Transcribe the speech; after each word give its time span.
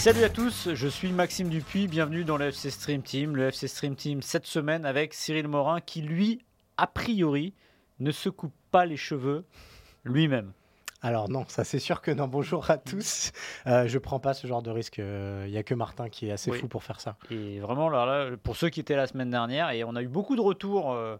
Salut 0.00 0.24
à 0.24 0.30
tous, 0.30 0.70
je 0.72 0.88
suis 0.88 1.12
Maxime 1.12 1.50
Dupuis, 1.50 1.86
bienvenue 1.86 2.24
dans 2.24 2.38
le 2.38 2.46
FC 2.46 2.70
Stream 2.70 3.02
Team. 3.02 3.36
Le 3.36 3.48
FC 3.48 3.68
Stream 3.68 3.94
Team 3.96 4.22
cette 4.22 4.46
semaine 4.46 4.86
avec 4.86 5.12
Cyril 5.12 5.46
Morin 5.46 5.82
qui 5.82 6.00
lui, 6.00 6.40
a 6.78 6.86
priori, 6.86 7.52
ne 7.98 8.10
se 8.10 8.30
coupe 8.30 8.54
pas 8.70 8.86
les 8.86 8.96
cheveux 8.96 9.44
lui-même. 10.04 10.52
Alors 11.02 11.28
non, 11.28 11.44
ça 11.48 11.64
c'est 11.64 11.78
sûr 11.78 12.00
que 12.00 12.10
non. 12.10 12.28
Bonjour 12.28 12.70
à 12.70 12.78
tous. 12.78 13.32
Euh, 13.66 13.86
je 13.88 13.98
prends 13.98 14.20
pas 14.20 14.32
ce 14.32 14.46
genre 14.46 14.62
de 14.62 14.70
risque. 14.70 14.98
Il 14.98 15.50
y 15.50 15.58
a 15.58 15.62
que 15.62 15.74
Martin 15.74 16.08
qui 16.08 16.28
est 16.28 16.32
assez 16.32 16.50
Oui. 16.50 16.58
fou 16.58 16.68
pour 16.68 16.82
faire 16.82 17.00
ça. 17.00 17.16
Et 17.30 17.60
vraiment, 17.60 17.90
là, 17.90 18.06
là, 18.06 18.36
pour 18.42 18.56
ceux 18.56 18.70
qui 18.70 18.80
étaient 18.80 18.96
la 18.96 19.06
semaine 19.06 19.30
dernière, 19.30 19.70
et 19.70 19.84
on 19.84 19.94
a 19.96 20.02
eu 20.02 20.08
beaucoup 20.08 20.34
de 20.34 20.40
retours 20.40 20.92
euh, 20.92 21.16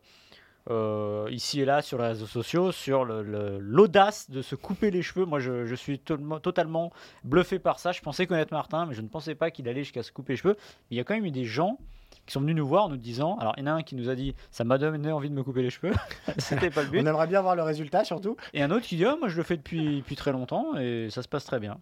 euh, 0.69 1.27
ici 1.31 1.61
et 1.61 1.65
là 1.65 1.81
sur 1.83 1.99
les 1.99 2.09
réseaux 2.09 2.27
sociaux 2.27 2.73
sur 2.73 3.05
le- 3.05 3.23
le- 3.23 3.59
l'audace 3.59 4.31
de 4.31 4.43
se 4.43 4.55
couper 4.55 4.91
les 4.91 5.03
cheveux. 5.03 5.25
Moi, 5.25 5.39
je, 5.41 5.65
je 5.65 5.75
suis 5.75 5.99
totalement, 5.99 6.39
totalement 6.41 6.93
bluffé 7.25 7.59
par 7.59 7.79
ça. 7.79 7.93
Je 7.93 8.01
pensais 8.03 8.27
connaître 8.27 8.53
Martin, 8.53 8.87
mais 8.87 8.95
je 8.95 9.01
ne 9.03 9.09
pensais 9.09 9.35
pas 9.35 9.51
qu'il 9.51 9.69
allait 9.69 9.83
jusqu'à 9.85 10.03
se 10.03 10.13
couper 10.13 10.35
les 10.35 10.37
cheveux. 10.37 10.57
Mais 10.59 10.97
il 10.97 10.97
y 10.99 11.01
a 11.01 11.05
quand 11.05 11.15
même 11.15 11.25
eu 11.25 11.31
des 11.31 11.45
gens 11.45 11.79
qui 12.27 12.33
sont 12.33 12.41
venus 12.41 12.57
nous 12.57 12.67
voir 12.67 12.85
en 12.85 12.89
nous 12.91 12.97
disant 12.97 13.37
alors 13.39 13.55
il 13.57 13.61
y 13.61 13.63
en 13.65 13.67
a 13.69 13.73
un 13.73 13.83
qui 13.83 13.95
nous 13.95 14.09
a 14.09 14.15
dit 14.15 14.35
ça 14.51 14.65
m'a 14.65 14.79
donné 14.79 15.11
envie 15.13 15.31
de 15.31 15.35
me 15.35 15.43
couper 15.45 15.63
les 15.63 15.71
cheveux 15.71 15.93
c'était 16.39 16.69
pas 16.71 16.83
le 16.83 16.89
but 16.91 17.01
On 17.01 17.07
aimerait 17.07 17.27
bien 17.29 17.41
voir 17.41 17.55
le 17.57 17.63
résultat 17.63 18.05
surtout. 18.05 18.37
et 18.53 18.63
un 18.63 18.71
autre 18.73 18.85
qui 18.85 18.97
dit 18.97 19.05
Ah, 19.05 19.17
moi 19.19 19.29
je 19.29 19.37
le 19.37 19.43
fais 19.45 19.57
depuis, 19.57 19.99
depuis 19.99 20.17
très 20.17 20.33
longtemps 20.33 20.77
et 20.77 21.09
ça 21.11 21.23
se 21.23 21.29
passe 21.29 21.45
très 21.45 21.61
bien 21.61 21.79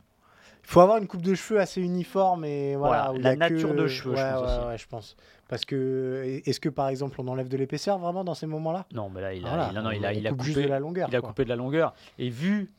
faut 0.71 0.81
avoir 0.81 0.99
une 0.99 1.07
coupe 1.07 1.23
de 1.23 1.35
cheveux 1.35 1.61
assez 1.61 1.81
uniforme 1.81 2.45
et 2.45 2.77
voilà. 2.77 3.13
La 3.19 3.37
nature 3.37 3.71
que- 3.71 3.77
de 3.77 3.87
cheveux, 3.87 4.17
je 4.17 4.21
pense 4.23 4.41
ouais, 4.41 4.47
aussi. 4.59 4.67
ouais, 4.67 4.79
je 4.79 4.87
pense. 4.87 5.17
Parce 5.49 5.65
que 5.65 6.41
est-ce 6.45 6.61
que 6.61 6.69
par 6.69 6.89
exemple 6.89 7.19
on 7.23 7.29
enlève 7.29 7.49
de 7.49 7.57
l'épaisseur 7.57 7.99
vraiment 7.99 8.23
dans 8.23 8.35
ces 8.35 8.47
moments-là? 8.47 8.85
Non 8.93 9.09
mais 9.09 9.23
là 9.23 9.33
il 9.33 9.45
a, 9.47 9.49
Voilà, 9.49 9.69
il, 9.71 9.75
non, 9.77 9.83
non, 9.83 9.91
il 9.93 10.05
a, 10.05 10.11
on 10.11 10.13
il 10.13 10.27
a 10.27 10.31
coupe 10.31 10.43
juste 10.43 10.57
coupé 10.57 10.67
de 10.67 10.71
la 10.71 10.79
longueur. 10.79 11.09
il 11.11 11.17
a 11.17 11.21
quoi. 11.21 11.31
coupé 11.31 11.45
de 11.45 11.49
la 11.49 11.57
longueur. 11.57 11.95
Et 12.19 12.29
vu 12.29 12.71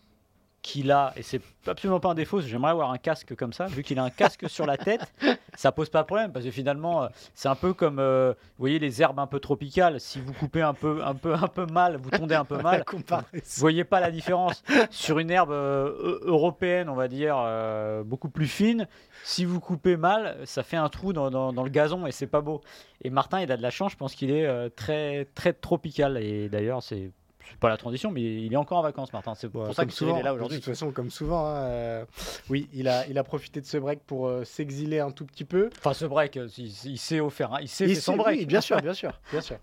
qu'il 0.62 0.92
a, 0.92 1.14
et 1.16 1.24
c'est 1.24 1.42
absolument 1.68 2.00
pas 2.02 2.10
un 2.10 2.16
défaut, 2.16 2.42
j'aimerais 2.42 2.72
avoir 2.72 2.92
un 2.92 2.98
casque 2.98 3.34
comme 3.36 3.54
ça, 3.54 3.68
vu 3.68 3.82
qu'il 3.82 3.98
a 3.98 4.04
un 4.04 4.10
casque 4.10 4.50
sur 4.50 4.66
la 4.66 4.78
tête, 4.78 5.14
ça 5.56 5.72
pose 5.72 5.90
pas 5.90 6.02
de 6.02 6.08
problème, 6.08 6.32
parce 6.34 6.44
que 6.44 6.52
finalement, 6.52 7.04
euh, 7.04 7.08
c'est 7.34 7.48
un 7.48 7.56
peu 7.56 7.74
comme, 7.74 8.00
euh, 8.00 8.34
vous 8.34 8.64
voyez, 8.64 8.78
les 8.78 9.02
herbes 9.02 9.20
un 9.20 9.28
peu 9.28 9.40
tropicales, 9.40 10.00
si 10.02 10.20
vous 10.20 10.34
coupez 10.34 10.62
un 10.62 10.74
peu, 10.74 11.02
un 11.04 11.16
peu, 11.16 11.34
un 11.34 11.48
peu 11.48 11.66
mal, 11.66 11.96
vous 11.98 12.10
tondez 12.10 12.36
un 12.36 12.44
peu 12.46 12.58
mal, 12.62 12.84
vous 12.90 13.42
voyez 13.58 13.84
pas 13.86 14.00
la 14.02 14.12
différence. 14.12 14.64
Sur 14.90 15.20
une 15.20 15.32
herbe 15.32 15.52
euh, 15.52 16.20
eu- 16.24 16.28
européenne, 16.28 16.90
on 16.90 16.96
va 16.96 17.08
dire, 17.08 17.36
euh, 17.40 18.04
beaucoup 18.04 18.30
plus 18.30 18.48
fine, 18.48 18.88
si 19.24 19.46
vous 19.46 19.60
coupez 19.62 19.96
mal, 19.96 20.38
ça 20.46 20.64
fait 20.64 20.78
un 20.78 20.90
trou 20.90 21.14
dans, 21.14 21.30
dans- 21.32 21.54
dans 21.54 21.64
le 21.64 21.70
gazon 21.70 22.06
et 22.06 22.12
c'est 22.12 22.28
pas 22.28 22.42
beau. 22.42 22.62
Et 23.02 23.10
Martin, 23.10 23.40
il 23.42 23.52
a 23.52 23.58
de 23.58 23.62
la 23.62 23.70
chance, 23.70 23.94
je 23.94 23.98
pense 23.98 24.14
qu'il 24.14 24.30
est 24.32 24.70
très, 24.72 25.26
très 25.36 25.54
tropical. 25.54 26.18
Et 26.18 26.50
d'ailleurs, 26.50 26.84
c'est 26.84 27.12
c'est 27.52 27.60
pas 27.60 27.70
la 27.70 27.78
transition, 27.78 28.12
mais 28.12 28.22
il 28.22 28.52
est 28.54 28.58
encore 28.58 28.78
en 28.80 28.82
vacances, 28.82 29.12
Martin. 29.14 29.34
C'est 29.36 29.50
pour 29.50 29.64
Ouais, 29.68 29.74
ça 29.74 29.86
que 29.86 29.92
souvent, 29.92 30.18
est 30.18 30.24
là 30.24 30.32
De 30.32 30.36
aujourd'hui. 30.36 30.58
toute 30.58 30.66
façon, 30.66 30.92
comme 30.92 31.10
souvent, 31.10 31.46
hein, 31.46 31.56
euh, 31.58 32.06
oui, 32.50 32.68
il 32.74 32.88
a, 32.88 33.06
il 33.08 33.18
a 33.18 33.24
profité 33.24 33.62
de 33.62 33.66
ce 33.66 33.78
break 33.78 34.00
pour 34.06 34.28
euh, 34.28 34.44
s'exiler 34.44 35.00
un 35.00 35.12
tout 35.12 35.26
petit 35.26 35.46
peu. 35.46 35.70
Enfin, 35.78 35.94
ce 35.94 36.06
break, 36.06 36.38
euh, 36.38 36.48
il, 36.58 36.72
il 36.86 36.98
sait 36.98 37.20
offert, 37.20 37.54
hein. 37.54 37.58
il 37.62 37.66
Il 37.66 37.70
faire 37.70 37.96
son 38.04 38.16
break. 38.18 38.40
oui, 38.40 38.46
bien 38.46 38.62
sûr, 38.62 38.82
bien 38.82 38.94
sûr, 38.94 39.12
bien 39.32 39.42
sûr. 39.42 39.58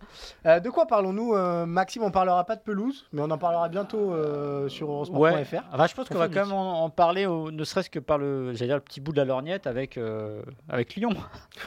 Euh, 0.47 0.61
de 0.61 0.71
quoi 0.71 0.87
parlons-nous, 0.87 1.35
Maxime? 1.67 2.03
On 2.03 2.11
parlera 2.11 2.45
pas 2.45 2.57
de 2.57 2.63
pelouse, 2.63 3.07
mais 3.13 3.23
on 3.23 3.31
en 3.31 3.39
parlera 3.39 3.69
bientôt 3.69 4.13
sur 4.69 4.89
Ouais. 4.91 5.31
eurosport.fr. 5.33 5.65
Enfin, 5.73 5.87
je 5.87 5.95
pense 5.95 6.07
On 6.11 6.13
qu'on 6.15 6.19
va 6.19 6.29
fait 6.29 6.35
quand 6.35 6.45
même 6.47 6.53
en, 6.55 6.85
en 6.85 6.91
parler, 6.91 7.27
au- 7.27 7.51
ne 7.51 7.65
serait-ce 7.65 7.91
que 7.91 7.99
par 7.99 8.19
le, 8.19 8.53
j'allais 8.55 8.67
dire, 8.69 8.77
le 8.77 8.83
petit 8.83 9.01
bout 9.01 9.13
de 9.13 9.17
la 9.19 9.25
lorgnette 9.25 9.67
avec, 9.67 9.99
avec 10.69 10.95
Lyon. 10.97 11.11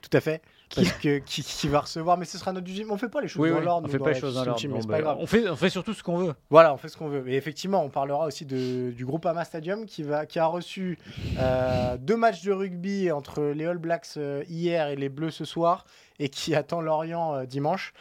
Tout 0.00 0.16
à 0.16 0.20
fait. 0.20 0.42
Parce 0.74 0.90
que 0.92 1.18
qui, 1.18 1.42
qui 1.42 1.68
va 1.68 1.80
recevoir, 1.80 2.16
mais 2.16 2.24
ce 2.24 2.38
sera 2.38 2.50
notre 2.52 2.66
deuxième. 2.66 2.90
On 2.90 2.96
fait 2.96 3.10
pas 3.10 3.20
les 3.20 3.28
choses 3.28 3.42
Oui, 3.42 3.50
dans 3.50 3.58
oui, 3.58 3.64
l'ordre. 3.64 3.88
on 3.88 3.92
fait 3.92 3.98
pas 3.98 4.12
les 4.12 4.18
choses 4.18 4.34
dans 4.36 4.44
l'ordre. 4.44 4.86
Bah, 4.86 5.16
on, 5.18 5.26
fait, 5.26 5.46
on 5.50 5.54
fait 5.56 5.68
surtout 5.68 5.92
ce 5.92 6.02
qu'on 6.02 6.16
veut. 6.16 6.34
Voilà, 6.48 6.72
on 6.72 6.78
fait 6.78 6.88
ce 6.88 6.96
qu'on 6.96 7.08
veut. 7.08 7.28
Et 7.28 7.36
effectivement, 7.36 7.84
on 7.84 7.90
parlera 7.90 8.24
aussi 8.26 8.46
de, 8.46 8.90
du 8.90 9.04
groupe 9.04 9.26
Ama 9.26 9.44
Stadium 9.44 9.84
qui, 9.84 10.02
va, 10.02 10.24
qui 10.24 10.38
a 10.38 10.46
reçu 10.46 10.98
euh, 11.38 11.98
deux 11.98 12.16
matchs 12.16 12.42
de 12.42 12.52
rugby 12.52 13.10
entre 13.12 13.42
les 13.42 13.66
All 13.66 13.76
Blacks 13.76 14.06
euh, 14.16 14.44
hier 14.48 14.88
et 14.88 14.96
les 14.96 15.10
Bleus 15.10 15.30
ce 15.30 15.44
soir 15.44 15.84
et 16.18 16.30
qui 16.30 16.54
attend 16.54 16.80
Lorient 16.80 17.34
euh, 17.34 17.44
dimanche. 17.44 17.92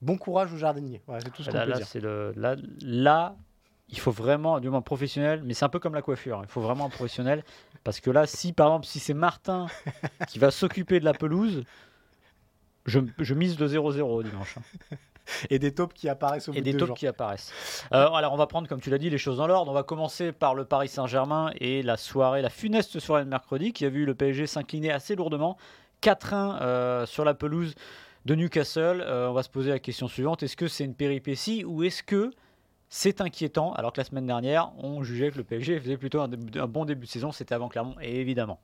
Bon 0.00 0.16
courage 0.16 0.52
aux 0.52 0.56
jardiniers. 0.56 1.02
Voilà, 1.06 1.22
c'est 1.24 1.30
tout 1.32 1.42
ce 1.42 1.50
qu'on 1.50 1.56
Là, 1.56 1.64
peut 1.64 1.70
là, 1.72 1.76
dire. 1.78 1.86
le, 2.02 2.32
là, 2.36 2.54
là, 2.80 3.34
il 3.90 3.98
faut 3.98 4.10
vraiment, 4.10 4.60
du 4.60 4.68
moins 4.70 4.82
professionnel, 4.82 5.42
mais 5.44 5.54
c'est 5.54 5.64
un 5.64 5.68
peu 5.68 5.78
comme 5.78 5.94
la 5.94 6.02
coiffure, 6.02 6.38
hein. 6.38 6.44
il 6.44 6.50
faut 6.50 6.60
vraiment 6.60 6.86
un 6.86 6.90
professionnel. 6.90 7.44
Parce 7.84 8.00
que 8.00 8.10
là, 8.10 8.26
si 8.26 8.52
par 8.52 8.68
exemple, 8.68 8.86
si 8.86 8.98
c'est 8.98 9.14
Martin 9.14 9.66
qui 10.28 10.38
va 10.38 10.50
s'occuper 10.50 11.00
de 11.00 11.04
la 11.04 11.14
pelouse, 11.14 11.64
je, 12.86 13.00
je 13.18 13.34
mise 13.34 13.56
de 13.56 13.66
0-0 13.68 14.24
dimanche. 14.24 14.56
hein. 14.58 14.96
Et 15.48 15.58
des 15.58 15.72
taupes 15.72 15.94
qui 15.94 16.08
apparaissent 16.08 16.48
au 16.48 16.52
bout 16.52 16.58
Et 16.58 16.62
des 16.62 16.72
de 16.72 16.78
taupes 16.78 16.96
qui 16.96 17.06
apparaissent. 17.06 17.52
Euh, 17.92 18.08
alors, 18.10 18.32
on 18.32 18.36
va 18.36 18.46
prendre, 18.46 18.68
comme 18.68 18.80
tu 18.80 18.90
l'as 18.90 18.98
dit, 18.98 19.10
les 19.10 19.18
choses 19.18 19.36
dans 19.36 19.46
l'ordre. 19.46 19.70
On 19.70 19.74
va 19.74 19.84
commencer 19.84 20.32
par 20.32 20.54
le 20.54 20.64
Paris 20.64 20.88
Saint-Germain 20.88 21.52
et 21.60 21.82
la 21.82 21.96
soirée, 21.96 22.42
la 22.42 22.50
funeste 22.50 22.98
soirée 22.98 23.24
de 23.24 23.28
mercredi, 23.28 23.72
qui 23.72 23.84
a 23.84 23.90
vu 23.90 24.04
le 24.04 24.14
PSG 24.14 24.46
s'incliner 24.48 24.90
assez 24.90 25.14
lourdement. 25.14 25.56
4-1 26.02 26.58
euh, 26.62 27.06
sur 27.06 27.24
la 27.24 27.34
pelouse 27.34 27.74
de 28.24 28.34
Newcastle. 28.34 29.02
Euh, 29.06 29.28
on 29.28 29.32
va 29.32 29.42
se 29.42 29.50
poser 29.50 29.70
la 29.70 29.78
question 29.78 30.08
suivante 30.08 30.42
est-ce 30.42 30.56
que 30.56 30.66
c'est 30.68 30.84
une 30.84 30.94
péripétie 30.94 31.64
ou 31.64 31.82
est-ce 31.82 32.02
que 32.02 32.30
c'est 32.90 33.20
inquiétant 33.20 33.72
Alors 33.74 33.92
que 33.92 34.00
la 34.00 34.04
semaine 34.04 34.26
dernière, 34.26 34.72
on 34.78 35.02
jugeait 35.02 35.30
que 35.30 35.38
le 35.38 35.44
PSG 35.44 35.80
faisait 35.80 35.96
plutôt 35.96 36.20
un, 36.20 36.28
début- 36.28 36.58
un 36.58 36.66
bon 36.66 36.84
début 36.84 37.06
de 37.06 37.10
saison. 37.10 37.32
C'était 37.32 37.54
avant 37.54 37.68
Clermont, 37.68 37.94
et 38.02 38.20
évidemment. 38.20 38.60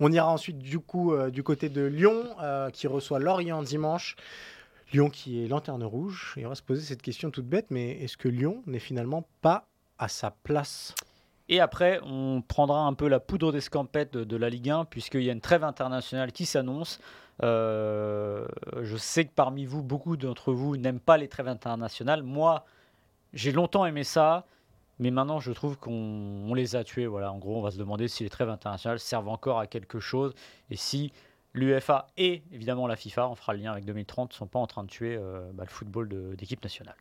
On 0.00 0.10
ira 0.10 0.28
ensuite 0.30 0.58
du 0.58 0.80
coup 0.80 1.14
euh, 1.14 1.30
du 1.30 1.44
côté 1.44 1.68
de 1.68 1.82
Lyon 1.82 2.24
euh, 2.42 2.68
qui 2.70 2.88
reçoit 2.88 3.20
Lorient 3.20 3.62
dimanche. 3.62 4.16
Lyon 4.92 5.08
qui 5.08 5.42
est 5.42 5.48
lanterne 5.48 5.84
rouge. 5.84 6.34
Et 6.36 6.44
on 6.44 6.48
va 6.48 6.54
se 6.56 6.62
poser 6.62 6.82
cette 6.82 7.00
question 7.00 7.30
toute 7.30 7.46
bête, 7.46 7.66
mais 7.70 7.92
est-ce 8.02 8.16
que 8.16 8.28
Lyon 8.28 8.62
n'est 8.66 8.80
finalement 8.80 9.24
pas 9.40 9.66
à 9.98 10.08
sa 10.08 10.32
place? 10.32 10.94
Et 11.48 11.60
après, 11.60 12.00
on 12.04 12.42
prendra 12.42 12.80
un 12.80 12.94
peu 12.94 13.06
la 13.06 13.20
poudre 13.20 13.52
d'escampette 13.52 14.12
de, 14.14 14.24
de 14.24 14.36
la 14.36 14.50
Ligue 14.50 14.70
1, 14.70 14.86
puisqu'il 14.86 15.22
y 15.22 15.28
a 15.30 15.32
une 15.32 15.40
trêve 15.40 15.62
internationale 15.62 16.32
qui 16.32 16.46
s'annonce. 16.46 16.98
Euh, 17.42 18.46
je 18.82 18.96
sais 18.96 19.24
que 19.26 19.32
parmi 19.34 19.64
vous, 19.64 19.82
beaucoup 19.82 20.16
d'entre 20.16 20.52
vous 20.52 20.76
n'aiment 20.76 21.00
pas 21.00 21.18
les 21.18 21.28
trêves 21.28 21.48
internationales. 21.48 22.22
Moi, 22.22 22.64
j'ai 23.34 23.52
longtemps 23.52 23.84
aimé 23.84 24.04
ça, 24.04 24.46
mais 24.98 25.10
maintenant, 25.10 25.40
je 25.40 25.52
trouve 25.52 25.76
qu'on 25.76 25.92
on 25.92 26.54
les 26.54 26.76
a 26.76 26.84
tués. 26.84 27.06
Voilà, 27.06 27.32
en 27.32 27.38
gros, 27.38 27.58
on 27.58 27.62
va 27.62 27.70
se 27.70 27.78
demander 27.78 28.08
si 28.08 28.22
les 28.22 28.30
trêves 28.30 28.48
internationales 28.48 29.00
servent 29.00 29.28
encore 29.28 29.58
à 29.58 29.66
quelque 29.66 30.00
chose 30.00 30.34
et 30.70 30.76
si 30.76 31.12
l'UEFA 31.52 32.08
et 32.16 32.42
évidemment 32.52 32.86
la 32.86 32.96
FIFA, 32.96 33.28
on 33.28 33.34
fera 33.34 33.54
le 33.54 33.60
lien 33.60 33.72
avec 33.72 33.84
2030, 33.84 34.30
ne 34.30 34.34
sont 34.34 34.46
pas 34.46 34.58
en 34.58 34.66
train 34.66 34.84
de 34.84 34.88
tuer 34.88 35.16
euh, 35.16 35.50
bah, 35.52 35.64
le 35.64 35.70
football 35.70 36.36
d'équipe 36.36 36.62
nationale. 36.62 36.96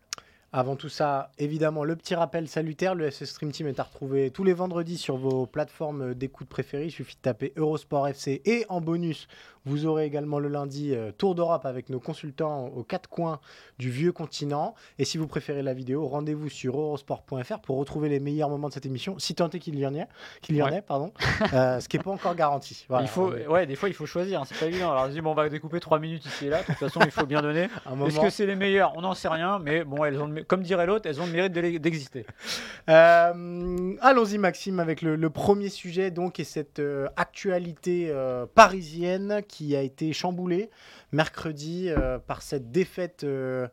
Avant 0.55 0.75
tout 0.75 0.89
ça, 0.89 1.31
évidemment, 1.39 1.83
le 1.83 1.95
petit 1.95 2.13
rappel 2.13 2.47
salutaire, 2.47 2.93
le 2.93 3.05
FC 3.05 3.25
Stream 3.25 3.51
Team 3.51 3.65
est 3.65 3.79
à 3.79 3.83
retrouver 3.83 4.29
tous 4.29 4.43
les 4.43 4.53
vendredis 4.53 4.99
sur 4.99 5.17
vos 5.17 5.47
plateformes 5.47 6.13
d'écoute 6.13 6.47
préférées. 6.47 6.85
Il 6.85 6.91
suffit 6.91 7.15
de 7.15 7.21
taper 7.21 7.53
Eurosport 7.55 8.07
FC 8.07 8.43
et 8.45 8.63
en 8.69 8.79
bonus, 8.79 9.27
vous 9.65 9.85
aurez 9.85 10.05
également 10.05 10.39
le 10.39 10.49
lundi 10.49 10.93
euh, 10.93 11.11
Tour 11.11 11.35
d'Europe 11.35 11.65
avec 11.65 11.89
nos 11.89 11.99
consultants 11.99 12.67
aux 12.67 12.83
quatre 12.83 13.09
coins 13.09 13.39
du 13.79 13.89
vieux 13.89 14.11
continent. 14.11 14.75
Et 14.99 15.05
si 15.05 15.17
vous 15.17 15.27
préférez 15.27 15.61
la 15.63 15.73
vidéo, 15.73 16.05
rendez-vous 16.07 16.49
sur 16.49 16.79
eurosport.fr 16.79 17.59
pour 17.61 17.77
retrouver 17.77 18.09
les 18.09 18.19
meilleurs 18.19 18.49
moments 18.49 18.67
de 18.69 18.73
cette 18.73 18.85
émission, 18.85 19.17
si 19.19 19.35
tant 19.35 19.49
est 19.49 19.59
qu'il 19.59 19.77
y 19.79 19.85
en 19.87 19.95
ait, 19.95 20.07
qu'il 20.41 20.55
y 20.55 20.61
en 20.61 20.67
Ouais. 20.67 20.77
ait 20.77 20.81
pardon, 20.81 21.11
Euh, 21.53 21.79
ce 21.79 21.87
qui 21.87 21.97
n'est 21.97 22.03
pas 22.03 22.11
encore 22.11 22.35
garanti. 22.35 22.85
Voilà, 22.89 23.05
il 23.05 23.07
faut, 23.09 23.31
on 23.47 23.51
ouais, 23.51 23.65
des 23.65 23.75
fois, 23.75 23.89
il 23.89 23.95
faut 23.95 24.05
choisir, 24.05 24.41
hein, 24.41 24.43
c'est 24.47 24.57
pas 24.59 24.65
évident. 24.67 24.91
Alors, 24.91 25.07
on 25.25 25.33
va 25.33 25.47
découper 25.49 25.79
3 25.79 25.99
minutes 25.99 26.25
ici 26.25 26.47
et 26.47 26.49
là. 26.49 26.61
De 26.61 26.65
toute 26.65 26.75
façon, 26.75 26.99
il 27.03 27.11
faut 27.11 27.25
bien 27.25 27.41
donner. 27.41 27.67
moment- 27.89 28.07
Est-ce 28.07 28.19
que 28.19 28.29
c'est 28.29 28.45
les 28.45 28.55
meilleurs? 28.55 28.93
On 28.97 29.01
n'en 29.01 29.13
sait 29.13 29.27
rien, 29.27 29.59
mais 29.59 29.83
bon, 29.83 30.03
elles 30.03 30.19
ont 30.21 30.33
comme 30.47 30.63
dirait 30.63 30.85
l'autre, 30.85 31.07
elles 31.07 31.21
ont 31.21 31.25
le 31.25 31.31
mérite 31.31 31.53
d'e- 31.53 31.77
d'exister. 31.79 32.25
Euh, 32.89 33.95
Allons-y 34.01 34.37
Maxime 34.37 34.79
avec 34.79 35.01
le, 35.01 35.15
le 35.15 35.29
premier 35.29 35.69
sujet 35.69 36.11
donc 36.11 36.39
et 36.39 36.43
cette 36.43 36.81
actualité 37.15 38.13
parisienne 38.55 39.41
qui 39.47 39.52
a 39.75 39.81
été 39.81 40.13
chamboulée 40.13 40.69
mercredi 41.11 41.89
euh, 41.89 42.19
par 42.19 42.41
cette 42.41 42.71
défaite 42.71 43.23
euh, 43.23 43.67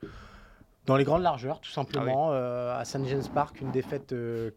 dans 0.86 0.96
les 0.96 1.04
grandes 1.04 1.22
largeurs, 1.22 1.60
tout 1.60 1.70
simplement. 1.70 2.32
Euh, 2.32 2.76
à 2.76 2.84
St. 2.84 3.06
James 3.06 3.22
Park, 3.32 3.60
une 3.60 3.70
défaite 3.70 4.08
4 4.08 4.12
euh, 4.12 4.50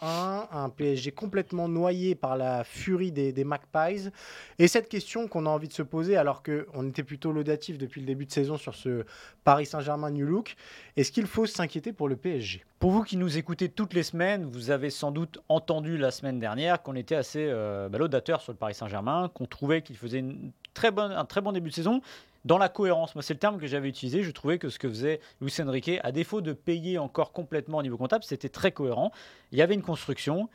à 0.00 0.46
1, 0.52 0.64
un 0.64 0.68
PSG 0.68 1.10
complètement 1.10 1.68
noyé 1.68 2.14
par 2.14 2.36
la 2.36 2.64
furie 2.64 3.12
des, 3.12 3.32
des 3.32 3.44
Magpies. 3.44 4.10
Et 4.58 4.68
cette 4.68 4.88
question 4.88 5.26
qu'on 5.26 5.46
a 5.46 5.48
envie 5.48 5.68
de 5.68 5.72
se 5.72 5.82
poser, 5.82 6.16
alors 6.16 6.42
qu'on 6.42 6.88
était 6.88 7.02
plutôt 7.02 7.32
laudatif 7.32 7.78
depuis 7.78 8.00
le 8.00 8.06
début 8.06 8.26
de 8.26 8.30
saison 8.30 8.56
sur 8.56 8.74
ce 8.74 9.04
Paris 9.42 9.66
Saint-Germain 9.66 10.10
New 10.10 10.26
Look, 10.26 10.54
est-ce 10.96 11.10
qu'il 11.10 11.26
faut 11.26 11.46
s'inquiéter 11.46 11.92
pour 11.92 12.08
le 12.08 12.16
PSG 12.16 12.62
Pour 12.78 12.90
vous 12.90 13.02
qui 13.02 13.16
nous 13.16 13.38
écoutez 13.38 13.68
toutes 13.68 13.94
les 13.94 14.02
semaines, 14.04 14.44
vous 14.44 14.70
avez 14.70 14.90
sans 14.90 15.10
doute 15.10 15.40
entendu 15.48 15.96
la 15.96 16.10
semaine 16.10 16.38
dernière 16.38 16.82
qu'on 16.82 16.94
était 16.94 17.16
assez 17.16 17.46
euh, 17.48 17.88
bah, 17.88 17.98
laudateur 17.98 18.42
sur 18.42 18.52
le 18.52 18.58
Paris 18.58 18.74
Saint-Germain, 18.74 19.30
qu'on 19.34 19.46
trouvait 19.46 19.82
qu'il 19.82 19.96
faisait 19.96 20.18
une 20.18 20.52
très 20.74 20.90
bonne, 20.90 21.12
un 21.12 21.24
très 21.24 21.40
bon 21.40 21.52
début 21.52 21.70
de 21.70 21.74
saison 21.74 22.00
dans 22.44 22.58
la 22.58 22.68
cohérence. 22.68 23.14
Moi, 23.14 23.22
c'est 23.22 23.34
le 23.34 23.38
terme 23.38 23.58
que 23.58 23.66
j'avais 23.66 23.88
utilisé. 23.88 24.22
Je 24.22 24.30
trouvais 24.30 24.58
que 24.58 24.68
ce 24.68 24.78
que 24.78 24.88
faisait 24.88 25.20
Luis 25.40 25.54
Enrique, 25.60 26.00
à 26.02 26.12
défaut 26.12 26.40
de 26.40 26.52
payer 26.52 26.98
encore 26.98 27.32
complètement 27.32 27.78
au 27.78 27.82
niveau 27.82 27.96
comptable, 27.96 28.24
c'était 28.24 28.48
très 28.48 28.72
cohérent. 28.72 29.12
Il 29.52 29.58
y 29.58 29.62
avait 29.62 29.74
une 29.74 29.82
construction. 29.82 30.48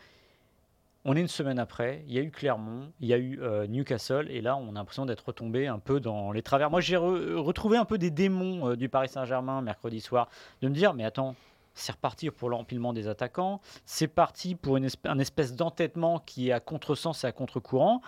On 1.07 1.15
est 1.15 1.21
une 1.21 1.27
semaine 1.27 1.59
après, 1.59 2.03
il 2.07 2.15
y 2.15 2.17
a 2.17 2.21
eu 2.23 2.31
Clermont, 2.31 2.91
il 2.99 3.07
y 3.07 3.13
a 3.13 3.17
eu 3.19 3.39
euh, 3.39 3.67
Newcastle, 3.67 4.25
et 4.31 4.41
là 4.41 4.57
on 4.57 4.69
a 4.69 4.73
l'impression 4.73 5.05
d'être 5.05 5.27
retombé 5.27 5.67
un 5.67 5.77
peu 5.77 5.99
dans 5.99 6.31
les 6.31 6.41
travers. 6.41 6.71
Moi 6.71 6.81
j'ai 6.81 6.97
retrouvé 6.97 7.77
un 7.77 7.85
peu 7.85 7.99
des 7.99 8.09
démons 8.09 8.71
euh, 8.71 8.75
du 8.75 8.89
Paris 8.89 9.09
Saint-Germain 9.09 9.61
mercredi 9.61 10.01
soir, 10.01 10.29
de 10.63 10.67
me 10.67 10.73
dire 10.73 10.95
mais 10.95 11.03
attends, 11.03 11.35
c'est 11.75 11.91
reparti 11.91 12.31
pour 12.31 12.49
l'empilement 12.49 12.91
des 12.91 13.07
attaquants, 13.07 13.61
c'est 13.85 14.07
parti 14.07 14.55
pour 14.55 14.77
une 14.77 14.87
un 15.03 15.19
espèce 15.19 15.53
d'entêtement 15.55 16.17
qui 16.17 16.49
est 16.49 16.53
à 16.53 16.59
contresens 16.59 17.23
et 17.23 17.27
à 17.27 17.31
contre-courant. 17.31 18.01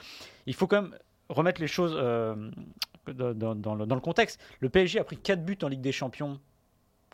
Il 0.47 0.55
faut 0.55 0.65
quand 0.65 0.81
même 0.81 0.97
remettre 1.29 1.61
les 1.61 1.67
choses 1.67 1.93
euh, 1.95 2.49
dans, 3.13 3.75
le, 3.75 3.99
contexte. 3.99 4.41
Le 4.59 4.69
PSG 4.69 4.99
a 4.99 5.03
pris 5.03 5.17
4 5.17 5.43
buts 5.43 5.57
en 5.63 5.67
Ligue 5.67 5.81
des 5.81 5.91
Champions 5.91 6.39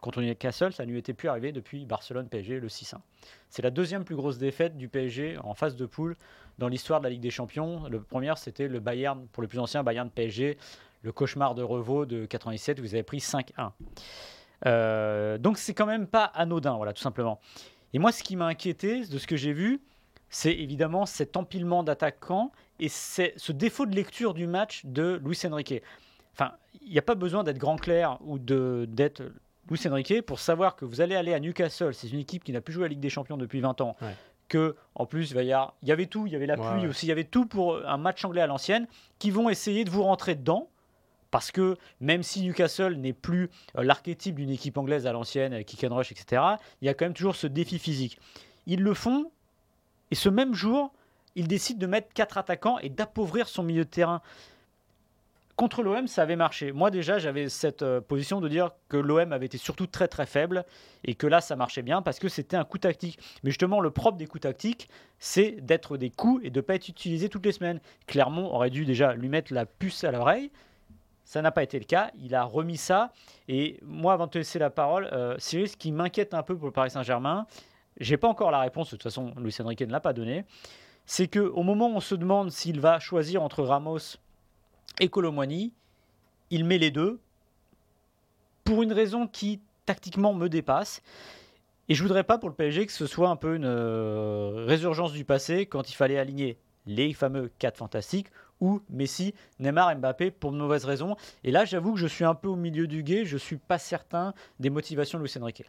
contre 0.02 0.22
Newcastle, 0.22 0.74
ça 0.74 0.86
ne 0.86 0.92
lui 0.92 1.00
était 1.00 1.14
plus 1.14 1.30
arrivé 1.30 1.54
depuis 1.54 1.86
Barcelone-PSG 1.86 2.60
le 2.60 2.68
6-1. 2.68 2.96
C'est 3.50 3.62
la 3.62 3.72
deuxième 3.72 4.04
plus 4.04 4.18
grosse 4.18 4.38
défaite 4.38 4.76
du 4.78 4.90
PSG 4.90 5.38
en 5.42 5.54
phase 5.54 5.78
de 5.78 5.86
poule 5.86 6.18
dans 6.58 6.68
l'histoire 6.68 7.00
de 7.00 7.06
la 7.06 7.10
Ligue 7.10 7.22
des 7.22 7.30
Champions. 7.30 7.88
Le 7.88 8.02
premier, 8.02 8.34
c'était 8.36 8.68
le 8.68 8.82
Bayern, 8.82 9.26
pour 9.32 9.42
le 9.42 9.48
plus 9.48 9.60
ancien 9.60 9.82
Bayern 9.82 10.10
PSG, 10.10 10.58
le 11.04 11.12
cauchemar 11.14 11.56
de 11.56 11.64
Revaux 11.64 12.06
de 12.06 12.26
97, 12.26 12.82
vous 12.82 12.94
avez 12.94 13.04
pris 13.04 13.20
5-1. 13.20 13.72
Euh, 14.66 15.38
donc 15.38 15.58
c'est 15.58 15.74
quand 15.74 15.86
même 15.86 16.08
pas 16.08 16.26
anodin, 16.26 16.76
voilà, 16.76 16.92
tout 16.92 17.02
simplement. 17.02 17.40
Et 17.94 18.00
moi, 18.00 18.12
ce 18.12 18.24
qui 18.24 18.36
m'a 18.36 18.48
inquiété 18.48 19.06
de 19.06 19.18
ce 19.18 19.26
que 19.26 19.38
j'ai 19.38 19.54
vu, 19.54 19.82
c'est 20.34 20.52
évidemment 20.52 21.06
cet 21.06 21.38
empilement 21.38 21.84
d'attaquants 21.84 22.52
et 22.80 22.90
c'est 22.90 23.34
ce 23.38 23.52
défaut 23.52 23.86
de 23.86 23.96
lecture 23.96 24.34
du 24.34 24.48
match 24.48 24.82
de 24.84 25.22
Luis 25.24 25.40
Enrique. 25.46 25.84
Enfin, 26.34 26.54
il 26.82 26.92
n'y 26.92 26.98
a 26.98 27.04
pas 27.04 27.14
besoin 27.14 27.44
d'être 27.44 27.60
grand 27.60 27.78
clair 27.78 28.18
ou 28.26 28.40
d'être 28.40 29.22
Luis 29.70 29.80
Enrique 29.88 30.24
pour 30.24 30.40
savoir 30.40 30.76
que 30.76 30.86
vous 30.86 31.02
allez 31.02 31.16
aller 31.16 31.36
à 31.36 31.40
Newcastle. 31.40 31.94
C'est 31.94 32.10
une 32.10 32.20
équipe 32.20 32.44
qui 32.44 32.52
n'a 32.52 32.62
plus 32.62 32.74
joué 32.74 32.86
à 32.86 32.88
la 32.88 32.90
Ligue 32.90 33.00
des 33.00 33.12
Champions 33.12 33.38
depuis 33.38 33.62
20 33.62 33.80
ans. 33.82 33.96
Que, 34.50 34.76
en 34.96 35.06
plus, 35.06 35.32
il 35.32 35.46
y, 35.46 35.92
avait 35.92 36.06
tout. 36.08 36.26
Il 36.26 36.34
y 36.34 36.36
avait 36.36 36.48
la 36.48 36.58
pluie 36.58 36.88
aussi. 36.88 37.06
Il 37.06 37.10
y 37.10 37.12
avait 37.12 37.24
tout 37.26 37.46
pour 37.46 37.78
un 37.86 37.98
match 37.98 38.26
anglais 38.26 38.42
à 38.42 38.48
l'ancienne 38.48 38.88
qui 39.20 39.30
vont 39.30 39.50
essayer 39.50 39.86
de 39.86 39.92
vous 39.92 40.04
rentrer 40.04 40.34
dedans. 40.34 40.68
Parce 41.30 41.52
que 41.52 41.78
même 42.00 42.24
si 42.24 42.42
Newcastle 42.42 42.96
n'est 42.96 43.14
plus 43.14 43.50
euh, 43.76 43.84
l'archétype 43.84 44.36
d'une 44.36 44.52
équipe 44.52 44.78
anglaise 44.78 45.08
à 45.08 45.14
l'ancienne, 45.14 45.64
kick 45.64 45.84
and 45.84 45.96
rush, 45.96 46.12
etc., 46.12 46.42
il 46.82 46.86
y 46.86 46.90
a 46.90 46.94
quand 46.94 47.06
même 47.06 47.16
toujours 47.16 47.36
ce 47.36 47.48
défi 47.48 47.80
physique. 47.80 48.20
Ils 48.68 48.82
le 48.82 48.94
font, 48.94 49.32
et 50.14 50.16
ce 50.16 50.30
même 50.30 50.54
jour, 50.54 50.94
il 51.34 51.48
décide 51.48 51.80
de 51.80 51.88
mettre 51.88 52.14
quatre 52.14 52.38
attaquants 52.38 52.78
et 52.78 52.90
d'appauvrir 52.90 53.48
son 53.48 53.64
milieu 53.64 53.84
de 53.84 53.90
terrain. 53.90 54.22
Contre 55.56 55.82
l'OM, 55.82 56.06
ça 56.06 56.22
avait 56.22 56.36
marché. 56.36 56.72
Moi 56.72 56.92
déjà, 56.92 57.18
j'avais 57.18 57.50
cette 57.50 57.82
euh, 57.82 58.00
position 58.00 58.40
de 58.40 58.48
dire 58.48 58.74
que 58.90 58.98
l'OM 58.98 59.34
avait 59.34 59.48
été 59.48 59.58
surtout 59.58 59.88
très 59.88 60.08
très 60.08 60.28
faible 60.28 60.66
et 61.04 61.16
que 61.16 61.26
là, 61.26 61.42
ça 61.42 61.56
marchait 61.56 61.82
bien 61.82 62.04
parce 62.04 62.20
que 62.20 62.30
c'était 62.30 62.56
un 62.56 62.64
coup 62.64 62.78
tactique. 62.78 63.18
Mais 63.44 63.50
justement, 63.50 63.80
le 63.80 63.90
propre 63.90 64.20
des 64.20 64.28
coups 64.28 64.44
tactiques, 64.44 64.88
c'est 65.18 65.54
d'être 65.62 65.98
des 65.98 66.12
coups 66.12 66.46
et 66.46 66.52
de 66.52 66.60
ne 66.60 66.62
pas 66.62 66.76
être 66.76 66.90
utilisé 66.90 67.28
toutes 67.28 67.48
les 67.48 67.52
semaines. 67.52 67.80
Clermont 68.06 68.54
aurait 68.54 68.70
dû 68.70 68.86
déjà 68.86 69.16
lui 69.16 69.30
mettre 69.30 69.52
la 69.52 69.66
puce 69.66 70.04
à 70.04 70.12
l'oreille. 70.12 70.52
Ça 71.26 71.42
n'a 71.42 71.50
pas 71.50 71.64
été 71.64 71.80
le 71.80 71.86
cas. 71.86 72.12
Il 72.20 72.36
a 72.36 72.44
remis 72.44 72.78
ça. 72.78 73.14
Et 73.48 73.80
moi, 73.82 74.14
avant 74.14 74.28
de 74.28 74.32
te 74.32 74.38
laisser 74.38 74.60
la 74.60 74.70
parole, 74.70 75.10
euh, 75.12 75.34
Cyril, 75.40 75.68
ce 75.68 75.76
qui 75.76 75.92
m'inquiète 75.92 76.36
un 76.36 76.44
peu 76.44 76.56
pour 76.56 76.68
le 76.68 76.72
Paris 76.72 76.92
Saint-Germain, 76.92 77.48
j'ai 78.00 78.18
pas 78.18 78.28
encore 78.28 78.52
la 78.52 78.60
réponse. 78.60 78.88
De 78.88 78.92
toute 78.92 79.04
façon, 79.04 79.34
Luis 79.38 79.56
Enrique 79.60 79.82
ne 79.82 79.92
l'a 79.92 80.00
pas 80.00 80.14
donnée 80.14 80.46
c'est 81.06 81.28
qu'au 81.28 81.64
moment 81.64 81.90
où 81.90 81.96
on 81.96 82.00
se 82.00 82.16
demande 82.16 82.52
s'il 82.52 82.80
va 82.80 83.00
choisir 83.00 83.44
entre 83.44 83.64
Ramos 83.64 84.18
et 85.00 85.10
Colomwani, 85.10 85.74
il 86.50 86.66
met 86.66 86.78
les 86.78 86.92
deux 86.92 87.20
pour 88.64 88.84
une 88.84 88.94
raison 88.94 89.28
qui 89.28 89.60
tactiquement 89.86 90.34
me 90.34 90.48
dépasse. 90.48 91.02
Et 91.90 91.96
je 91.96 92.02
voudrais 92.02 92.24
pas 92.24 92.38
pour 92.38 92.48
le 92.48 92.56
PSG 92.56 92.86
que 92.86 92.94
ce 92.94 93.06
soit 93.06 93.30
un 93.30 93.36
peu 93.36 93.56
une 93.56 93.66
euh, 93.66 94.66
résurgence 94.66 95.12
du 95.12 95.26
passé 95.26 95.66
quand 95.66 95.90
il 95.90 95.96
fallait 95.96 96.18
aligner 96.18 96.58
les 96.86 97.14
fameux 97.14 97.52
4 97.60 97.78
fantastiques 97.78 98.28
ou 98.62 98.82
Messi, 98.90 99.34
Neymar, 99.60 99.94
Mbappé 99.98 100.32
pour 100.32 100.54
de 100.54 100.58
mauvaises 100.58 100.86
raisons. 100.86 101.18
Et 101.44 101.52
là, 101.52 101.66
j'avoue 101.66 101.94
que 101.94 102.00
je 102.00 102.08
suis 102.08 102.24
un 102.24 102.36
peu 102.36 102.48
au 102.48 102.56
milieu 102.56 102.88
du 102.88 103.04
guet, 103.04 103.26
je 103.26 103.38
suis 103.38 103.58
pas 103.58 103.78
certain 103.78 104.34
des 104.60 104.70
motivations 104.70 105.18
de 105.18 105.24
Luis 105.24 105.34
Enrique. 105.42 105.66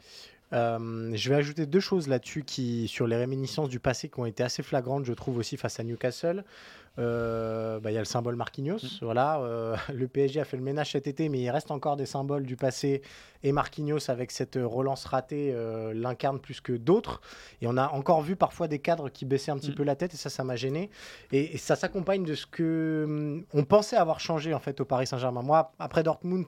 Euh, 0.54 1.10
je 1.14 1.28
vais 1.28 1.34
ajouter 1.34 1.66
deux 1.66 1.80
choses 1.80 2.08
là-dessus 2.08 2.44
qui, 2.44 2.86
sur 2.88 3.06
les 3.06 3.16
réminiscences 3.16 3.68
du 3.68 3.80
passé 3.80 4.08
qui 4.08 4.20
ont 4.20 4.26
été 4.26 4.42
assez 4.42 4.62
flagrantes, 4.62 5.04
je 5.04 5.12
trouve 5.12 5.38
aussi 5.38 5.56
face 5.56 5.80
à 5.80 5.84
Newcastle. 5.84 6.44
Euh, 6.98 7.80
bah, 7.80 7.90
il 7.90 7.94
y 7.94 7.96
a 7.96 8.00
le 8.00 8.06
symbole 8.06 8.36
Marquinhos. 8.36 8.76
Mm. 8.76 8.88
Voilà, 9.02 9.40
euh, 9.40 9.76
le 9.92 10.06
PSG 10.06 10.40
a 10.40 10.44
fait 10.44 10.56
le 10.56 10.62
ménage 10.62 10.92
cet 10.92 11.06
été, 11.06 11.28
mais 11.28 11.40
il 11.40 11.50
reste 11.50 11.70
encore 11.70 11.96
des 11.96 12.06
symboles 12.06 12.44
du 12.44 12.56
passé. 12.56 13.02
Et 13.42 13.52
Marquinhos, 13.52 14.10
avec 14.10 14.30
cette 14.30 14.58
relance 14.62 15.04
ratée, 15.04 15.52
euh, 15.52 15.92
l'incarne 15.92 16.38
plus 16.38 16.60
que 16.60 16.72
d'autres. 16.72 17.20
Et 17.60 17.66
on 17.66 17.76
a 17.76 17.88
encore 17.88 18.22
vu 18.22 18.36
parfois 18.36 18.68
des 18.68 18.78
cadres 18.78 19.10
qui 19.10 19.24
baissaient 19.24 19.50
un 19.50 19.58
petit 19.58 19.72
mm. 19.72 19.74
peu 19.74 19.82
la 19.82 19.96
tête, 19.96 20.14
et 20.14 20.16
ça, 20.16 20.30
ça 20.30 20.44
m'a 20.44 20.56
gêné. 20.56 20.90
Et, 21.32 21.58
ça 21.58 21.76
s'accompagne 21.76 22.24
de 22.24 22.34
ce 22.34 22.46
que 22.46 23.04
hum, 23.06 23.44
on 23.54 23.64
pensait 23.64 23.96
avoir 23.96 24.20
changé 24.20 24.54
en 24.54 24.60
fait 24.60 24.80
au 24.80 24.84
Paris 24.84 25.06
Saint-Germain. 25.06 25.42
Moi, 25.42 25.72
après 25.78 26.02
Dortmund, 26.02 26.46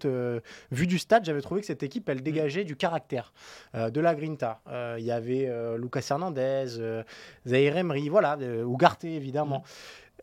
vu 0.70 0.86
du 0.86 0.98
stade, 0.98 1.24
j'avais 1.24 1.40
trouvé 1.40 1.60
que 1.60 1.66
cette 1.66 1.82
équipe, 1.82 2.08
elle 2.08 2.18
mm. 2.18 2.22
dégageait 2.22 2.64
du 2.64 2.76
caractère, 2.76 3.32
de 3.74 4.00
la 4.00 4.14
grinta. 4.14 4.60
Il 4.98 5.04
y 5.04 5.10
avait 5.10 5.50
Lucas 5.76 6.06
Hernandez, 6.10 6.66
Zaire 7.46 7.76
Emery, 7.76 8.08
voilà, 8.08 8.38
Ugarte 8.40 9.04
évidemment. 9.04 9.64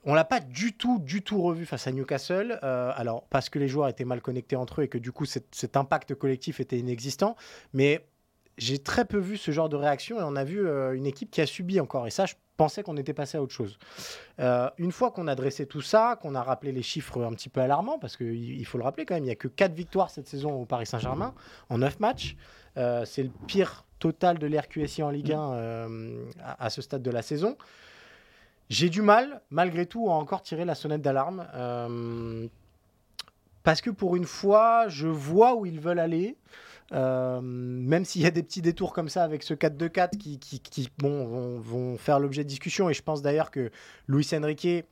On 0.05 0.13
l'a 0.13 0.25
pas 0.25 0.41
du 0.41 0.73
tout, 0.73 0.99
du 0.99 1.21
tout 1.21 1.41
revu 1.41 1.65
face 1.65 1.87
à 1.87 1.91
Newcastle. 1.91 2.59
Euh, 2.63 2.91
alors, 2.95 3.23
parce 3.29 3.49
que 3.49 3.57
les 3.57 3.67
joueurs 3.67 3.87
étaient 3.87 4.03
mal 4.03 4.21
connectés 4.21 4.55
entre 4.55 4.81
eux 4.81 4.83
et 4.85 4.87
que 4.89 4.97
du 4.97 5.11
coup, 5.11 5.25
cet, 5.25 5.77
impact 5.77 6.13
collectif 6.15 6.59
était 6.59 6.77
inexistant. 6.77 7.35
Mais 7.73 8.05
j'ai 8.57 8.79
très 8.79 9.05
peu 9.05 9.17
vu 9.17 9.37
ce 9.37 9.51
genre 9.51 9.69
de 9.69 9.77
réaction 9.77 10.19
et 10.19 10.23
on 10.23 10.35
a 10.35 10.43
vu 10.43 10.67
euh, 10.67 10.93
une 10.93 11.05
équipe 11.05 11.31
qui 11.31 11.39
a 11.39 11.45
subi 11.45 11.79
encore. 11.79 12.05
Et 12.05 12.09
ça, 12.09 12.25
je 12.25 12.33
pensais 12.57 12.83
qu'on 12.83 12.97
était 12.97 13.13
passé 13.13 13.37
à 13.37 13.41
autre 13.41 13.53
chose. 13.53 13.79
Euh, 14.41 14.69
une 14.77 14.91
fois 14.91 15.09
qu'on 15.09 15.27
a 15.27 15.35
dressé 15.35 15.65
tout 15.65 15.81
ça, 15.81 16.19
qu'on 16.21 16.35
a 16.35 16.43
rappelé 16.43 16.73
les 16.73 16.83
chiffres 16.83 17.23
un 17.23 17.31
petit 17.31 17.49
peu 17.49 17.61
alarmants, 17.61 17.97
parce 17.97 18.17
qu'il 18.17 18.65
faut 18.65 18.77
le 18.77 18.83
rappeler 18.83 19.05
quand 19.05 19.15
même, 19.15 19.23
il 19.23 19.27
n'y 19.27 19.31
a 19.31 19.35
que 19.35 19.47
4 19.47 19.73
victoires 19.73 20.09
cette 20.09 20.27
saison 20.27 20.51
au 20.61 20.65
Paris 20.65 20.85
Saint-Germain 20.85 21.33
en 21.69 21.77
9 21.77 22.01
matchs. 22.01 22.35
C'est 22.75 23.23
le 23.23 23.31
pire 23.47 23.85
total 23.99 24.37
de 24.37 24.47
l'RQSI 24.47 25.01
en 25.01 25.09
Ligue 25.09 25.31
1 25.31 25.79
à, 26.43 26.69
ce 26.69 26.81
stade 26.81 27.01
de 27.01 27.11
la 27.11 27.21
saison. 27.21 27.55
J'ai 28.69 28.89
du 28.89 29.01
mal, 29.01 29.41
malgré 29.49 29.85
tout, 29.85 30.09
à 30.09 30.13
encore 30.13 30.41
tirer 30.41 30.65
la 30.65 30.75
sonnette 30.75 31.01
d'alarme. 31.01 31.47
Euh, 31.53 32.47
parce 33.63 33.81
que 33.81 33.89
pour 33.89 34.15
une 34.15 34.25
fois, 34.25 34.87
je 34.87 35.07
vois 35.07 35.55
où 35.55 35.65
ils 35.65 35.79
veulent 35.79 35.99
aller. 35.99 36.37
Euh, 36.91 37.39
même 37.41 38.05
s'il 38.05 38.21
y 38.21 38.25
a 38.25 38.31
des 38.31 38.43
petits 38.43 38.61
détours 38.61 38.93
comme 38.93 39.09
ça 39.09 39.23
avec 39.23 39.41
ce 39.41 39.53
4-2-4 39.53 40.17
qui, 40.17 40.37
qui, 40.37 40.89
bon, 40.97 41.59
vont, 41.59 41.97
faire 41.97 42.19
l'objet 42.19 42.43
de 42.43 42.49
discussion. 42.49 42.89
Et 42.89 42.93
je 42.93 43.01
pense 43.01 43.21
d'ailleurs 43.21 43.51
que 43.51 43.71
Luis 44.07 44.27
Enrique, 44.33 44.85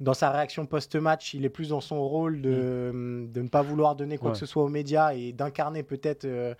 dans 0.00 0.14
sa 0.14 0.30
réaction 0.30 0.64
post-match, 0.64 1.34
il 1.34 1.44
est 1.44 1.50
plus 1.50 1.68
dans 1.68 1.80
son 1.80 2.06
rôle 2.06 2.40
de, 2.40 2.90
mm. 2.94 3.32
de 3.32 3.42
ne 3.42 3.48
pas 3.48 3.62
vouloir 3.62 3.96
donner 3.96 4.16
quoi 4.16 4.32
que 4.32 4.38
ce 4.38 4.46
soit 4.46 4.62
aux 4.62 4.68
médias 4.68 5.12
et 5.14 5.32
d'incarner 5.32 5.82
peut-être 5.82 6.24
euh, 6.24 6.54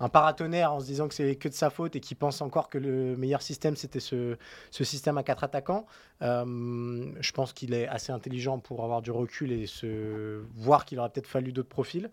un 0.00 0.08
paratonnerre 0.08 0.72
en 0.72 0.80
se 0.80 0.86
disant 0.86 1.08
que 1.08 1.14
c'est 1.14 1.36
que 1.36 1.48
de 1.48 1.54
sa 1.54 1.70
faute 1.70 1.96
et 1.96 2.00
qui 2.00 2.14
pense 2.14 2.40
encore 2.40 2.68
que 2.68 2.78
le 2.78 3.16
meilleur 3.16 3.42
système 3.42 3.76
c'était 3.76 4.00
ce, 4.00 4.36
système 4.70 5.18
à 5.18 5.22
quatre 5.22 5.44
attaquants. 5.44 5.86
Euh, 6.22 7.12
je 7.20 7.32
pense 7.32 7.52
qu'il 7.52 7.74
est 7.74 7.86
assez 7.88 8.12
intelligent 8.12 8.58
pour 8.58 8.84
avoir 8.84 9.02
du 9.02 9.10
recul 9.10 9.52
et 9.52 9.66
se 9.66 10.42
voir 10.54 10.84
qu'il 10.84 10.98
aurait 10.98 11.10
peut-être 11.10 11.26
fallu 11.26 11.52
d'autres 11.52 11.68
profils. 11.68 12.10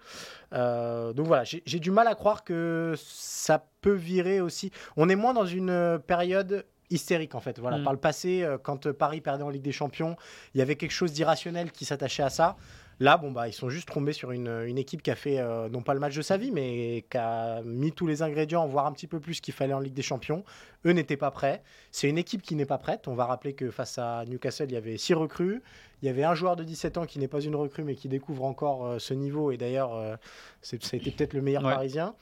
Euh, 0.53 1.13
donc 1.13 1.27
voilà, 1.27 1.43
j'ai 1.43 1.79
du 1.79 1.91
mal 1.91 2.07
à 2.07 2.15
croire 2.15 2.43
que 2.43 2.93
ça 2.97 3.65
peut 3.81 3.93
virer 3.93 4.41
aussi. 4.41 4.71
On 4.97 5.09
est 5.09 5.15
moins 5.15 5.33
dans 5.33 5.45
une 5.45 5.99
période 6.05 6.65
hystérique 6.91 7.35
en 7.35 7.39
fait. 7.39 7.59
Voilà, 7.59 7.77
mm. 7.77 7.83
par 7.83 7.93
le 7.93 7.99
passé, 7.99 8.43
euh, 8.43 8.57
quand 8.57 8.91
Paris 8.91 9.21
perdait 9.21 9.43
en 9.43 9.49
Ligue 9.49 9.63
des 9.63 9.71
Champions, 9.71 10.15
il 10.53 10.59
y 10.59 10.61
avait 10.61 10.75
quelque 10.75 10.91
chose 10.91 11.13
d'irrationnel 11.13 11.71
qui 11.71 11.85
s'attachait 11.85 12.23
à 12.23 12.29
ça. 12.29 12.57
Là, 13.01 13.17
bon, 13.17 13.31
bah, 13.31 13.47
ils 13.47 13.53
sont 13.53 13.71
juste 13.71 13.91
tombés 13.91 14.13
sur 14.13 14.29
une, 14.29 14.77
équipe 14.77 15.01
qui 15.01 15.09
a 15.09 15.15
fait, 15.15 15.39
euh, 15.39 15.69
non 15.69 15.81
pas 15.81 15.95
le 15.95 15.99
match 15.99 16.15
de 16.15 16.21
sa 16.21 16.37
vie, 16.37 16.51
mais 16.51 17.03
qui 17.09 17.17
a 17.17 17.63
mis 17.63 17.91
tous 17.91 18.05
les 18.05 18.21
ingrédients, 18.21 18.67
voire 18.67 18.85
un 18.85 18.91
petit 18.91 19.07
peu 19.07 19.19
plus 19.19 19.41
qu'il 19.41 19.55
fallait 19.55 19.73
en 19.73 19.79
Ligue 19.79 19.95
des 19.95 20.03
Champions. 20.03 20.43
Eux 20.85 20.91
n'étaient 20.91 21.17
pas 21.17 21.31
prêts. 21.31 21.63
C'est 21.91 22.07
une 22.07 22.19
équipe 22.19 22.43
qui 22.43 22.53
n'est 22.53 22.67
pas 22.67 22.77
prête. 22.77 23.07
On 23.07 23.15
va 23.15 23.25
rappeler 23.25 23.53
que 23.53 23.71
face 23.71 23.97
à 23.97 24.23
Newcastle, 24.27 24.67
il 24.69 24.73
y 24.73 24.77
avait 24.77 24.97
six 24.97 25.15
recrues. 25.15 25.63
Il 26.03 26.05
y 26.05 26.09
avait 26.09 26.23
un 26.23 26.35
joueur 26.35 26.55
de 26.55 26.63
17 26.63 26.99
ans 26.99 27.05
qui 27.07 27.17
n'est 27.17 27.27
pas 27.27 27.41
une 27.41 27.55
recrue, 27.55 27.83
mais 27.83 27.95
qui 27.95 28.07
découvre 28.07 28.43
encore 28.43 28.85
euh, 28.85 28.99
ce 28.99 29.15
niveau. 29.15 29.49
Et 29.49 29.57
d'ailleurs, 29.57 29.95
euh, 29.95 30.15
ça 30.61 30.77
a 30.93 30.95
été 30.95 31.09
peut-être 31.09 31.33
le 31.33 31.41
meilleur 31.41 31.63
parisien. 31.63 32.13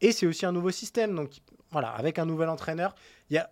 Et 0.00 0.12
c'est 0.12 0.26
aussi 0.26 0.46
un 0.46 0.52
nouveau 0.52 0.70
système. 0.70 1.16
Donc 1.16 1.30
voilà, 1.72 1.88
avec 1.88 2.20
un 2.20 2.26
nouvel 2.26 2.48
entraîneur, 2.48 2.94
il 3.28 3.34
y 3.34 3.38
a 3.38 3.50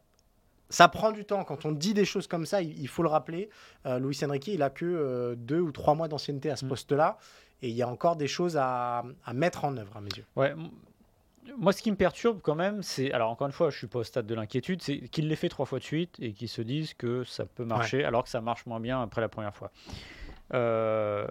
ça 0.69 0.89
prend 0.89 1.13
du 1.13 1.25
temps. 1.25 1.45
Quand 1.45 1.65
on 1.65 1.73
dit 1.73 1.95
des 1.95 2.05
choses 2.05 2.27
comme 2.27 2.47
ça, 2.47 2.63
il, 2.63 2.89
faut 2.89 3.03
le 3.03 3.09
rappeler. 3.09 3.49
Euh, 3.87 3.99
Luis 3.99 4.19
Enrique, 4.25 4.49
il 4.49 4.63
a 4.63 4.71
que 4.71 4.85
euh, 4.85 5.35
deux 5.37 5.61
ou 5.61 5.73
trois 5.73 5.95
mois 5.95 6.09
d'ancienneté 6.09 6.51
à 6.51 6.57
ce 6.57 6.65
mm. 6.65 6.69
poste-là. 6.69 7.19
Et 7.63 7.69
il 7.69 7.75
y 7.75 7.83
a 7.83 7.89
encore 7.89 8.17
des 8.17 8.29
choses 8.29 8.57
à, 8.59 9.05
mettre 9.33 9.65
en 9.65 9.77
œuvre, 9.77 9.97
à 9.97 10.01
mes 10.01 10.11
yeux. 10.11 10.25
Ouais. 10.37 10.55
Moi, 11.57 11.73
ce 11.73 11.81
qui 11.81 11.91
me 11.91 11.97
perturbe 11.97 12.41
quand 12.43 12.57
même, 12.57 12.83
c'est. 12.83 13.13
Alors, 13.13 13.31
encore 13.31 13.47
une 13.47 13.53
fois, 13.53 13.71
je 13.71 13.79
suis 13.79 13.87
pas 13.87 14.01
au 14.01 14.05
stade 14.05 14.27
de 14.27 14.35
l'inquiétude, 14.35 14.83
c'est 14.83 15.09
qu'il 15.09 15.29
l'ait 15.29 15.37
fait 15.37 15.49
trois 15.49 15.65
fois 15.65 15.79
de 15.79 15.85
suite 15.85 16.17
et 16.19 16.33
qu'ils 16.33 16.49
se 16.49 16.61
disent 16.61 16.93
que 16.95 17.25
ça 17.25 17.47
peut 17.47 17.65
marcher 17.65 18.05
alors 18.05 18.25
que 18.25 18.29
ça 18.29 18.41
marche 18.41 18.67
moins 18.67 18.81
bien 18.81 19.01
après 19.01 19.21
la 19.21 19.29
première 19.29 19.55
fois. 19.55 19.71
Euh, 20.55 21.27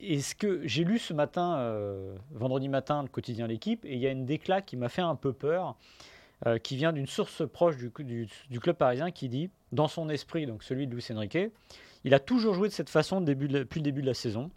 et 0.00 0.20
ce 0.20 0.34
que 0.34 0.66
j'ai 0.66 0.84
lu 0.84 0.98
ce 0.98 1.12
matin, 1.12 1.56
euh, 1.58 2.16
vendredi 2.32 2.68
matin, 2.68 3.02
le 3.02 3.08
quotidien 3.08 3.46
L'équipe, 3.46 3.84
et 3.84 3.94
il 3.94 3.98
y 3.98 4.06
a 4.06 4.10
une 4.10 4.26
déclat 4.26 4.62
qui 4.62 4.76
m'a 4.76 4.88
fait 4.88 5.02
un 5.02 5.16
peu 5.16 5.32
peur. 5.32 5.76
Euh, 6.44 6.58
qui 6.58 6.76
vient 6.76 6.92
d'une 6.92 7.06
source 7.06 7.48
proche 7.48 7.78
du, 7.78 7.90
club 8.60 8.76
parisien 8.76 9.10
qui 9.10 9.30
dit, 9.30 9.48
dans 9.72 9.88
son 9.88 10.10
esprit, 10.10 10.44
donc 10.44 10.64
celui 10.64 10.86
de 10.86 10.92
Luis 10.92 11.06
Enrique, 11.10 11.38
il 12.04 12.12
a 12.12 12.18
toujours 12.20 12.52
joué 12.52 12.68
de 12.68 12.74
cette 12.74 12.90
façon 12.90 13.22
depuis 13.22 13.48
le 13.48 13.64
début 13.80 14.02
de 14.02 14.06
la 14.06 14.12
saison. 14.12 14.50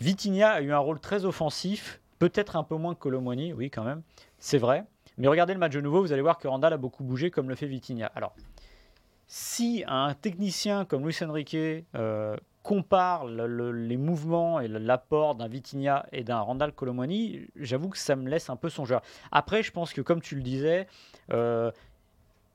Vitinha 0.00 0.50
a 0.50 0.60
eu 0.60 0.72
un 0.72 0.78
rôle 0.78 1.00
très 1.00 1.24
offensif, 1.24 2.02
peut-être 2.18 2.56
un 2.56 2.62
peu 2.62 2.76
moins 2.76 2.94
que 2.94 3.00
Colomwani, 3.00 3.54
oui 3.54 3.70
quand 3.70 3.84
même, 3.84 4.02
c'est 4.38 4.58
vrai. 4.58 4.84
Mais 5.16 5.28
regardez 5.28 5.54
le 5.54 5.58
match 5.58 5.72
de 5.72 5.80
nouveau, 5.80 6.02
vous 6.02 6.12
allez 6.12 6.20
voir 6.20 6.36
que 6.36 6.46
Randall 6.46 6.74
a 6.74 6.76
beaucoup 6.76 7.04
bougé 7.04 7.30
comme 7.30 7.48
le 7.48 7.54
fait 7.54 7.66
Vitinha. 7.66 8.12
Alors, 8.14 8.36
si 9.28 9.82
un 9.86 10.12
technicien 10.12 10.84
comme 10.84 11.06
Luis 11.06 11.16
Enrique 11.22 11.56
euh, 11.94 12.36
compare 12.66 13.26
les 13.26 13.96
mouvements 13.96 14.58
et 14.58 14.66
l'apport 14.66 15.36
d'un 15.36 15.46
Vitinha 15.46 16.04
et 16.10 16.24
d'un 16.24 16.40
Randall 16.40 16.72
Colomwani, 16.72 17.46
j'avoue 17.54 17.90
que 17.90 17.96
ça 17.96 18.16
me 18.16 18.28
laisse 18.28 18.50
un 18.50 18.56
peu 18.56 18.68
songeur. 18.68 19.02
Après, 19.30 19.62
je 19.62 19.70
pense 19.70 19.92
que 19.92 20.00
comme 20.00 20.20
tu 20.20 20.34
le 20.34 20.42
disais, 20.42 20.88
euh, 21.32 21.70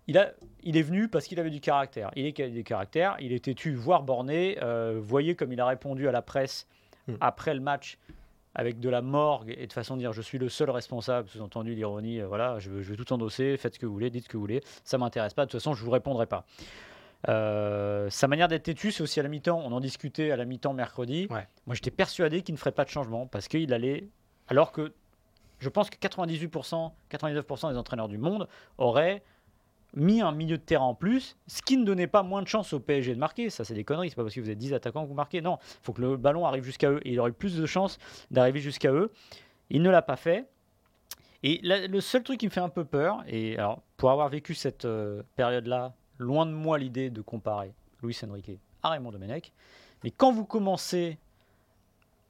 il, 0.08 0.18
a, 0.18 0.32
il 0.64 0.76
est 0.76 0.82
venu 0.82 1.08
parce 1.08 1.28
qu'il 1.28 1.40
avait 1.40 1.50
du 1.50 1.62
caractère. 1.62 2.12
Il 2.18 2.26
est 2.26 2.50
du 2.50 2.64
caractère, 2.66 3.16
il 3.22 3.32
est 3.32 3.46
têtu, 3.46 3.74
voire 3.74 4.04
borné. 4.04 4.58
Euh, 4.62 5.00
voyez 5.02 5.36
comme 5.36 5.54
il 5.54 5.62
a 5.62 5.66
répondu 5.66 6.10
à 6.10 6.12
la 6.12 6.22
presse 6.22 6.68
hmm. 7.08 7.14
après 7.22 7.54
le 7.54 7.62
match 7.62 7.98
avec 8.54 8.82
de 8.82 8.90
la 8.90 9.02
morgue 9.02 9.56
et 9.58 9.66
de 9.66 9.72
façon 9.72 9.96
de 9.96 10.02
dire 10.02 10.12
je 10.12 10.22
suis 10.22 10.38
le 10.38 10.50
seul 10.50 10.70
responsable, 10.72 11.30
sous-entendu 11.30 11.74
l'ironie, 11.74 12.20
euh, 12.20 12.28
voilà, 12.28 12.60
je, 12.60 12.82
je, 12.82 12.92
vais 12.92 12.98
tout 12.98 13.14
endosser, 13.14 13.56
faites 13.56 13.76
ce 13.76 13.80
que 13.80 13.86
vous 13.86 13.94
voulez, 13.94 14.10
dites 14.10 14.26
ce 14.26 14.30
que 14.30 14.36
vous 14.36 14.44
voulez, 14.44 14.62
ça 14.84 14.98
m'intéresse 14.98 15.34
pas, 15.34 15.46
de 15.46 15.52
toute 15.52 15.62
façon 15.62 15.74
je 15.74 15.86
vous 15.86 15.92
répondrai 15.92 16.26
pas. 16.26 16.44
Euh, 17.30 18.10
sa 18.10 18.28
manière 18.28 18.48
d'être 18.48 18.64
têtu, 18.64 18.92
c'est 18.92 19.04
aussi 19.04 19.20
à 19.20 19.24
la 19.24 19.30
mi-temps. 19.30 19.62
On 19.64 19.72
en 19.72 19.80
discutait 19.80 20.32
à 20.32 20.36
la 20.36 20.46
mi-temps 20.46 20.74
mercredi. 20.74 21.28
Moi, 21.30 21.76
j'étais 21.76 21.92
persuadé 21.92 22.42
qu'il 22.42 22.54
ne 22.54 22.60
ferait 22.60 22.72
pas 22.72 22.86
de 22.86 22.90
changement 22.90 23.28
parce 23.28 23.48
qu'il 23.48 23.74
allait. 23.74 24.08
Alors 24.48 24.72
que 24.72 24.94
je 25.60 25.70
pense 25.70 25.90
que 25.90 25.98
98%, 25.98 26.92
99% 27.12 27.72
des 27.72 27.78
entraîneurs 27.78 28.08
du 28.08 28.18
monde 28.18 28.48
auraient 28.78 29.24
mis 29.94 30.22
un 30.22 30.32
milieu 30.32 30.58
de 30.58 30.64
terrain 30.64 30.86
en 30.86 30.96
plus, 30.96 31.38
ce 31.48 31.62
qui 31.62 31.76
ne 31.78 31.84
donnait 31.84 32.08
pas 32.08 32.24
moins 32.24 32.42
de 32.42 32.48
chance 32.48 32.74
au 32.74 32.80
PSG 32.80 33.14
de 33.14 33.20
marquer. 33.20 33.50
Ça, 33.50 33.64
c'est 33.64 33.74
des 33.74 33.84
conneries. 33.84 34.10
C'est 34.10 34.16
pas 34.16 34.24
parce 34.24 34.34
que 34.34 34.42
vous 34.42 34.50
êtes 34.50 34.58
10 34.58 34.74
attaquants 34.74 35.04
que 35.04 35.10
vous 35.10 35.14
marquez. 35.14 35.42
Non, 35.42 35.60
il 35.62 35.84
faut 35.84 35.94
que 35.94 36.02
le 36.02 36.18
ballon 36.18 36.46
arrive 36.46 36.64
jusqu'à 36.64 36.90
eux. 36.90 37.00
Et 37.06 37.12
il 37.14 37.20
aurait 37.20 37.32
plus 37.32 37.58
de 37.58 37.66
chances 37.66 38.00
d'arriver 38.32 38.60
jusqu'à 38.60 38.92
eux. 38.92 39.12
Il 39.70 39.82
ne 39.82 39.90
l'a 39.90 40.02
pas 40.02 40.16
fait. 40.16 40.48
Et 41.44 41.60
le 41.64 42.00
seul 42.02 42.24
truc 42.24 42.40
qui 42.40 42.46
me 42.46 42.52
fait 42.52 42.60
un 42.60 42.70
peu 42.70 42.86
peur, 42.86 43.24
et 43.28 43.58
alors 43.58 43.82
pour 43.98 44.12
avoir 44.12 44.30
vécu 44.30 44.54
cette 44.54 44.86
euh, 44.86 45.24
période-là 45.36 45.96
loin 46.22 46.46
de 46.46 46.52
moi 46.52 46.78
l'idée 46.78 47.10
de 47.10 47.22
comparer 47.22 47.74
Luis 48.02 48.18
Enrique 48.24 48.52
à 48.84 48.90
Raymond 48.90 49.12
Domenech. 49.12 49.52
Mais 50.04 50.12
quand 50.12 50.32
vous 50.32 50.46
commencez 50.46 51.18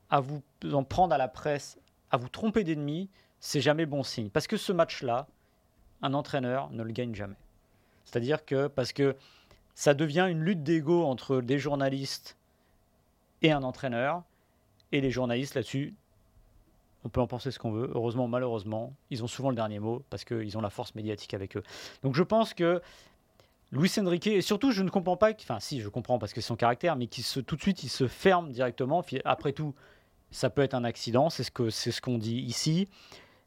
à 0.10 0.19
vous 0.19 0.41
en 0.71 0.83
prendre 0.83 1.13
à 1.13 1.17
la 1.17 1.27
presse, 1.27 1.79
à 2.10 2.17
vous 2.17 2.29
tromper 2.29 2.63
d'ennemis, 2.63 3.10
c'est 3.39 3.62
jamais 3.62 3.86
bon 3.86 4.03
signe. 4.03 4.29
Parce 4.29 4.48
que 4.48 4.57
ce 4.57 4.71
match-là, 4.74 5.27
un 6.01 6.13
entraîneur 6.13 6.69
ne 6.71 6.83
le 6.83 6.91
gagne 6.91 7.15
jamais. 7.15 7.36
C'est-à-dire 8.05 8.45
que 8.45 8.67
parce 8.67 8.91
que 8.91 9.15
ça 9.75 9.93
devient 9.93 10.27
une 10.29 10.41
lutte 10.41 10.63
d'ego 10.63 11.03
entre 11.05 11.41
des 11.41 11.57
journalistes 11.57 12.38
et 13.41 13.51
un 13.51 13.63
entraîneur, 13.63 14.24
et 14.91 15.01
les 15.01 15.12
journalistes 15.12 15.55
là-dessus, 15.55 15.95
on 17.03 17.10
peut 17.10 17.21
en 17.21 17.27
penser 17.27 17.51
ce 17.51 17.57
qu'on 17.57 17.71
veut. 17.71 17.89
Heureusement, 17.93 18.27
malheureusement, 18.27 18.93
ils 19.10 19.24
ont 19.24 19.27
souvent 19.27 19.50
le 19.50 19.55
dernier 19.55 19.79
mot 19.79 20.03
parce 20.10 20.24
qu'ils 20.24 20.57
ont 20.57 20.62
la 20.62 20.69
force 20.69 20.93
médiatique 20.93 21.33
avec 21.33 21.57
eux. 21.57 21.63
Donc 22.03 22.15
je 22.15 22.24
pense 22.24 22.53
que 22.53 22.81
Luis 23.71 23.91
Enrique, 23.99 24.27
et 24.27 24.41
surtout, 24.41 24.71
je 24.71 24.83
ne 24.83 24.89
comprends 24.89 25.15
pas, 25.15 25.31
enfin, 25.31 25.59
si, 25.59 25.79
je 25.79 25.87
comprends 25.87 26.19
parce 26.19 26.33
que 26.33 26.41
c'est 26.41 26.47
son 26.47 26.57
caractère, 26.57 26.95
mais 26.97 27.07
qui 27.07 27.23
se, 27.23 27.39
tout 27.39 27.55
de 27.55 27.61
suite, 27.61 27.83
il 27.83 27.89
se 27.89 28.07
ferme 28.07 28.51
directement. 28.51 29.03
Après 29.23 29.53
tout, 29.53 29.73
ça 30.29 30.49
peut 30.49 30.61
être 30.61 30.73
un 30.73 30.83
accident, 30.83 31.29
c'est 31.29 31.43
ce 31.43 31.51
qu'on 31.51 31.69
ce 31.69 32.01
qu'on 32.01 32.17
dit 32.17 32.37
ici. 32.37 32.89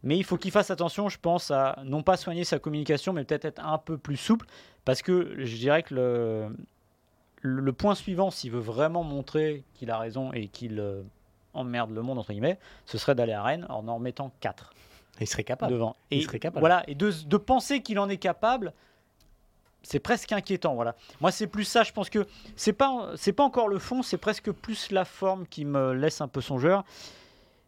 Mais 0.03 0.19
il 0.19 0.25
faut 0.25 0.37
qu'il 0.37 0.51
fasse 0.51 0.71
attention, 0.71 1.09
je 1.09 1.19
pense, 1.19 1.51
à 1.51 1.79
non 1.85 2.03
pas 2.03 2.17
soigner 2.17 2.45
sa 2.45 2.59
communication, 2.59 3.13
mais 3.13 3.25
peut-être 3.25 3.47
être 3.47 3.65
un 3.65 3.79
peu 3.79 3.99
plus 3.99 4.17
souple, 4.17 4.47
parce 4.85 5.03
que 5.03 5.35
je 5.39 5.57
dirais 5.57 5.83
que 5.83 5.95
le, 5.95 6.57
le 7.41 7.73
point 7.73 7.95
suivant, 7.95 8.31
s'il 8.31 8.51
veut 8.51 8.61
vraiment 8.61 9.03
montrer 9.03 9.65
qu'il 9.75 9.91
a 9.91 9.99
raison 9.99 10.33
et 10.33 10.49
qu'il 10.49 10.79
euh, 10.79 11.03
emmerde 11.55 11.91
le 11.91 12.03
monde, 12.03 12.19
entre 12.19 12.33
guillemets, 12.33 12.59
ce 12.87 12.99
serait 12.99 13.15
d'aller 13.15 13.33
à 13.33 13.43
Rennes 13.43 13.67
en 13.69 13.89
en 13.89 13.99
mettant 13.99 14.33
4. 14.41 14.75
Il 15.21 15.27
serait 15.27 15.45
capable. 15.45 15.73
Devant. 15.73 15.97
Et, 16.11 16.19
il 16.19 16.23
serait 16.23 16.39
capable. 16.39 16.61
Voilà, 16.61 16.83
et 16.89 16.95
de, 16.95 17.11
de 17.27 17.37
penser 17.37 17.83
qu'il 17.83 17.99
en 17.99 18.09
est 18.09 18.17
capable, 18.17 18.73
c'est 19.85 20.01
presque 20.01 20.33
inquiétant. 20.33 20.75
Voilà. 20.75 20.97
Moi, 21.21 21.31
c'est 21.31 21.47
plus 21.47 21.65
ça. 21.65 21.83
Je 21.83 21.93
pense 21.93 22.11
que 22.11 22.27
c'est 22.57 22.73
pas 22.73 23.13
c'est 23.17 23.33
pas 23.33 23.45
encore 23.45 23.69
le 23.69 23.79
fond, 23.79 24.03
c'est 24.03 24.19
presque 24.19 24.51
plus 24.51 24.91
la 24.91 25.05
forme 25.05 25.47
qui 25.47 25.65
me 25.65 25.93
laisse 25.93 26.21
un 26.21 26.29
peu 26.29 26.41
songeur. 26.41 26.85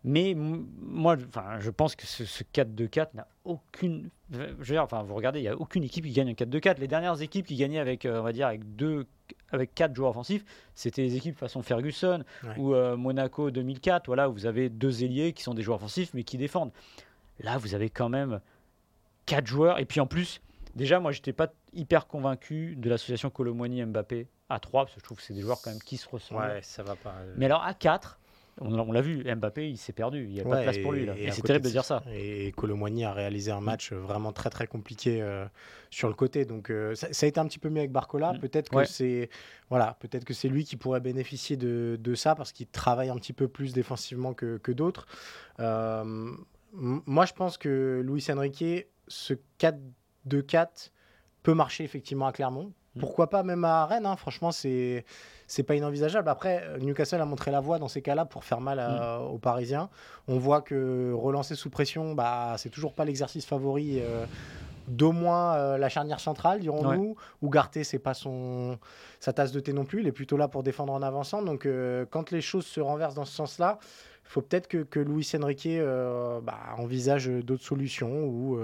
Mais 0.09 0.35
moi, 0.37 1.17
enfin, 1.29 1.59
je 1.59 1.69
pense 1.69 1.97
que 1.97 2.07
ce, 2.07 2.23
4-2-4 2.55 3.09
n'a 3.15 3.27
aucune. 3.45 4.11
Je 4.31 4.39
veux 4.39 4.65
dire, 4.65 4.85
enfin, 4.85 5.03
vous 5.03 5.17
regardez, 5.17 5.41
il 5.41 5.43
n'y 5.43 5.49
a 5.49 5.57
aucune 5.57 5.83
équipe 5.83 6.05
qui 6.05 6.13
gagne 6.13 6.29
un 6.29 6.35
4-2-4. 6.35 6.79
Les 6.79 6.87
dernières 6.87 7.21
équipes 7.23 7.45
qui 7.45 7.57
gagnaient 7.57 7.81
avec, 7.81 8.07
euh, 8.07 8.21
on 8.21 8.23
va 8.23 8.33
dire, 8.33 8.47
avec 8.47 8.77
deux, 8.77 9.07
avec 9.51 9.75
quatre 9.75 9.97
joueurs 9.97 10.11
offensifs, 10.11 10.45
c'était 10.77 11.03
les 11.03 11.17
équipes 11.17 11.37
façon 11.37 11.61
Ferguson 11.61 12.23
ou 12.57 12.73
euh, 12.75 12.97
Monaco 12.97 13.51
2004. 13.51 14.07
Voilà, 14.07 14.31
où 14.31 14.33
vous 14.33 14.47
avez 14.47 14.69
deux 14.69 15.03
ailiers 15.03 15.33
qui 15.33 15.43
sont 15.43 15.55
des 15.55 15.63
joueurs 15.63 15.79
offensifs 15.79 16.15
mais 16.15 16.23
qui 16.23 16.39
défendent. 16.39 16.71
Là, 17.41 17.59
vous 17.59 17.75
avez 17.75 17.91
quand 17.91 18.09
même 18.09 18.41
quatre 19.27 19.49
joueurs. 19.49 19.81
Et 19.81 19.87
puis 19.87 19.99
en 19.99 20.07
plus, 20.07 20.41
Déjà, 20.77 21.01
moi, 21.01 21.11
j'étais 21.11 21.33
pas 21.33 21.49
hyper 21.73 22.07
convaincu 22.07 22.77
de 22.77 22.91
l'association 22.91 23.31
Colomboigny-Mbappé 23.31 24.27
à 24.51 24.61
3, 24.61 24.85
parce 24.85 24.95
que 24.95 25.01
je 25.01 25.05
trouve 25.05 25.17
que 25.17 25.23
c'est 25.23 25.33
des 25.33 25.41
joueurs 25.41 25.59
quand 25.63 25.71
même 25.71 25.83
qui 25.83 25.97
se 25.97 26.07
ressemblent. 26.07 26.43
Ouais, 26.43 26.61
ça 26.63 26.83
va 26.83 26.97
pas. 26.97 27.15
Euh. 27.19 27.35
Mais 27.39 27.47
alors, 27.47 27.65
à 27.65 27.73
4, 27.73 28.21
on, 28.61 28.93
l'a 28.93 29.01
vu, 29.01 29.25
Mbappé, 29.25 29.71
il 29.71 29.79
s'est 29.79 29.95
perdu. 29.95 30.25
Il 30.25 30.35
n'y 30.35 30.41
a 30.41 30.45
pas 30.45 30.59
de 30.59 30.63
place 30.65 30.79
pour 30.79 30.93
lui. 30.93 31.09
Et, 31.17 31.31
c'est 31.31 31.41
terrible 31.41 31.65
de 31.65 31.71
dire 31.71 31.85
ça. 31.85 32.03
Et 32.13 32.53
Colomboigny 32.53 33.05
a 33.05 33.15
réalisé 33.15 33.51
un 33.53 33.63
match 33.63 33.93
vraiment 33.93 34.33
très 34.33 34.51
très 34.51 34.67
compliqué 34.67 35.23
euh, 35.23 35.47
sur 35.91 36.09
le 36.09 36.15
côté. 36.15 36.45
Donc 36.45 36.71
euh, 36.71 36.95
ça, 36.95 37.09
a 37.09 37.27
été 37.27 37.41
un 37.41 37.47
petit 37.47 37.59
peu 37.59 37.71
mieux 37.71 37.81
avec 37.81 37.93
Barcola. 37.93 38.35
Mm. 38.35 38.39
Peut-être 38.39 38.71
que 38.71 38.85
c'est 38.85 39.31
voilà, 39.69 39.97
peut-être 40.01 40.25
que 40.25 40.33
c'est 40.33 40.49
lui 40.49 40.65
qui 40.65 40.77
pourrait 40.77 41.01
bénéficier 41.01 41.57
de, 41.57 41.99
de 42.01 42.15
ça 42.15 42.35
parce 42.35 42.53
qu'il 42.53 42.67
travaille 42.67 43.11
un 43.11 43.17
petit 43.17 43.35
peu 43.35 43.49
plus 43.49 43.73
défensivement 43.75 44.33
que, 44.33 44.59
que 44.59 44.73
d'autres. 44.73 45.07
moi, 45.59 47.27
je 47.27 47.33
pense 47.33 47.59
que 47.59 48.03
Luis 48.05 48.25
Enrique, 48.31 48.87
ce 49.09 49.35
4 49.59 49.79
2-4 50.29 50.91
peut 51.43 51.55
marcher 51.55 51.85
effectivement 51.85 52.27
à 52.27 52.33
Clermont. 52.33 52.73
Mm. 52.97 53.01
Pourquoi 53.01 53.31
pas 53.31 53.43
même 53.43 53.65
à 53.65 53.87
Rennes 53.87 54.07
hein. 54.07 54.17
Franchement, 54.17 54.53
c'est 54.53 55.05
c'est 55.47 55.63
pas 55.63 55.77
inenvisageable. 55.77 56.29
Après, 56.29 56.65
Newcastle 56.81 57.21
a 57.21 57.25
montré 57.25 57.53
la 57.53 57.61
voie 57.61 57.79
dans 57.79 57.87
ces 57.87 58.03
cas-là 58.03 58.25
pour 58.25 58.45
faire 58.45 58.61
mal 58.61 58.79
mm. 58.79 59.33
aux 59.33 59.39
Parisiens. 59.39 59.89
On 60.27 60.39
voit 60.39 60.61
que 60.63 61.13
relancer 61.13 61.55
sous 61.55 61.71
pression, 61.71 62.15
bah, 62.15 62.55
c'est 62.59 62.71
toujours 62.71 62.95
pas 62.95 63.05
l'exercice 63.05 63.47
favori. 63.47 64.01
Euh, 64.01 64.27
d'au 64.89 65.11
moins 65.11 65.57
euh, 65.57 65.79
la 65.79 65.89
charnière 65.89 66.21
centrale, 66.21 66.61
dirons-nous. 66.61 67.17
Ou 67.43 67.51
Garté, 67.51 67.83
c'est 67.83 67.99
pas 67.99 68.15
son 68.15 68.79
sa 69.19 69.33
tasse 69.33 69.51
de 69.51 69.59
thé 69.59 69.73
non 69.73 69.85
plus. 69.85 70.01
Il 70.01 70.07
est 70.07 70.13
plutôt 70.13 70.37
là 70.37 70.47
pour 70.47 70.63
défendre 70.63 70.93
en 70.93 71.03
avançant. 71.03 71.43
Donc, 71.43 71.67
euh, 71.67 72.07
quand 72.09 72.31
les 72.31 72.41
choses 72.41 72.67
se 72.67 72.81
renversent 72.81 73.17
dans 73.17 73.25
ce 73.25 73.35
sens-là, 73.35 73.79
il 73.83 74.29
faut 74.29 74.43
peut-être 74.43 74.69
que, 74.69 74.79
que 74.79 75.01
Luis 75.01 75.29
Enrique 75.41 75.69
bah, 76.43 76.59
envisage 76.79 77.27
d'autres 77.29 77.65
solutions 77.65 78.25
ou 78.25 78.59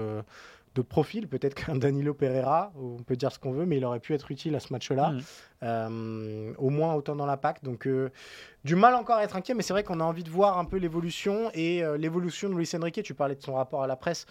de 0.75 0.81
profil, 0.81 1.27
peut-être 1.27 1.53
qu'un 1.53 1.75
Danilo 1.75 2.13
Pereira, 2.13 2.71
on 2.75 2.97
peut 3.03 3.15
dire 3.15 3.31
ce 3.31 3.39
qu'on 3.39 3.51
veut, 3.51 3.65
mais 3.65 3.77
il 3.77 3.85
aurait 3.85 3.99
pu 3.99 4.13
être 4.13 4.31
utile 4.31 4.55
à 4.55 4.59
ce 4.59 4.73
match-là, 4.73 5.11
mm. 5.11 5.21
euh, 5.63 6.53
au 6.57 6.69
moins 6.69 6.93
autant 6.95 7.15
dans 7.15 7.25
la 7.25 7.37
PAC. 7.37 7.63
Donc, 7.63 7.87
euh, 7.87 8.09
du 8.63 8.75
mal 8.75 8.95
encore 8.95 9.17
à 9.17 9.23
être 9.23 9.35
inquiet, 9.35 9.53
mais 9.53 9.63
c'est 9.63 9.73
vrai 9.73 9.83
qu'on 9.83 9.99
a 9.99 10.03
envie 10.03 10.23
de 10.23 10.29
voir 10.29 10.57
un 10.57 10.65
peu 10.65 10.77
l'évolution 10.77 11.51
et 11.53 11.83
euh, 11.83 11.97
l'évolution 11.97 12.49
de 12.49 12.55
Luis 12.55 12.69
Enrique. 12.75 13.01
Tu 13.03 13.13
parlais 13.13 13.35
de 13.35 13.41
son 13.41 13.53
rapport 13.53 13.83
à 13.83 13.87
la 13.87 13.95
presse. 13.95 14.25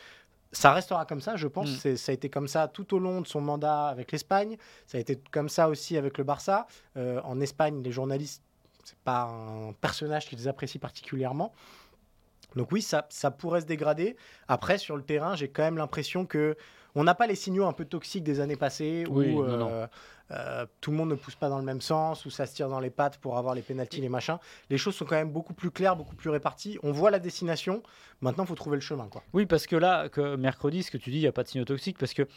Ça 0.55 0.73
restera 0.73 1.07
comme 1.07 1.21
ça, 1.21 1.37
je 1.37 1.47
pense. 1.47 1.85
Mm. 1.85 1.97
Ça 1.97 2.13
a 2.13 2.15
été 2.15 2.29
comme 2.29 2.49
ça 2.49 2.69
tout 2.69 2.95
au 2.95 2.99
long 2.99 3.21
de 3.21 3.27
son 3.27 3.41
mandat 3.41 3.87
avec 3.87 4.13
l'Espagne. 4.13 4.57
Ça 4.87 4.99
a 4.99 5.01
été 5.01 5.19
comme 5.31 5.49
ça 5.49 5.69
aussi 5.69 5.97
avec 5.97 6.19
le 6.19 6.25
Barça. 6.25 6.67
en 6.97 7.41
Espagne, 7.41 7.83
les 7.83 7.93
journalistes, 7.93 8.43
c'est 8.85 8.99
pas 8.99 9.23
un 9.23 9.73
personnage 9.73 10.27
qu'ils 10.29 10.49
apprécient 10.49 10.81
particulièrement. 10.81 11.53
Donc 12.57 12.73
oui, 12.73 12.83
ça, 12.83 13.07
ça 13.11 13.31
pourrait 13.31 13.63
se 13.63 13.67
dégrader. 13.67 14.17
Après, 14.49 14.79
sur 14.79 14.97
le 14.97 15.03
terrain, 15.03 15.35
j'ai 15.37 15.49
quand 15.49 15.63
même 15.63 15.77
l'impression 15.79 16.27
que 16.27 16.57
on 16.95 17.05
n'a 17.05 17.15
pas 17.15 17.27
les 17.27 17.35
signaux 17.35 17.65
un 17.65 17.73
peu 17.73 17.85
toxiques 17.85 18.25
des 18.25 18.41
années 18.41 18.57
passées 18.57 19.07
où 19.09 19.23
non, 19.23 19.45
euh, 19.45 19.57
non. 19.57 19.89
euh, 20.31 20.67
tout 20.83 20.91
le 20.91 20.97
monde 20.99 21.09
ne 21.09 21.15
pousse 21.15 21.37
pas 21.37 21.49
dans 21.49 21.59
le 21.59 21.65
même 21.65 21.81
sens, 21.81 22.27
où 22.27 22.31
ça 22.31 22.45
se 22.45 22.55
tire 22.55 22.69
dans 22.69 22.81
les 22.81 22.91
pattes 22.91 23.17
pour 23.17 23.39
avoir 23.39 23.55
les 23.55 23.63
pénalties, 23.63 24.03
les 24.03 24.11
machins. 24.11 24.37
Les 24.69 24.77
choses 24.77 24.95
sont 24.95 25.07
quand 25.07 25.17
même 25.17 25.31
beaucoup 25.31 25.55
plus 25.55 25.71
claires, 25.71 25.97
beaucoup 25.97 26.15
plus 26.15 26.29
réparties. 26.29 26.79
On 26.83 26.93
voit 26.93 27.11
la 27.11 27.19
destination. 27.19 27.83
Maintenant, 28.21 28.45
il 28.45 28.47
faut 28.47 28.55
trouver 28.55 28.77
le 28.77 28.83
chemin. 28.83 29.09
Quoi. 29.09 29.23
Oui, 29.33 29.47
parce 29.47 29.67
que 29.67 29.77
là, 29.77 30.11
que 30.11 30.37
mercredi, 30.37 30.83
ce 30.83 30.91
que 30.91 30.99
tu 30.99 31.11
dis, 31.11 31.17
il 31.17 31.23
n'y 31.23 31.27
a 31.27 31.33
pas 31.33 31.45
de 31.45 31.49
signaux 31.49 31.65
toxiques, 31.65 31.97
parce 31.99 32.13
que 32.13 32.29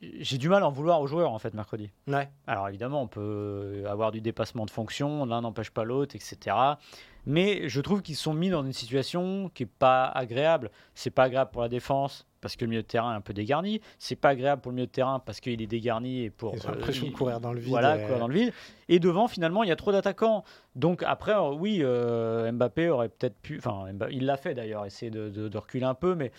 j'ai 0.00 0.38
du 0.38 0.48
mal 0.48 0.62
à 0.62 0.66
en 0.66 0.70
vouloir 0.70 1.00
aux 1.00 1.06
joueurs, 1.06 1.32
en 1.32 1.38
fait, 1.38 1.54
mercredi. 1.54 1.90
Ouais. 2.06 2.28
Alors 2.46 2.68
évidemment, 2.68 3.02
on 3.02 3.08
peut 3.08 3.84
avoir 3.86 4.12
du 4.12 4.20
dépassement 4.20 4.64
de 4.64 4.70
fonction, 4.70 5.24
l'un 5.26 5.42
n'empêche 5.42 5.70
pas 5.70 5.84
l'autre, 5.84 6.16
etc. 6.16 6.56
Mais 7.26 7.68
je 7.68 7.80
trouve 7.80 8.02
qu'ils 8.02 8.16
sont 8.16 8.32
mis 8.32 8.48
dans 8.48 8.64
une 8.64 8.72
situation 8.72 9.50
qui 9.52 9.64
est 9.64 9.66
pas 9.66 10.06
agréable. 10.06 10.70
C'est 10.94 11.10
pas 11.10 11.24
agréable 11.24 11.50
pour 11.50 11.62
la 11.62 11.68
défense 11.68 12.26
parce 12.40 12.56
que 12.56 12.64
le 12.64 12.70
milieu 12.70 12.82
de 12.82 12.86
terrain 12.86 13.12
est 13.12 13.16
un 13.16 13.20
peu 13.20 13.32
dégarni. 13.32 13.80
C'est 13.98 14.16
pas 14.16 14.30
agréable 14.30 14.62
pour 14.62 14.72
le 14.72 14.76
milieu 14.76 14.86
de 14.86 14.92
terrain 14.92 15.18
parce 15.18 15.40
qu'il 15.40 15.60
est 15.60 15.66
dégarni 15.66 16.24
et 16.24 16.30
pour. 16.30 16.54
Ils 16.54 16.66
ont 16.66 16.70
euh, 16.70 16.74
l'impression 16.74 17.06
de 17.06 17.12
courir 17.12 17.40
dans 17.40 17.52
le 17.52 17.60
vide. 17.60 17.68
Voilà, 17.70 17.98
courir 17.98 18.18
dans 18.18 18.28
le 18.28 18.34
vide. 18.34 18.52
Et 18.88 18.98
devant, 18.98 19.28
finalement, 19.28 19.62
il 19.62 19.68
y 19.68 19.72
a 19.72 19.76
trop 19.76 19.92
d'attaquants. 19.92 20.44
Donc 20.76 21.02
après, 21.02 21.32
euh, 21.34 21.50
oui, 21.52 21.80
euh, 21.82 22.50
Mbappé 22.52 22.88
aurait 22.88 23.08
peut-être 23.08 23.38
pu. 23.40 23.58
Enfin, 23.58 23.86
il 24.10 24.26
l'a 24.26 24.36
fait 24.36 24.54
d'ailleurs, 24.54 24.86
essayer 24.86 25.10
de, 25.10 25.28
de- 25.28 25.48
de 25.48 25.58
reculer 25.58 25.84
un 25.84 25.94
peu, 25.94 26.14
mais. 26.14 26.32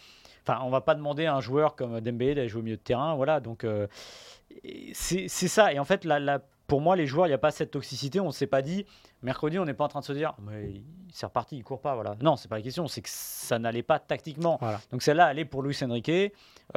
Enfin, 0.47 0.59
on 0.65 0.71
va 0.71 0.81
pas 0.81 0.95
demander 0.95 1.27
à 1.27 1.35
un 1.35 1.39
joueur 1.41 1.75
comme 1.75 2.01
Dembélé 2.01 2.33
d'aller 2.33 2.47
jouer 2.49 2.61
au 2.61 2.63
milieu 2.63 2.77
de 2.77 2.81
terrain, 2.81 3.13
voilà. 3.13 3.39
Donc 3.39 3.63
euh, 3.63 3.85
et 4.63 4.89
c'est 4.93 5.27
c'est 5.27 5.47
ça. 5.47 5.71
Et 5.71 5.77
en 5.79 5.85
fait, 5.85 6.03
la, 6.03 6.19
la- 6.19 6.41
pour 6.71 6.79
moi, 6.79 6.95
les 6.95 7.05
joueurs, 7.05 7.25
il 7.27 7.31
n'y 7.31 7.33
a 7.35 7.37
pas 7.37 7.51
cette 7.51 7.71
toxicité. 7.71 8.21
On 8.21 8.27
ne 8.27 8.31
s'est 8.31 8.47
pas 8.47 8.61
dit 8.61 8.85
mercredi, 9.23 9.59
on 9.59 9.65
n'est 9.65 9.73
pas 9.73 9.83
en 9.83 9.89
train 9.89 9.99
de 9.99 10.05
se 10.05 10.13
dire, 10.13 10.33
mais 10.41 10.69
il- 10.71 10.83
c'est 11.11 11.25
reparti, 11.25 11.57
il 11.57 11.63
court 11.65 11.81
pas, 11.81 11.95
voilà. 11.95 12.15
Non, 12.21 12.37
c'est 12.37 12.47
pas 12.47 12.55
la 12.55 12.61
question. 12.61 12.87
C'est 12.87 13.01
que 13.01 13.09
ça 13.11 13.59
n'allait 13.59 13.83
pas 13.83 13.99
tactiquement. 13.99 14.57
Voilà. 14.61 14.79
Donc 14.89 15.01
celle-là, 15.01 15.31
elle 15.31 15.39
est 15.39 15.43
pour 15.43 15.63
Luis 15.63 15.77
Enrique. 15.83 16.09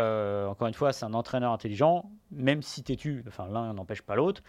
Euh, 0.00 0.48
encore 0.48 0.66
une 0.66 0.74
fois, 0.74 0.92
c'est 0.92 1.04
un 1.04 1.14
entraîneur 1.14 1.52
intelligent, 1.52 2.10
même 2.32 2.60
si 2.60 2.82
têtu. 2.82 3.22
Enfin, 3.28 3.46
l'un 3.48 3.72
n'empêche 3.72 4.02
pas 4.02 4.16
l'autre. 4.16 4.42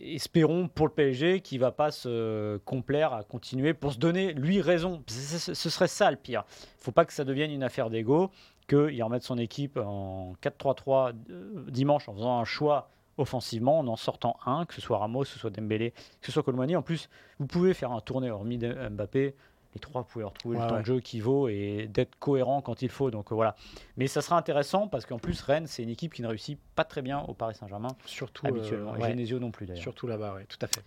Espérons 0.00 0.66
pour 0.66 0.88
le 0.88 0.92
PSG 0.94 1.40
qu'il 1.40 1.60
va 1.60 1.70
pas 1.70 1.92
se 1.92 2.56
complaire 2.64 3.12
à 3.12 3.22
continuer 3.22 3.72
pour 3.72 3.92
se 3.92 3.98
donner 3.98 4.32
lui 4.32 4.60
raison. 4.60 5.04
Ce 5.06 5.54
serait 5.54 5.86
ça 5.86 6.10
le 6.10 6.16
pire. 6.16 6.42
faut 6.78 6.90
pas 6.90 7.04
que 7.04 7.12
ça 7.12 7.22
devienne 7.24 7.52
une 7.52 7.62
affaire 7.62 7.88
d'ego, 7.88 8.30
qu'il 8.68 9.00
remette 9.02 9.22
son 9.22 9.38
équipe 9.38 9.76
en 9.76 10.32
4-3-3 10.42 11.12
euh, 11.30 11.64
dimanche 11.68 12.08
en 12.08 12.14
faisant 12.14 12.38
un 12.40 12.44
choix 12.44 12.90
offensivement, 13.18 13.78
en 13.78 13.86
en 13.88 13.96
sortant 13.96 14.36
un, 14.46 14.64
que 14.64 14.74
ce 14.74 14.80
soit 14.80 14.98
Ramos, 14.98 15.22
que 15.22 15.28
ce 15.28 15.38
soit 15.38 15.50
Dembélé, 15.50 15.90
que 16.20 16.26
ce 16.26 16.32
soit 16.32 16.42
Colomani. 16.42 16.76
En 16.76 16.82
plus, 16.82 17.08
vous 17.38 17.46
pouvez 17.46 17.74
faire 17.74 17.92
un 17.92 18.00
tournée 18.00 18.30
hormis 18.30 18.58
Mbappé. 18.58 19.34
Les 19.74 19.80
trois, 19.80 20.02
vous 20.02 20.06
pouvez 20.06 20.24
retrouver 20.24 20.56
Ouais, 20.56 20.62
le 20.62 20.68
temps 20.68 20.74
ouais. 20.76 20.80
de 20.82 20.86
jeu 20.86 21.00
qui 21.00 21.18
vaut 21.18 21.48
et 21.48 21.88
d'être 21.92 22.16
cohérent 22.20 22.62
quand 22.62 22.80
il 22.82 22.90
faut. 22.90 23.10
Donc 23.10 23.32
euh, 23.32 23.34
voilà. 23.34 23.56
Mais 23.96 24.06
ça 24.06 24.22
sera 24.22 24.36
intéressant 24.38 24.86
parce 24.86 25.04
qu'en 25.04 25.18
plus, 25.18 25.40
Rennes, 25.42 25.66
c'est 25.66 25.82
une 25.82 25.88
équipe 25.88 26.14
qui 26.14 26.22
ne 26.22 26.28
réussit 26.28 26.60
pas 26.76 26.84
très 26.84 27.02
bien 27.02 27.22
au 27.22 27.34
Paris 27.34 27.56
Saint-Germain, 27.56 27.88
Surtout, 28.06 28.46
euh, 28.46 28.50
habituellement. 28.50 28.94
Et 28.94 29.00
ouais. 29.00 29.08
Genesio 29.10 29.40
non 29.40 29.50
plus 29.50 29.66
d'ailleurs. 29.66 29.82
Surtout 29.82 30.06
là-bas, 30.06 30.34
oui, 30.36 30.42
tout 30.48 30.58
à 30.62 30.68
fait. 30.68 30.82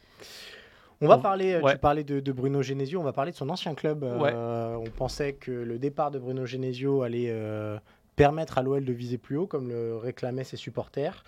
On 1.02 1.08
va 1.08 1.18
parler, 1.20 1.54
euh, 1.54 1.62
ouais. 1.62 1.74
tu 1.74 1.78
parlais 1.80 2.04
de, 2.04 2.20
de 2.20 2.32
Bruno 2.32 2.64
Genesio, 2.64 3.00
on 3.00 3.04
va 3.04 3.14
parler 3.14 3.32
de 3.32 3.36
son 3.36 3.50
ancien 3.50 3.76
club. 3.76 4.04
Euh, 4.04 4.76
On 4.76 4.90
pensait 4.90 5.34
que 5.34 5.52
le 5.52 5.78
départ 5.78 6.10
de 6.10 6.18
Bruno 6.18 6.46
Genesio 6.48 7.04
allait 7.04 7.28
euh, 7.30 7.78
permettre 8.18 8.58
à 8.58 8.64
l'OL 8.64 8.84
de 8.84 8.92
viser 8.92 9.18
plus 9.18 9.38
haut, 9.38 9.48
comme 9.48 9.70
le 9.70 9.96
réclamaient 9.96 10.44
ses 10.44 10.58
supporters. 10.58 11.24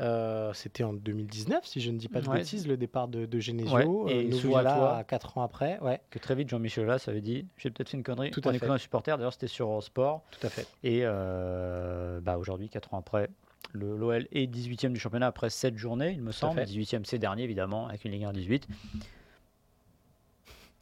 Euh, 0.00 0.52
C'était 0.52 0.84
en 0.84 0.92
2019, 0.92 1.64
si 1.64 1.80
je 1.80 1.90
ne 1.90 1.96
dis 1.96 2.08
pas 2.08 2.20
de 2.20 2.28
Ouais. 2.28 2.38
bêtises, 2.38 2.66
le 2.66 2.76
départ 2.76 3.08
de, 3.08 3.24
de 3.24 3.38
Genesio. 3.40 4.04
Ouais, 4.04 4.12
et 4.12 4.26
Euh, 4.26 4.28
nous 4.28 4.50
voilà 4.50 5.04
4 5.08 5.38
ans 5.38 5.42
après. 5.42 5.78
Ouais, 5.80 6.00
Que 6.10 6.18
très 6.18 6.34
vite, 6.34 6.50
Jean-Michel 6.50 6.84
Aulas 6.84 7.04
avait 7.06 7.20
dit 7.22 7.46
J'ai 7.56 7.70
peut-être 7.70 7.88
fait 7.88 7.96
une 7.96 8.02
connerie 8.02 8.30
Tout 8.32 8.46
en 8.46 8.52
écoutant 8.52 8.74
un 8.74 8.78
supporter. 8.78 9.16
D'ailleurs, 9.16 9.32
c'était 9.32 9.46
sur 9.46 9.82
Sport. 9.82 10.22
tout 10.32 10.46
à 10.46 10.50
fait. 10.50 10.66
Et 10.82 11.00
euh, 11.04 12.20
bah, 12.20 12.36
aujourd'hui, 12.36 12.68
4 12.68 12.92
ans 12.92 12.98
après, 12.98 13.30
l'OL 13.72 14.26
est 14.32 14.52
18e 14.52 14.92
du 14.92 14.98
championnat 15.00 15.28
après 15.28 15.48
7 15.48 15.78
journées, 15.78 16.10
il 16.10 16.20
me 16.22 16.32
semble. 16.32 16.58
fait. 16.58 16.64
18e, 16.64 17.04
c'est 17.04 17.18
dernier, 17.18 17.44
évidemment, 17.44 17.86
avec 17.86 18.04
une 18.04 18.10
Ligue 18.10 18.24
1 18.24 18.32
18. 18.32 18.66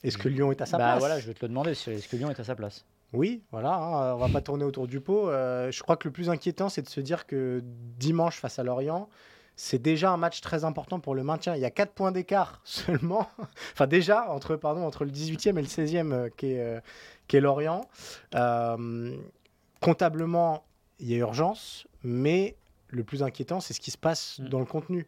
Est-ce 0.03 0.17
que 0.17 0.29
Lyon 0.29 0.51
est 0.51 0.63
à 0.63 0.67
sa 0.67 0.79
bah 0.79 0.85
place? 0.93 0.99
voilà, 1.01 1.19
je 1.21 1.27
vais 1.27 1.35
te 1.35 1.43
le 1.45 1.49
demander 1.49 1.73
est-ce 1.73 2.09
que 2.09 2.17
Lyon 2.17 2.31
est 2.31 2.41
à 2.41 2.45
sa 2.45 2.55
place? 2.55 2.87
Oui, 3.13 3.43
voilà, 3.51 3.75
hein, 3.75 4.15
on 4.15 4.19
va 4.19 4.29
pas 4.29 4.41
tourner 4.41 4.65
autour 4.65 4.87
du 4.87 5.01
pot. 5.01 5.29
Euh, 5.29 5.71
je 5.71 5.83
crois 5.83 5.97
que 5.97 6.07
le 6.07 6.13
plus 6.13 6.31
inquiétant, 6.31 6.69
c'est 6.69 6.83
de 6.83 6.89
se 6.89 7.01
dire 7.01 7.27
que 7.27 7.61
dimanche 7.99 8.39
face 8.39 8.59
à 8.59 8.63
Lorient, 8.63 9.09
c'est 9.57 9.83
déjà 9.83 10.11
un 10.11 10.17
match 10.17 10.41
très 10.41 10.65
important 10.65 11.01
pour 11.01 11.15
le 11.15 11.23
maintien. 11.23 11.55
Il 11.55 11.61
y 11.61 11.65
a 11.65 11.71
4 11.71 11.93
points 11.93 12.13
d'écart 12.13 12.61
seulement. 12.65 13.29
enfin, 13.73 13.87
déjà, 13.87 14.31
entre, 14.31 14.57
pardon, 14.57 14.87
entre 14.87 15.05
le 15.05 15.11
18e 15.11 15.59
et 15.59 15.63
le 15.63 15.69
16e 15.69 16.13
euh, 16.13 16.29
qui 16.37 16.53
est, 16.53 16.61
euh, 16.61 16.81
est 17.33 17.41
Lorient. 17.41 17.83
Euh, 18.35 19.17
comptablement, 19.81 20.65
il 20.99 21.09
y 21.11 21.15
a 21.15 21.19
urgence, 21.19 21.87
mais 22.03 22.57
le 22.89 23.05
plus 23.05 23.23
inquiétant, 23.23 23.61
c'est 23.61 23.75
ce 23.75 23.81
qui 23.81 23.91
se 23.91 23.99
passe 23.99 24.39
Mm. 24.41 24.49
dans 24.49 24.59
le 24.61 24.65
contenu. 24.67 25.07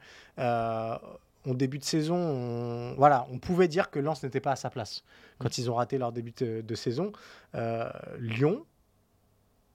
En 1.46 1.54
début 1.54 1.78
de 1.78 1.84
saison, 1.84 2.16
on, 2.16 2.94
voilà, 2.96 3.26
on 3.32 3.38
pouvait 3.38 3.66
dire 3.66 3.90
que 3.90 3.98
Lens 3.98 4.22
n'était 4.22 4.40
pas 4.40 4.52
à 4.52 4.56
sa 4.56 4.70
place 4.70 5.02
quand 5.38 5.58
ils 5.58 5.68
ont 5.70 5.74
raté 5.74 5.98
leur 5.98 6.12
début 6.12 6.32
de, 6.36 6.60
de 6.60 6.74
saison. 6.76 7.10
Euh, 7.56 7.90
Lyon, 8.20 8.64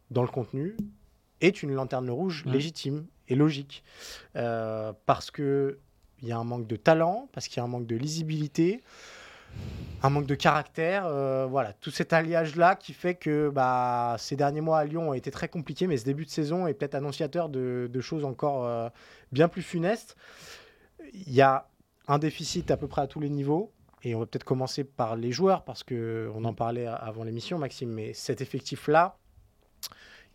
dans 0.10 0.21
le 0.21 0.30
contenu, 0.30 0.77
est 1.41 1.62
une 1.63 1.73
lanterne 1.73 2.10
rouge 2.10 2.45
Mm. 2.45 2.51
légitime 2.51 3.06
et 3.27 3.36
logique. 3.36 3.84
Euh, 4.38 4.93
parce 5.06 5.30
qu'il 5.30 5.75
y 6.23 6.32
a 6.32 6.38
un 6.38 6.45
manque 6.45 6.67
de 6.67 6.77
talent, 6.77 7.27
parce 7.34 7.49
qu'il 7.49 7.58
y 7.58 7.60
a 7.60 7.63
un 7.65 7.67
manque 7.67 7.86
de 7.86 7.97
lisibilité, 7.97 8.82
un 10.03 10.10
manque 10.10 10.25
de 10.25 10.36
caractère. 10.36 11.06
euh, 11.06 11.45
voilà, 11.49 11.73
tout 11.73 11.91
cet 11.91 12.13
alliage-là 12.13 12.75
qui 12.75 12.93
fait 12.93 13.15
que 13.15 13.49
bah, 13.49 14.15
ces 14.19 14.38
derniers 14.38 14.62
mois 14.62 14.80
à 14.80 14.86
Lyon 14.86 15.10
ont 15.10 15.13
été 15.13 15.32
très 15.32 15.49
compliqués, 15.49 15.88
mais 15.88 15.97
ce 15.97 16.06
début 16.06 16.23
de 16.23 16.30
saison 16.30 16.65
est 16.65 16.73
peut-être 16.73 16.95
annonciateur 16.95 17.49
de, 17.49 17.89
de 17.91 18.01
choses 18.01 18.23
encore 18.23 18.89
bien 19.34 19.49
plus 19.49 19.63
funestes. 19.63 20.15
Il 21.13 21.34
y 21.34 21.41
a 21.41 21.67
un 22.08 22.20
déficit 22.20 22.72
à 22.72 22.78
peu 22.78 22.88
près 22.88 23.02
à 23.02 23.08
tous 23.08 23.20
les 23.20 23.30
niveaux. 23.30 23.72
Et 24.04 24.13
on 24.15 24.20
va 24.20 24.26
peut-être 24.28 24.43
commencer 24.43 24.84
par 24.84 25.15
les 25.15 25.32
joueurs, 25.32 25.63
parce 25.63 25.84
qu'on 25.84 26.46
en 26.46 26.54
parlait 26.54 26.86
avant 26.86 27.24
l'émission, 27.24 27.58
Maxime, 27.58 27.89
mais 27.89 28.13
cet 28.13 28.41
effectif-là, 28.41 29.17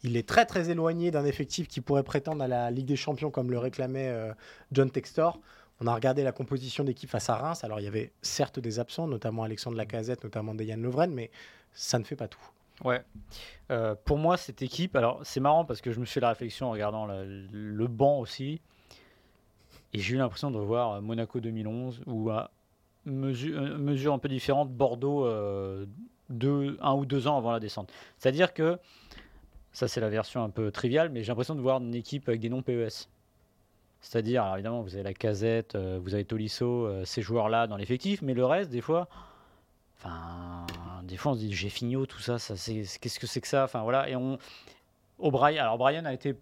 il 0.02 0.16
est 0.16 0.28
très 0.28 0.46
très 0.46 0.68
éloigné 0.68 1.10
d'un 1.12 1.24
effectif 1.24 1.68
qui 1.68 1.80
pourrait 1.80 2.02
prétendre 2.02 2.42
à 2.42 2.48
la 2.48 2.70
Ligue 2.70 2.86
des 2.86 2.96
Champions 2.96 3.30
comme 3.30 3.50
le 3.50 3.58
réclamait 3.58 4.08
euh, 4.08 4.32
John 4.72 4.90
Textor. 4.90 5.40
On 5.80 5.86
a 5.86 5.94
regardé 5.94 6.24
la 6.24 6.32
composition 6.32 6.82
d'équipe 6.82 7.08
face 7.08 7.30
à 7.30 7.36
Reims. 7.36 7.62
Alors 7.62 7.78
il 7.78 7.84
y 7.84 7.88
avait 7.88 8.12
certes 8.20 8.58
des 8.58 8.80
absents, 8.80 9.06
notamment 9.06 9.44
Alexandre 9.44 9.76
Lacazette, 9.76 10.24
notamment 10.24 10.54
Dejan 10.54 10.76
Lovren, 10.78 11.12
mais 11.12 11.30
ça 11.72 12.00
ne 12.00 12.04
fait 12.04 12.16
pas 12.16 12.28
tout. 12.28 12.42
Ouais. 12.84 13.00
Euh, 13.70 13.94
pour 14.04 14.18
moi, 14.18 14.36
cette 14.36 14.60
équipe, 14.60 14.96
alors 14.96 15.20
c'est 15.22 15.40
marrant 15.40 15.64
parce 15.64 15.80
que 15.80 15.92
je 15.92 16.00
me 16.00 16.04
suis 16.04 16.14
fait 16.14 16.20
la 16.20 16.30
réflexion 16.30 16.66
en 16.66 16.72
regardant 16.72 17.06
le 17.06 17.86
banc 17.86 18.18
aussi. 18.18 18.60
Et 19.92 19.98
j'ai 19.98 20.14
eu 20.14 20.18
l'impression 20.18 20.50
de 20.50 20.56
revoir 20.56 20.92
euh, 20.92 21.00
Monaco 21.00 21.40
2011 21.40 22.02
ou 22.06 22.30
à 22.30 22.50
mesure, 23.04 23.60
euh, 23.60 23.78
mesure 23.78 24.12
un 24.14 24.18
peu 24.18 24.28
différente 24.28 24.70
Bordeaux 24.70 25.26
euh, 25.26 25.86
deux, 26.30 26.78
un 26.80 26.94
ou 26.94 27.04
deux 27.04 27.26
ans 27.26 27.36
avant 27.36 27.52
la 27.52 27.60
descente. 27.60 27.92
C'est-à-dire 28.18 28.54
que, 28.54 28.78
ça 29.72 29.88
c'est 29.88 30.00
la 30.00 30.08
version 30.08 30.42
un 30.42 30.50
peu 30.50 30.70
triviale, 30.70 31.10
mais 31.10 31.22
j'ai 31.22 31.28
l'impression 31.28 31.54
de 31.54 31.60
voir 31.60 31.80
une 31.80 31.94
équipe 31.94 32.28
avec 32.28 32.40
des 32.40 32.48
noms 32.48 32.62
PES. 32.62 33.08
C'est-à-dire, 34.00 34.42
alors 34.42 34.56
évidemment, 34.56 34.82
vous 34.82 34.94
avez 34.94 35.04
la 35.04 35.14
casette, 35.14 35.76
euh, 35.76 36.00
vous 36.02 36.14
avez 36.14 36.24
Tolisso, 36.24 36.86
euh, 36.86 37.04
ces 37.04 37.22
joueurs-là 37.22 37.68
dans 37.68 37.76
l'effectif, 37.76 38.20
mais 38.20 38.34
le 38.34 38.44
reste, 38.44 38.70
des 38.70 38.80
fois, 38.80 39.08
enfin, 39.96 40.66
des 41.04 41.16
fois 41.16 41.32
on 41.32 41.34
se 41.36 41.40
dit 41.40 41.52
j'ai 41.52 41.68
Fignot, 41.68 42.06
tout 42.06 42.18
ça, 42.18 42.38
ça 42.38 42.54
qu'est-ce 42.54 43.20
que 43.20 43.28
c'est 43.28 43.40
que 43.40 43.46
ça? 43.46 43.64
Enfin 43.64 43.82
voilà, 43.82 44.08
et 44.08 44.16
on. 44.16 44.38
O'Brien, 45.18 45.62
alors 45.62 45.78
Brian 45.78 46.04
a 46.04 46.12
été 46.12 46.34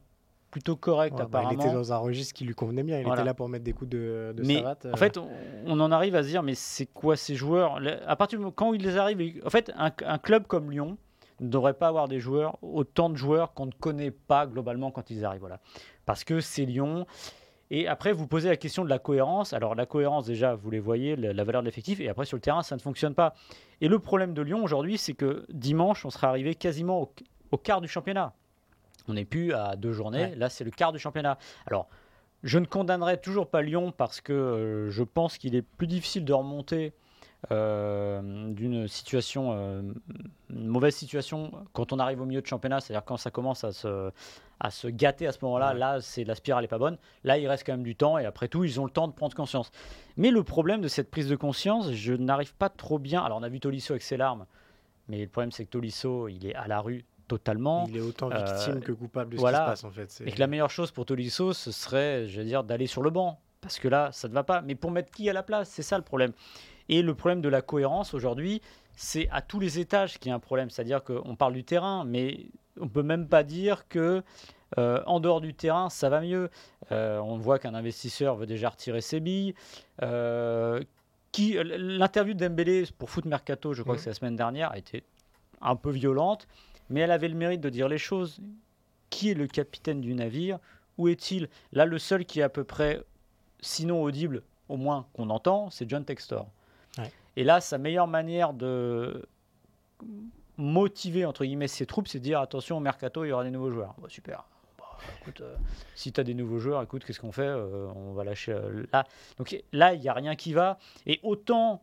plutôt 0.50 0.76
correct 0.76 1.12
Ouais, 1.14 1.18
bah, 1.20 1.24
il 1.24 1.36
apparemment. 1.46 1.62
était 1.64 1.72
dans 1.72 1.92
un 1.92 1.96
registre 1.98 2.34
qui 2.34 2.44
lui 2.44 2.54
convenait 2.54 2.82
bien. 2.82 2.98
Il 2.98 3.04
Voilà. 3.04 3.20
était 3.22 3.26
là 3.26 3.34
pour 3.34 3.48
mettre 3.48 3.64
des 3.64 3.72
coups 3.72 3.90
de, 3.90 4.32
de 4.36 4.42
mais 4.44 4.56
savate. 4.56 4.86
euh. 4.86 4.92
en 4.92 4.96
fait, 4.96 5.16
on, 5.18 5.28
on 5.66 5.80
en 5.80 5.90
arrive 5.92 6.14
à 6.16 6.22
se 6.22 6.28
dire, 6.28 6.42
mais 6.42 6.54
c'est 6.54 6.86
quoi 6.86 7.16
ces 7.16 7.34
joueurs? 7.36 7.78
À 8.06 8.16
partir 8.16 8.38
du 8.38 8.42
moment 8.44 8.52
quand 8.54 8.72
ils 8.74 8.98
arrivent, 8.98 9.40
en 9.44 9.50
fait, 9.50 9.72
un, 9.76 9.90
un 10.04 10.18
club 10.18 10.46
comme 10.46 10.70
Lyon 10.70 10.96
ne 11.40 11.48
devrait 11.48 11.74
pas 11.74 11.88
avoir 11.88 12.06
des 12.08 12.20
joueurs, 12.20 12.58
autant 12.62 13.08
de 13.10 13.16
joueurs 13.16 13.54
qu'on 13.54 13.66
ne 13.66 13.72
connaît 13.72 14.10
pas 14.10 14.46
globalement 14.46 14.90
quand 14.90 15.08
ils 15.10 15.24
arrivent. 15.24 15.40
Voilà. 15.40 15.60
Parce 16.04 16.24
que 16.24 16.40
c'est 16.40 16.64
Lyon. 16.64 17.06
Et 17.72 17.86
après, 17.86 18.12
vous 18.12 18.26
posez 18.26 18.48
la 18.48 18.56
question 18.56 18.84
de 18.84 18.90
la 18.90 18.98
cohérence. 18.98 19.52
Alors, 19.52 19.76
la 19.76 19.86
cohérence, 19.86 20.26
déjà, 20.26 20.56
vous 20.56 20.70
les 20.72 20.80
voyez, 20.80 21.14
la, 21.14 21.32
la 21.32 21.44
valeur 21.44 21.62
de 21.62 21.66
l'effectif. 21.66 22.00
Et 22.00 22.08
après, 22.08 22.24
sur 22.24 22.36
le 22.36 22.40
terrain, 22.40 22.64
ça 22.64 22.74
ne 22.74 22.80
fonctionne 22.80 23.14
pas. 23.14 23.32
Et 23.80 23.86
le 23.86 24.00
problème 24.00 24.34
de 24.34 24.42
Lyon 24.42 24.64
aujourd'hui, 24.64 24.98
c'est 24.98 25.12
que 25.14 25.46
dimanche, 25.50 26.04
on 26.04 26.10
sera 26.10 26.28
arrivé 26.28 26.56
quasiment 26.56 27.00
au, 27.02 27.12
au 27.52 27.56
quart 27.58 27.80
du 27.80 27.86
championnat. 27.86 28.32
On 29.10 29.14
n'est 29.14 29.24
plus 29.24 29.52
à 29.52 29.74
deux 29.76 29.92
journées. 29.92 30.26
Ouais. 30.26 30.34
Là, 30.36 30.48
c'est 30.48 30.64
le 30.64 30.70
quart 30.70 30.92
du 30.92 30.98
championnat. 30.98 31.36
Alors, 31.66 31.88
je 32.44 32.58
ne 32.58 32.64
condamnerai 32.64 33.20
toujours 33.20 33.48
pas 33.48 33.60
Lyon 33.60 33.92
parce 33.96 34.20
que 34.20 34.32
euh, 34.32 34.90
je 34.90 35.02
pense 35.02 35.36
qu'il 35.36 35.54
est 35.54 35.62
plus 35.62 35.86
difficile 35.86 36.24
de 36.24 36.32
remonter 36.32 36.92
euh, 37.50 38.52
d'une 38.52 38.86
situation, 38.86 39.52
euh, 39.52 39.82
une 40.50 40.66
mauvaise 40.68 40.94
situation 40.94 41.50
quand 41.72 41.92
on 41.92 41.98
arrive 41.98 42.20
au 42.20 42.24
milieu 42.26 42.40
de 42.40 42.46
championnat, 42.46 42.80
c'est-à-dire 42.80 43.04
quand 43.04 43.16
ça 43.16 43.30
commence 43.30 43.64
à 43.64 43.72
se, 43.72 44.10
à 44.60 44.70
se 44.70 44.88
gâter 44.88 45.26
à 45.26 45.32
ce 45.32 45.38
moment-là, 45.42 45.72
Ouais. 45.72 45.78
là, 45.78 46.00
c'est 46.00 46.24
la 46.24 46.34
spirale 46.34 46.62
n'est 46.62 46.68
pas 46.68 46.78
bonne. 46.78 46.98
Là, 47.24 47.36
il 47.38 47.48
reste 47.48 47.66
quand 47.66 47.72
même 47.72 47.82
du 47.82 47.96
temps 47.96 48.16
et 48.18 48.26
après 48.26 48.48
tout, 48.48 48.62
ils 48.64 48.78
ont 48.80 48.84
le 48.84 48.90
temps 48.90 49.08
de 49.08 49.12
prendre 49.14 49.34
conscience. 49.34 49.70
Mais 50.16 50.30
le 50.30 50.44
problème 50.44 50.80
de 50.82 50.88
cette 50.88 51.10
prise 51.10 51.28
de 51.28 51.36
conscience, 51.36 51.92
je 51.92 52.14
n'arrive 52.14 52.54
pas 52.54 52.68
trop 52.68 52.98
bien. 52.98 53.22
Alors, 53.22 53.38
on 53.38 53.42
a 53.42 53.48
vu 53.48 53.58
Tolisso 53.58 53.92
avec 53.94 54.02
ses 54.02 54.16
larmes, 54.16 54.46
mais 55.08 55.22
le 55.22 55.28
problème, 55.28 55.50
c'est 55.50 55.64
que 55.64 55.70
Tolisso, 55.70 56.28
il 56.28 56.46
est 56.46 56.54
à 56.54 56.68
la 56.68 56.80
rue 56.80 57.04
totalement. 57.30 57.86
Il 57.88 57.96
est 57.96 58.00
autant 58.00 58.30
Euh, 58.30 58.44
victime 58.44 58.80
que 58.80 58.92
coupable 58.92 59.30
de 59.30 59.36
ce 59.36 59.40
voilà. 59.40 59.58
qui 59.58 59.64
se 59.64 59.70
passe 59.70 59.84
en 59.84 59.90
fait. 59.90 60.22
Et 60.26 60.32
que 60.32 60.38
la 60.40 60.46
meilleure 60.48 60.70
chose 60.70 60.90
pour 60.90 61.06
Tolisso, 61.06 61.52
ce 61.52 61.70
serait, 61.70 62.26
je 62.28 62.38
veux 62.40 62.44
dire, 62.46 62.64
d'aller 62.64 62.86
sur 62.86 63.02
le 63.02 63.10
banc. 63.10 63.38
Parce 63.60 63.78
que 63.78 63.88
là, 63.88 64.10
ça 64.12 64.26
ne 64.28 64.32
va 64.34 64.42
pas. 64.42 64.62
Mais 64.62 64.74
pour 64.74 64.90
mettre 64.90 65.10
qui 65.12 65.28
à 65.30 65.32
la 65.32 65.42
place 65.42 65.68
C'est 65.68 65.82
ça 65.82 65.96
le 65.96 66.04
problème. 66.04 66.32
Et 66.88 67.02
le 67.02 67.14
problème 67.14 67.40
de 67.40 67.48
la 67.48 67.62
cohérence 67.62 68.14
aujourd'hui, 68.14 68.60
c'est 68.96 69.28
à 69.30 69.42
tous 69.42 69.60
les 69.60 69.78
étages 69.78 70.18
qu'il 70.18 70.30
y 70.30 70.32
a 70.32 70.34
un 70.34 70.40
problème. 70.40 70.70
C'est-à-dire 70.70 71.04
qu'on 71.04 71.36
parle 71.36 71.52
du 71.54 71.62
terrain, 71.64 72.04
mais 72.04 72.46
on 72.80 72.88
peut 72.88 73.02
même 73.04 73.28
pas 73.28 73.42
dire 73.44 73.86
que 73.88 74.22
euh, 74.78 75.02
en 75.06 75.20
dehors 75.20 75.40
du 75.40 75.52
terrain, 75.54 75.88
ça 75.90 76.08
va 76.08 76.20
mieux. 76.20 76.48
Euh, 76.90 77.18
on 77.20 77.36
voit 77.36 77.58
qu'un 77.58 77.74
investisseur 77.74 78.34
veut 78.36 78.46
déjà 78.46 78.70
retirer 78.70 79.00
ses 79.00 79.20
billes. 79.20 79.54
Euh, 80.02 80.80
qui 81.32 81.56
L'interview 81.62 82.34
de 82.34 82.40
Dembélé 82.48 82.84
pour 82.98 83.08
Foot 83.10 83.24
Mercato, 83.24 83.72
je 83.72 83.82
crois 83.82 83.94
Mhm. 83.94 83.98
que 83.98 84.02
c'est 84.04 84.10
la 84.10 84.14
semaine 84.14 84.36
dernière, 84.36 84.72
a 84.72 84.78
été 84.78 85.04
un 85.60 85.76
peu 85.76 85.90
violente, 85.90 86.48
mais 86.90 87.00
elle 87.00 87.10
avait 87.10 87.28
le 87.28 87.34
mérite 87.34 87.60
de 87.60 87.70
dire 87.70 87.88
les 87.88 87.98
choses. 87.98 88.40
Qui 89.08 89.30
est 89.30 89.34
le 89.34 89.46
capitaine 89.46 90.00
du 90.00 90.14
navire? 90.14 90.58
Où 90.98 91.08
est-il? 91.08 91.48
Là, 91.72 91.84
le 91.84 91.98
seul 91.98 92.24
qui 92.24 92.40
est 92.40 92.42
à 92.44 92.48
peu 92.48 92.62
près, 92.64 93.02
sinon 93.60 94.02
audible, 94.02 94.42
au 94.68 94.76
moins 94.76 95.06
qu'on 95.14 95.30
entend, 95.30 95.70
c'est 95.70 95.88
John 95.88 96.04
Textor. 96.04 96.46
Ouais. 96.98 97.10
Et 97.36 97.44
là, 97.44 97.60
sa 97.60 97.78
meilleure 97.78 98.06
manière 98.06 98.52
de 98.52 99.26
motiver 100.56 101.24
entre 101.24 101.44
guillemets 101.44 101.68
ses 101.68 101.86
troupes, 101.86 102.06
c'est 102.06 102.18
de 102.18 102.24
dire 102.24 102.40
attention 102.40 102.76
au 102.76 102.80
mercato, 102.80 103.24
il 103.24 103.28
y 103.28 103.32
aura 103.32 103.44
des 103.44 103.50
nouveaux 103.50 103.70
joueurs. 103.70 103.94
Bah, 103.98 104.08
super. 104.08 104.44
Bah, 104.78 104.98
écoute, 105.20 105.40
euh, 105.40 105.56
si 105.94 106.12
tu 106.12 106.20
as 106.20 106.24
des 106.24 106.34
nouveaux 106.34 106.58
joueurs, 106.58 106.82
écoute, 106.82 107.04
qu'est-ce 107.04 107.20
qu'on 107.20 107.32
fait 107.32 107.42
Euh, 107.42 107.88
On 107.96 108.12
va 108.12 108.24
lâcher 108.24 108.52
euh, 108.52 108.84
là. 108.92 109.04
Donc 109.38 109.56
là, 109.72 109.94
il 109.94 110.00
n'y 110.00 110.08
a 110.08 110.12
rien 110.12 110.36
qui 110.36 110.52
va. 110.52 110.78
Et 111.06 111.18
autant 111.22 111.82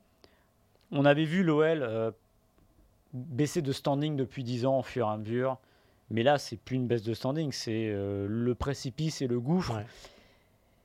on 0.92 1.04
avait 1.04 1.26
vu 1.26 1.44
l'OL 1.44 2.14
baisser 3.14 3.62
de 3.62 3.72
standing 3.72 4.16
depuis 4.16 4.44
10 4.44 4.66
ans 4.66 4.80
au 4.80 4.84
fur 4.84 5.08
et 5.08 5.10
à 5.12 5.18
mesure, 5.18 5.58
mais 6.10 6.24
là, 6.24 6.38
c'est 6.38 6.58
plus 6.58 6.76
une 6.78 6.88
baisse 6.88 7.04
de 7.04 7.14
standing, 7.14 7.52
c'est 7.52 7.90
euh, 7.90 8.26
le 8.30 8.56
précipice 8.56 9.22
et 9.22 9.28
le 9.28 9.40
gouffre. 9.40 9.76
Ouais. 9.76 9.86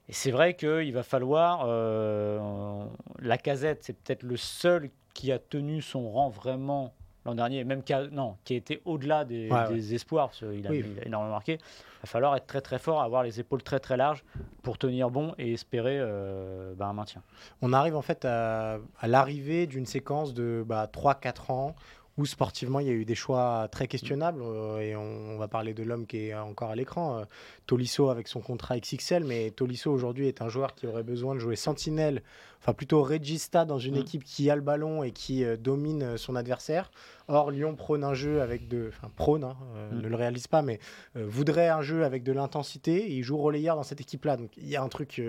Et 0.09 0.13
c'est 0.13 0.31
vrai 0.33 0.55
qu'il 0.55 0.93
va 0.93 1.03
falloir. 1.03 1.65
euh, 1.67 2.85
la 3.21 3.39
casette, 3.39 3.85
c'est 3.85 3.93
peut-être 3.97 4.23
le 4.25 4.37
seul 4.37 4.91
qui 5.15 5.31
a 5.31 5.39
tenu 5.39 5.81
son 5.83 6.11
rang 6.11 6.29
vraiment 6.29 6.93
l'an 7.25 7.37
dernier, 7.37 7.63
même 7.63 7.85
qui 7.85 7.93
a, 7.93 8.09
non, 8.09 8.37
qui 8.43 8.55
a 8.55 8.57
été 8.57 8.83
au-delà 8.85 9.25
des, 9.25 9.49
Ouais, 9.49 9.57
ouais. 9.69 9.75
des 9.75 9.95
espoirs, 9.95 10.29
parce 10.31 10.41
qu'il 10.41 10.67
a, 10.67 10.71
Oui. 10.71 10.85
il 10.97 10.99
a 11.01 11.07
énormément 11.07 11.35
marqué. 11.35 11.53
Il 11.53 12.03
va 12.03 12.07
falloir 12.07 12.35
être 12.35 12.49
très 12.49 12.61
très 12.61 12.81
fort, 12.81 13.01
avoir 13.01 13.23
les 13.23 13.39
épaules 13.39 13.63
très 13.63 13.79
très 13.79 13.97
larges 13.97 14.25
pour 14.65 14.77
tenir 14.77 15.09
bon 15.09 15.33
et 15.39 15.53
espérer 15.53 15.99
euh, 16.01 16.75
bah, 16.75 16.87
un 16.89 16.93
maintien. 16.95 17.23
On 17.61 17.73
arrive 17.73 17.95
en 17.95 18.03
fait 18.03 18.25
à, 18.25 18.79
à 18.99 19.07
l'arrivée 19.07 19.69
d'une 19.69 19.87
séquence 19.87 20.35
de 20.35 20.65
bah, 20.67 20.91
3-4 20.93 21.53
ans 21.53 21.77
où 22.19 22.27
sportivement 22.27 22.81
il 22.81 22.87
y 22.87 22.91
a 22.91 22.93
eu 22.93 23.05
des 23.05 23.15
choix 23.15 23.69
très 23.73 23.87
questionnables 23.89 24.43
euh, 24.43 24.79
et 24.81 24.95
on, 24.97 25.35
on 25.35 25.39
va 25.39 25.49
parler 25.49 25.73
de 25.73 25.83
l'homme 25.83 26.07
qui 26.07 26.29
est 26.29 26.35
encore 26.35 26.71
à 26.71 26.77
l'écran, 26.77 27.19
euh, 27.19 27.25
Tolisso 27.67 28.11
avec 28.11 28.29
son 28.29 28.41
contrat 28.41 28.79
XXL, 28.79 29.25
mais 29.25 29.51
Tolisso 29.51 29.91
aujourd'hui 29.91 30.29
est 30.29 30.43
un 30.43 30.49
joueur 30.49 30.75
qui 30.75 30.87
aurait 30.87 31.03
besoin 31.05 31.35
de 31.35 31.41
jouer 31.41 31.57
sentinelle, 31.57 32.23
enfin 32.61 32.75
plutôt 32.75 33.03
regista 33.03 33.65
dans 33.65 33.79
une 33.79 33.95
Mm. 33.95 34.01
équipe 34.01 34.25
qui 34.25 34.51
a 34.51 34.57
le 34.57 34.63
ballon 34.63 35.03
et 35.03 35.13
qui 35.13 35.43
euh, 35.45 35.57
domine 35.57 36.03
euh, 36.03 36.17
son 36.19 36.37
adversaire. 36.37 36.91
Or 37.29 37.51
Lyon 37.51 37.77
prône 37.77 38.05
un 38.05 38.15
jeu 38.15 38.43
avec 38.43 38.69
de, 38.69 38.91
enfin 38.93 39.11
prône, 39.17 39.45
hein, 39.45 39.57
Mm. 39.93 40.01
ne 40.01 40.09
le 40.09 40.17
réalise 40.17 40.49
pas, 40.49 40.61
mais 40.61 40.81
voudrait 41.15 41.69
un 41.69 41.81
jeu 41.83 42.05
avec 42.05 42.23
de 42.25 42.33
l'intensité 42.33 42.97
et 43.07 43.13
il 43.15 43.23
joue 43.23 43.39
relayeur 43.39 43.75
dans 43.77 43.83
cette 43.85 44.01
équipe-là. 44.03 44.37
Donc 44.37 44.51
il 44.59 44.69
y 44.69 44.77
a 44.77 44.83
un 44.83 44.89
truc 44.89 45.21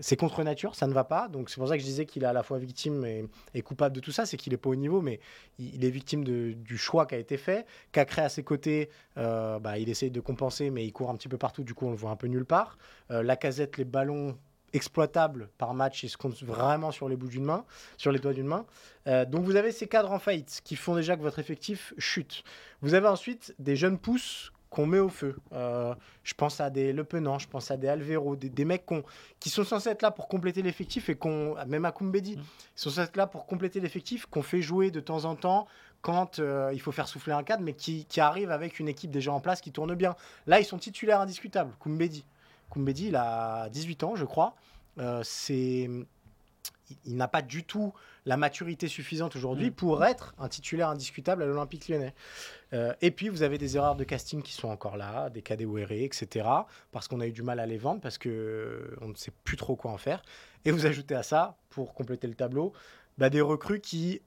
c'est 0.00 0.16
contre 0.16 0.42
nature, 0.42 0.74
ça 0.74 0.86
ne 0.86 0.92
va 0.92 1.04
pas. 1.04 1.28
Donc 1.28 1.50
c'est 1.50 1.56
pour 1.56 1.68
ça 1.68 1.76
que 1.76 1.80
je 1.80 1.86
disais 1.86 2.06
qu'il 2.06 2.22
est 2.22 2.26
à 2.26 2.32
la 2.32 2.42
fois 2.42 2.58
victime 2.58 3.04
et, 3.54 3.62
coupable 3.62 3.94
de 3.94 4.00
tout 4.00 4.12
ça. 4.12 4.26
C'est 4.26 4.36
qu'il 4.36 4.52
n'est 4.52 4.58
pas 4.58 4.70
au 4.70 4.76
niveau, 4.76 5.00
mais 5.00 5.20
il, 5.58 5.84
est 5.84 5.90
victime 5.90 6.24
du 6.24 6.78
choix 6.78 7.06
qui 7.06 7.14
a 7.14 7.18
été 7.18 7.36
fait. 7.36 7.66
Cacré 7.92 8.22
à 8.22 8.28
ses 8.28 8.42
côtés, 8.42 8.90
euh, 9.16 9.58
bah, 9.58 9.78
il 9.78 9.88
essaye 9.88 10.10
de 10.10 10.20
compenser, 10.20 10.70
mais 10.70 10.84
il 10.84 10.92
court 10.92 11.10
un 11.10 11.16
petit 11.16 11.28
peu 11.28 11.38
partout. 11.38 11.64
Du 11.64 11.74
coup, 11.74 11.86
on 11.86 11.90
le 11.90 11.96
voit 11.96 12.10
un 12.10 12.16
peu 12.16 12.26
nulle 12.26 12.44
part. 12.44 12.78
Euh, 13.10 13.22
la 13.22 13.36
casette, 13.36 13.76
les 13.76 13.84
ballons 13.84 14.36
exploitables 14.72 15.48
par 15.58 15.74
match, 15.74 16.02
ils 16.02 16.10
se 16.10 16.16
comptent 16.16 16.42
vraiment 16.42 16.90
sur 16.90 17.08
les 17.08 17.16
bouts 17.16 17.28
d'une 17.28 17.44
main, 17.44 17.64
sur 17.96 18.12
les 18.12 18.18
doigts 18.18 18.34
d'une 18.34 18.46
main. 18.46 18.66
Euh, 19.06 19.24
donc 19.24 19.44
vous 19.44 19.56
avez 19.56 19.72
ces 19.72 19.86
cadres 19.86 20.12
en 20.12 20.18
faillite 20.18 20.60
qui 20.62 20.76
font 20.76 20.94
déjà 20.94 21.16
que 21.16 21.22
votre 21.22 21.38
effectif 21.38 21.94
chute. 21.98 22.44
Vous 22.82 22.94
avez 22.94 23.08
ensuite 23.08 23.54
des 23.58 23.76
jeunes 23.76 23.98
pousses 23.98 24.52
qu'on 24.70 24.86
met 24.86 24.98
au 24.98 25.08
feu. 25.08 25.36
Euh, 25.52 25.94
je 26.22 26.34
pense 26.34 26.60
à 26.60 26.70
des 26.70 26.92
Le 26.92 27.04
Penant, 27.04 27.38
je 27.38 27.48
pense 27.48 27.70
à 27.70 27.76
des 27.76 27.88
Alvero, 27.88 28.36
des, 28.36 28.48
des 28.48 28.64
mecs 28.64 28.84
qui 29.40 29.50
sont 29.50 29.64
censés 29.64 29.88
être 29.90 30.02
là 30.02 30.10
pour 30.10 30.28
compléter 30.28 30.62
l'effectif 30.62 31.08
et 31.08 31.14
qu'on, 31.14 31.56
même 31.66 31.84
à 31.84 31.92
Koumbedi, 31.92 32.36
Mm. 32.36 32.40
ils 32.40 32.80
sont 32.80 32.90
censés 32.90 33.08
être 33.08 33.16
là 33.16 33.26
pour 33.26 33.46
compléter 33.46 33.80
l'effectif, 33.80 34.26
qu'on 34.26 34.42
fait 34.42 34.62
jouer 34.62 34.90
de 34.90 35.00
temps 35.00 35.24
en 35.24 35.34
temps 35.36 35.66
quand 36.00 36.38
euh, 36.38 36.70
il 36.72 36.80
faut 36.80 36.92
faire 36.92 37.08
souffler 37.08 37.32
un 37.32 37.42
cadre, 37.42 37.62
mais 37.62 37.72
qui, 37.72 38.04
qui 38.04 38.20
arrivent 38.20 38.50
avec 38.52 38.78
une 38.78 38.88
équipe 38.88 39.10
déjà 39.10 39.32
en 39.32 39.40
place 39.40 39.60
qui 39.60 39.72
tourne 39.72 39.94
bien. 39.94 40.14
Là, 40.46 40.60
ils 40.60 40.64
sont 40.64 40.78
titulaires 40.78 41.20
indiscutables. 41.20 41.72
Koumbedi. 41.80 42.24
Koumbedi, 42.70 43.08
il 43.08 43.16
a 43.16 43.68
18 43.70 44.04
ans, 44.04 44.14
je 44.14 44.24
crois. 44.24 44.54
Euh, 44.98 45.22
c'est 45.24 45.88
il- 47.04 47.16
n'a 47.16 47.28
pas 47.28 47.42
du 47.42 47.64
tout 47.64 47.92
la 48.26 48.36
maturité 48.36 48.88
suffisante 48.88 49.36
aujourd'hui 49.36 49.70
Mm. 49.70 49.74
pour 49.74 50.04
être 50.04 50.34
un 50.38 50.48
titulaire 50.48 50.88
indiscutable 50.88 51.42
à 51.42 51.46
l'Olympique 51.46 51.88
lyonnais. 51.88 52.14
Euh, 52.72 52.92
et 53.00 53.10
puis, 53.10 53.28
vous 53.28 53.42
avez 53.42 53.58
des 53.58 53.76
erreurs 53.76 53.96
de 53.96 54.04
casting 54.04 54.42
qui 54.42 54.52
sont 54.52 54.68
encore 54.68 54.96
là, 54.96 55.30
des 55.30 55.42
Kadewere, 55.42 55.92
etc. 55.92 56.46
Parce 56.92 57.08
qu'on 57.08 57.20
a 57.20 57.26
eu 57.26 57.32
du 57.32 57.42
mal 57.42 57.60
à 57.60 57.66
les 57.66 57.78
vendre, 57.78 58.00
parce 58.00 58.18
que 58.18 58.94
on 59.00 59.08
ne 59.08 59.14
sait 59.14 59.32
plus 59.44 59.56
trop 59.56 59.76
quoi 59.76 59.90
en 59.90 59.98
faire. 59.98 60.22
Et 60.64 60.70
vous 60.70 60.86
ajoutez 60.86 61.14
à 61.14 61.22
ça, 61.22 61.56
pour 61.70 61.94
compléter 61.94 62.26
le 62.26 62.34
tableau, 62.34 62.72
bah, 63.16 63.30
des 63.30 63.40
recrues 63.40 63.80
qui 63.80 64.20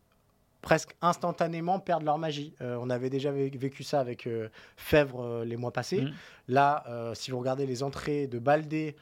presque 0.61 0.95
instantanément 1.01 1.79
perdent 1.79 2.03
leur 2.03 2.19
magie. 2.19 2.53
Euh, 2.61 2.77
on 2.79 2.89
avait 2.91 3.09
déjà 3.09 3.31
vé- 3.31 3.55
vécu 3.57 3.83
ça 3.83 3.99
avec 3.99 4.27
euh, 4.27 4.47
Fèvre 4.77 5.21
euh, 5.21 5.45
les 5.45 5.57
mois 5.57 5.71
passés. 5.73 6.01
Mm. 6.01 6.11
Là, 6.49 6.83
euh, 6.87 7.13
si 7.15 7.31
vous 7.31 7.39
regardez 7.39 7.65
les 7.65 7.81
entrées 7.81 8.27
de 8.27 8.37
Baldé, 8.37 8.95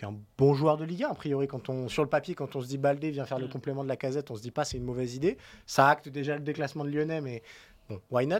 qui 0.00 0.06
est 0.06 0.08
un 0.08 0.18
bon 0.38 0.54
joueur 0.54 0.76
de 0.78 0.84
Ligue 0.84 1.04
1, 1.04 1.10
a 1.10 1.14
priori, 1.14 1.46
quand 1.46 1.68
on, 1.68 1.88
sur 1.88 2.02
le 2.02 2.08
papier, 2.08 2.34
quand 2.34 2.56
on 2.56 2.60
se 2.62 2.66
dit 2.66 2.78
Baldé 2.78 3.10
vient 3.10 3.26
faire 3.26 3.38
le 3.38 3.46
Mm. 3.46 3.50
complément 3.50 3.84
de 3.84 3.88
la 3.88 3.96
casette, 3.96 4.30
on 4.30 4.34
se 4.36 4.42
dit 4.42 4.50
pas 4.50 4.64
c'est 4.64 4.78
une 4.78 4.84
mauvaise 4.84 5.14
idée. 5.14 5.36
Ça 5.66 5.88
acte 5.88 6.08
déjà 6.08 6.34
le 6.36 6.40
déclassement 6.42 6.84
de 6.84 6.90
Lyonnais, 6.90 7.20
mais 7.20 7.42
bon, 7.88 8.00
why 8.10 8.26
not? 8.26 8.36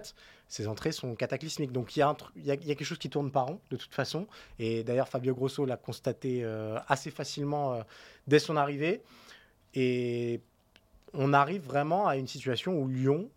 Ces 0.49 0.66
entrées 0.66 0.92
sont 0.92 1.14
cataclysmiques. 1.14 1.70
Donc 1.73 1.94
il 1.96 2.01
y, 2.01 2.03
a 2.03 2.09
un 2.09 2.14
tru- 2.14 2.33
il 2.37 2.44
y 2.46 2.51
a- 2.51 2.55
il 2.55 2.66
y 2.66 2.70
a 2.73 2.75
quelque 2.75 2.85
chose 2.87 2.99
qui 2.99 3.11
tourne 3.11 3.31
pas 3.31 3.42
rond, 3.42 3.61
de 3.70 3.77
toute 3.77 3.92
façon. 3.94 4.27
Et 4.59 4.83
d'ailleurs, 4.85 5.09
Fabio 5.09 5.35
Grosso 5.35 5.64
l'a 5.66 5.77
constaté 5.77 6.40
euh, 6.42 6.79
assez 6.88 7.11
facilement 7.11 7.75
euh, 7.75 7.83
dès 8.27 8.38
son 8.38 8.57
arrivée. 8.57 9.03
Et 9.75 10.40
on 11.14 11.33
arrive 11.33 11.62
vraiment 11.62 12.07
à 12.09 12.16
une 12.16 12.27
situation 12.27 12.79
où 12.81 12.88
Lyon 12.88 13.29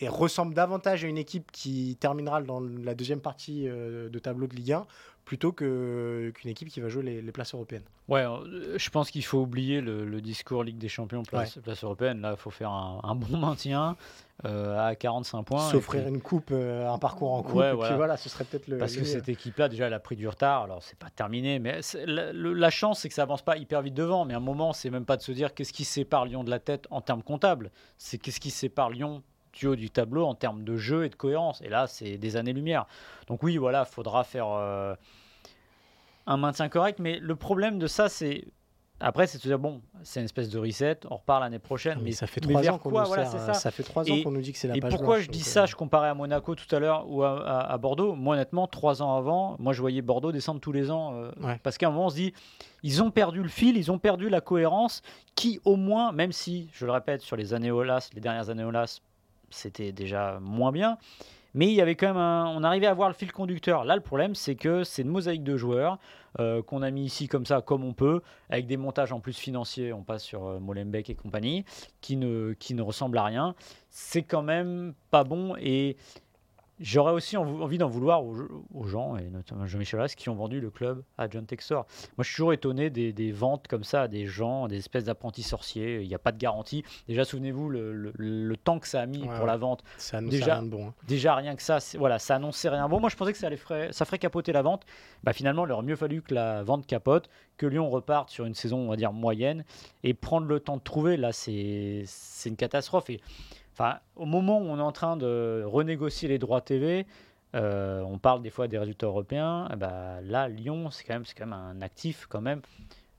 et 0.00 0.08
ressemble 0.08 0.52
davantage 0.54 1.04
à 1.04 1.06
une 1.06 1.18
équipe 1.18 1.52
qui 1.52 1.96
terminera 2.00 2.42
dans 2.42 2.60
la 2.60 2.94
deuxième 2.94 3.20
partie 3.20 3.68
euh, 3.68 4.08
de 4.08 4.18
tableau 4.18 4.46
de 4.48 4.56
Ligue 4.56 4.72
1 4.72 4.86
plutôt 5.24 5.52
que- 5.52 6.32
qu'une 6.34 6.50
équipe 6.50 6.68
qui 6.68 6.80
va 6.80 6.88
jouer 6.88 7.02
les, 7.04 7.22
les 7.22 7.32
places 7.32 7.54
européennes. 7.54 7.84
Ouais, 8.08 8.24
euh, 8.24 8.76
je 8.76 8.90
pense 8.90 9.10
qu'il 9.10 9.24
faut 9.24 9.38
oublier 9.40 9.80
le, 9.80 10.04
le 10.04 10.20
discours 10.20 10.64
Ligue 10.64 10.78
des 10.78 10.88
Champions, 10.88 11.22
place, 11.22 11.58
place 11.62 11.84
européenne. 11.84 12.20
Là, 12.20 12.32
il 12.32 12.36
faut 12.36 12.50
faire 12.50 12.70
un, 12.70 13.00
un 13.04 13.14
bon 13.14 13.38
maintien 13.38 13.96
euh, 14.44 14.88
à 14.88 14.96
45 14.96 15.42
points. 15.44 15.70
S'offrir 15.70 16.02
puis- 16.02 16.10
une 16.12 16.20
coupe, 16.20 16.50
euh, 16.50 16.88
un 16.90 16.98
parcours 16.98 17.32
en 17.32 17.42
coupe, 17.42 17.54
Ouais, 17.54 17.70
et 17.70 17.72
voilà. 17.74 17.90
puis 17.90 17.96
voilà, 17.96 18.16
ce 18.16 18.28
serait 18.28 18.44
peut-être 18.44 18.66
le. 18.66 18.78
Parce 18.78 18.96
que 18.96 19.04
cette 19.04 19.28
équipe-là, 19.28 19.68
déjà, 19.68 19.86
elle 19.86 19.94
a 19.94 20.00
pris 20.00 20.16
du 20.16 20.26
retard. 20.26 20.64
Alors, 20.64 20.82
c'est 20.82 20.98
pas 20.98 21.10
terminé, 21.10 21.58
mais 21.60 21.80
c'est- 21.82 22.04
la, 22.06 22.32
le- 22.32 22.52
la 22.52 22.70
chance, 22.70 23.00
c'est 23.00 23.08
que 23.08 23.14
ça 23.14 23.22
avance 23.22 23.42
pas 23.42 23.56
hyper 23.56 23.80
vite 23.82 23.94
devant. 23.94 24.24
Mais 24.24 24.34
à 24.34 24.38
un 24.38 24.40
moment, 24.40 24.72
c'est 24.72 24.90
même 24.90 25.04
pas 25.04 25.16
de 25.16 25.22
se 25.22 25.30
dire 25.32 25.54
qu'est-ce 25.54 25.72
qui 25.72 25.84
sépare 25.84 26.24
Lyon 26.26 26.42
de 26.42 26.50
la 26.50 26.58
tête 26.58 26.86
en 26.90 27.00
termes 27.00 27.22
comptables. 27.22 27.70
C'est 27.98 28.18
qu'est-ce 28.18 28.40
qui 28.40 28.50
sépare 28.50 28.90
Lyon 28.90 29.22
du 29.52 29.66
haut 29.66 29.76
du 29.76 29.90
tableau 29.90 30.24
en 30.26 30.34
termes 30.34 30.64
de 30.64 30.76
jeu 30.76 31.04
et 31.04 31.08
de 31.08 31.14
cohérence. 31.14 31.60
Et 31.62 31.68
là, 31.68 31.86
c'est 31.86 32.16
des 32.18 32.36
années-lumière. 32.36 32.86
Donc, 33.28 33.42
oui, 33.42 33.56
voilà, 33.58 33.84
faudra 33.84 34.24
faire 34.24 34.48
euh, 34.48 34.94
un 36.26 36.36
maintien 36.36 36.68
correct. 36.68 36.98
Mais 36.98 37.18
le 37.18 37.36
problème 37.36 37.78
de 37.78 37.86
ça, 37.86 38.08
c'est. 38.08 38.44
Après, 39.04 39.26
c'est 39.26 39.38
de 39.38 39.42
se 39.42 39.48
dire, 39.48 39.58
bon, 39.58 39.82
c'est 40.04 40.20
une 40.20 40.26
espèce 40.26 40.48
de 40.48 40.60
reset, 40.60 41.00
on 41.10 41.16
repart 41.16 41.40
l'année 41.40 41.58
prochaine. 41.58 41.98
Mais 41.98 42.04
mais 42.04 42.12
ça 42.12 42.28
fait 42.28 42.38
trois 42.40 42.68
ans 42.70 42.78
qu'on 42.78 42.90
nous 42.90 43.04
Voilà, 43.04 43.24
ça. 43.26 43.52
ça 43.52 43.72
fait 43.72 43.82
trois 43.82 44.04
Et- 44.06 44.12
ans 44.12 44.22
qu'on 44.22 44.30
nous 44.30 44.40
dit 44.40 44.52
que 44.52 44.58
c'est 44.58 44.68
la 44.68 44.76
Et 44.76 44.80
page 44.80 44.92
pourquoi 44.92 45.16
blanche, 45.16 45.24
je 45.26 45.30
dis 45.30 45.40
ça 45.42 45.64
euh, 45.64 45.66
Je 45.66 45.74
comparais 45.74 46.08
à 46.08 46.14
Monaco 46.14 46.54
tout 46.54 46.72
à 46.72 46.78
l'heure 46.78 47.10
ou 47.10 47.24
à, 47.24 47.44
à- 47.44 47.72
à 47.72 47.78
Bordeaux. 47.78 48.14
Moi, 48.14 48.36
honnêtement, 48.36 48.68
trois 48.68 49.02
ans 49.02 49.16
avant, 49.16 49.56
moi, 49.58 49.72
je 49.72 49.80
voyais 49.80 50.02
Bordeaux 50.02 50.30
descendre 50.30 50.60
tous 50.60 50.70
les 50.70 50.92
ans. 50.92 51.14
euh, 51.16 51.32
Ouais. 51.42 51.58
Parce 51.64 51.78
qu'à 51.78 51.88
un 51.88 51.90
moment, 51.90 52.06
on 52.06 52.10
se 52.10 52.14
dit, 52.14 52.32
ils 52.84 53.02
ont 53.02 53.10
perdu 53.10 53.42
le 53.42 53.48
fil, 53.48 53.76
ils 53.76 53.90
ont 53.90 53.98
perdu 53.98 54.28
la 54.28 54.40
cohérence, 54.40 55.02
qui 55.34 55.58
au 55.64 55.74
moins, 55.74 56.12
même 56.12 56.30
si, 56.30 56.70
je 56.72 56.86
le 56.86 56.92
répète, 56.92 57.22
sur 57.22 57.34
les 57.34 57.54
années 57.54 57.72
Olas, 57.72 58.08
les 58.14 58.20
dernières 58.20 58.50
années 58.50 58.62
Olas, 58.62 59.00
c'était 59.52 59.92
déjà 59.92 60.38
moins 60.40 60.72
bien. 60.72 60.98
Mais 61.54 61.66
il 61.66 61.74
y 61.74 61.80
avait 61.82 61.96
quand 61.96 62.06
même 62.06 62.16
un, 62.16 62.46
on 62.46 62.64
arrivait 62.64 62.86
à 62.86 62.94
voir 62.94 63.08
le 63.08 63.14
fil 63.14 63.30
conducteur. 63.30 63.84
Là, 63.84 63.94
le 63.94 64.00
problème, 64.00 64.34
c'est 64.34 64.54
que 64.54 64.84
c'est 64.84 65.02
une 65.02 65.08
mosaïque 65.08 65.44
de 65.44 65.56
joueurs 65.56 65.98
euh, 66.40 66.62
qu'on 66.62 66.80
a 66.80 66.90
mis 66.90 67.04
ici 67.04 67.28
comme 67.28 67.44
ça, 67.44 67.60
comme 67.60 67.84
on 67.84 67.92
peut, 67.92 68.22
avec 68.48 68.66
des 68.66 68.78
montages 68.78 69.12
en 69.12 69.20
plus 69.20 69.36
financiers. 69.36 69.92
On 69.92 70.02
passe 70.02 70.22
sur 70.22 70.46
euh, 70.46 70.58
Molenbeek 70.60 71.10
et 71.10 71.14
compagnie, 71.14 71.66
qui 72.00 72.16
ne, 72.16 72.54
qui 72.54 72.72
ne 72.74 72.80
ressemblent 72.80 73.18
à 73.18 73.24
rien. 73.24 73.54
C'est 73.90 74.22
quand 74.22 74.42
même 74.42 74.94
pas 75.10 75.24
bon. 75.24 75.54
Et 75.60 75.96
J'aurais 76.80 77.12
aussi 77.12 77.36
env- 77.36 77.62
envie 77.62 77.78
d'en 77.78 77.88
vouloir 77.88 78.24
aux, 78.24 78.34
aux 78.74 78.84
gens, 78.84 79.16
et 79.16 79.30
notamment 79.30 79.66
Jean-Michel 79.66 80.00
Aulas, 80.00 80.14
qui 80.16 80.28
ont 80.30 80.34
vendu 80.34 80.60
le 80.60 80.70
club 80.70 81.04
à 81.16 81.28
John 81.30 81.46
Textor. 81.46 81.86
Moi, 82.16 82.24
je 82.24 82.28
suis 82.28 82.36
toujours 82.36 82.52
étonné 82.52 82.90
des, 82.90 83.12
des 83.12 83.30
ventes 83.30 83.68
comme 83.68 83.84
ça 83.84 84.02
à 84.02 84.08
des 84.08 84.26
gens, 84.26 84.66
des 84.66 84.78
espèces 84.78 85.04
d'apprentis 85.04 85.42
sorciers. 85.44 86.00
Il 86.02 86.08
n'y 86.08 86.14
a 86.14 86.18
pas 86.18 86.32
de 86.32 86.38
garantie. 86.38 86.82
Déjà, 87.06 87.24
souvenez-vous 87.24 87.68
le, 87.68 87.92
le- 87.92 88.12
le 88.16 88.56
temps 88.56 88.78
que 88.80 88.88
ça 88.88 89.00
a 89.02 89.06
mis 89.06 89.22
Ouais, 89.22 89.36
pour 89.36 89.46
la 89.46 89.56
vente. 89.56 89.84
Ça 89.98 90.20
Déjà- 90.20 90.54
rien 90.54 90.62
de 90.64 90.70
bon. 90.70 90.88
hein. 90.88 90.94
Déjà, 91.06 91.34
rien 91.36 91.54
que 91.54 91.62
ça, 91.62 91.78
voilà, 91.98 92.18
ça 92.18 92.34
annonçait 92.36 92.68
rien 92.70 92.88
bon. 92.88 92.98
Moi, 93.00 93.10
je 93.10 93.16
pensais 93.16 93.32
que 93.32 93.38
ça, 93.38 93.46
allait 93.46 93.56
ferait, 93.56 93.92
ça 93.92 94.04
ferait 94.04 94.18
capoter 94.18 94.52
la 94.52 94.62
vente. 94.62 94.84
Bah, 95.22 95.32
finalement, 95.32 95.66
il 95.66 95.72
aurait 95.72 95.84
mieux 95.84 95.94
fallu 95.96 96.20
que 96.22 96.34
la 96.34 96.62
vente 96.64 96.86
capote, 96.86 97.28
que 97.58 97.66
Lyon 97.66 97.90
reparte 97.90 98.30
sur 98.30 98.44
une 98.44 98.54
saison, 98.54 98.78
on 98.78 98.88
va 98.88 98.96
dire, 98.96 99.12
moyenne, 99.12 99.64
et 100.02 100.14
prendre 100.14 100.46
le 100.48 100.58
temps 100.58 100.78
de 100.78 100.82
trouver. 100.82 101.16
Là, 101.16 101.30
c'est 101.32 102.02
c'est 102.06 102.48
une 102.48 102.56
catastrophe. 102.56 103.08
Et, 103.10 103.20
enfin, 103.72 103.98
au 104.16 104.26
moment 104.26 104.58
où 104.58 104.64
on 104.64 104.78
est 104.78 104.82
en 104.82 104.92
train 104.92 105.16
de 105.16 105.62
renégocier 105.66 106.28
les 106.28 106.38
droits 106.38 106.60
TV, 106.60 107.06
euh, 107.54 108.00
on 108.02 108.18
parle 108.18 108.42
des 108.42 108.50
fois 108.50 108.68
des 108.68 108.78
résultats 108.78 109.06
européens. 109.06 109.68
eh 109.72 109.76
bah, 109.76 110.20
là, 110.22 110.48
Lyon, 110.48 110.90
c'est 110.90 111.04
quand, 111.04 111.14
même- 111.14 111.24
c'est 111.24 111.34
quand 111.36 111.46
même 111.46 111.52
un 111.58 111.82
actif, 111.82 112.26
quand 112.28 112.40
même. 112.40 112.60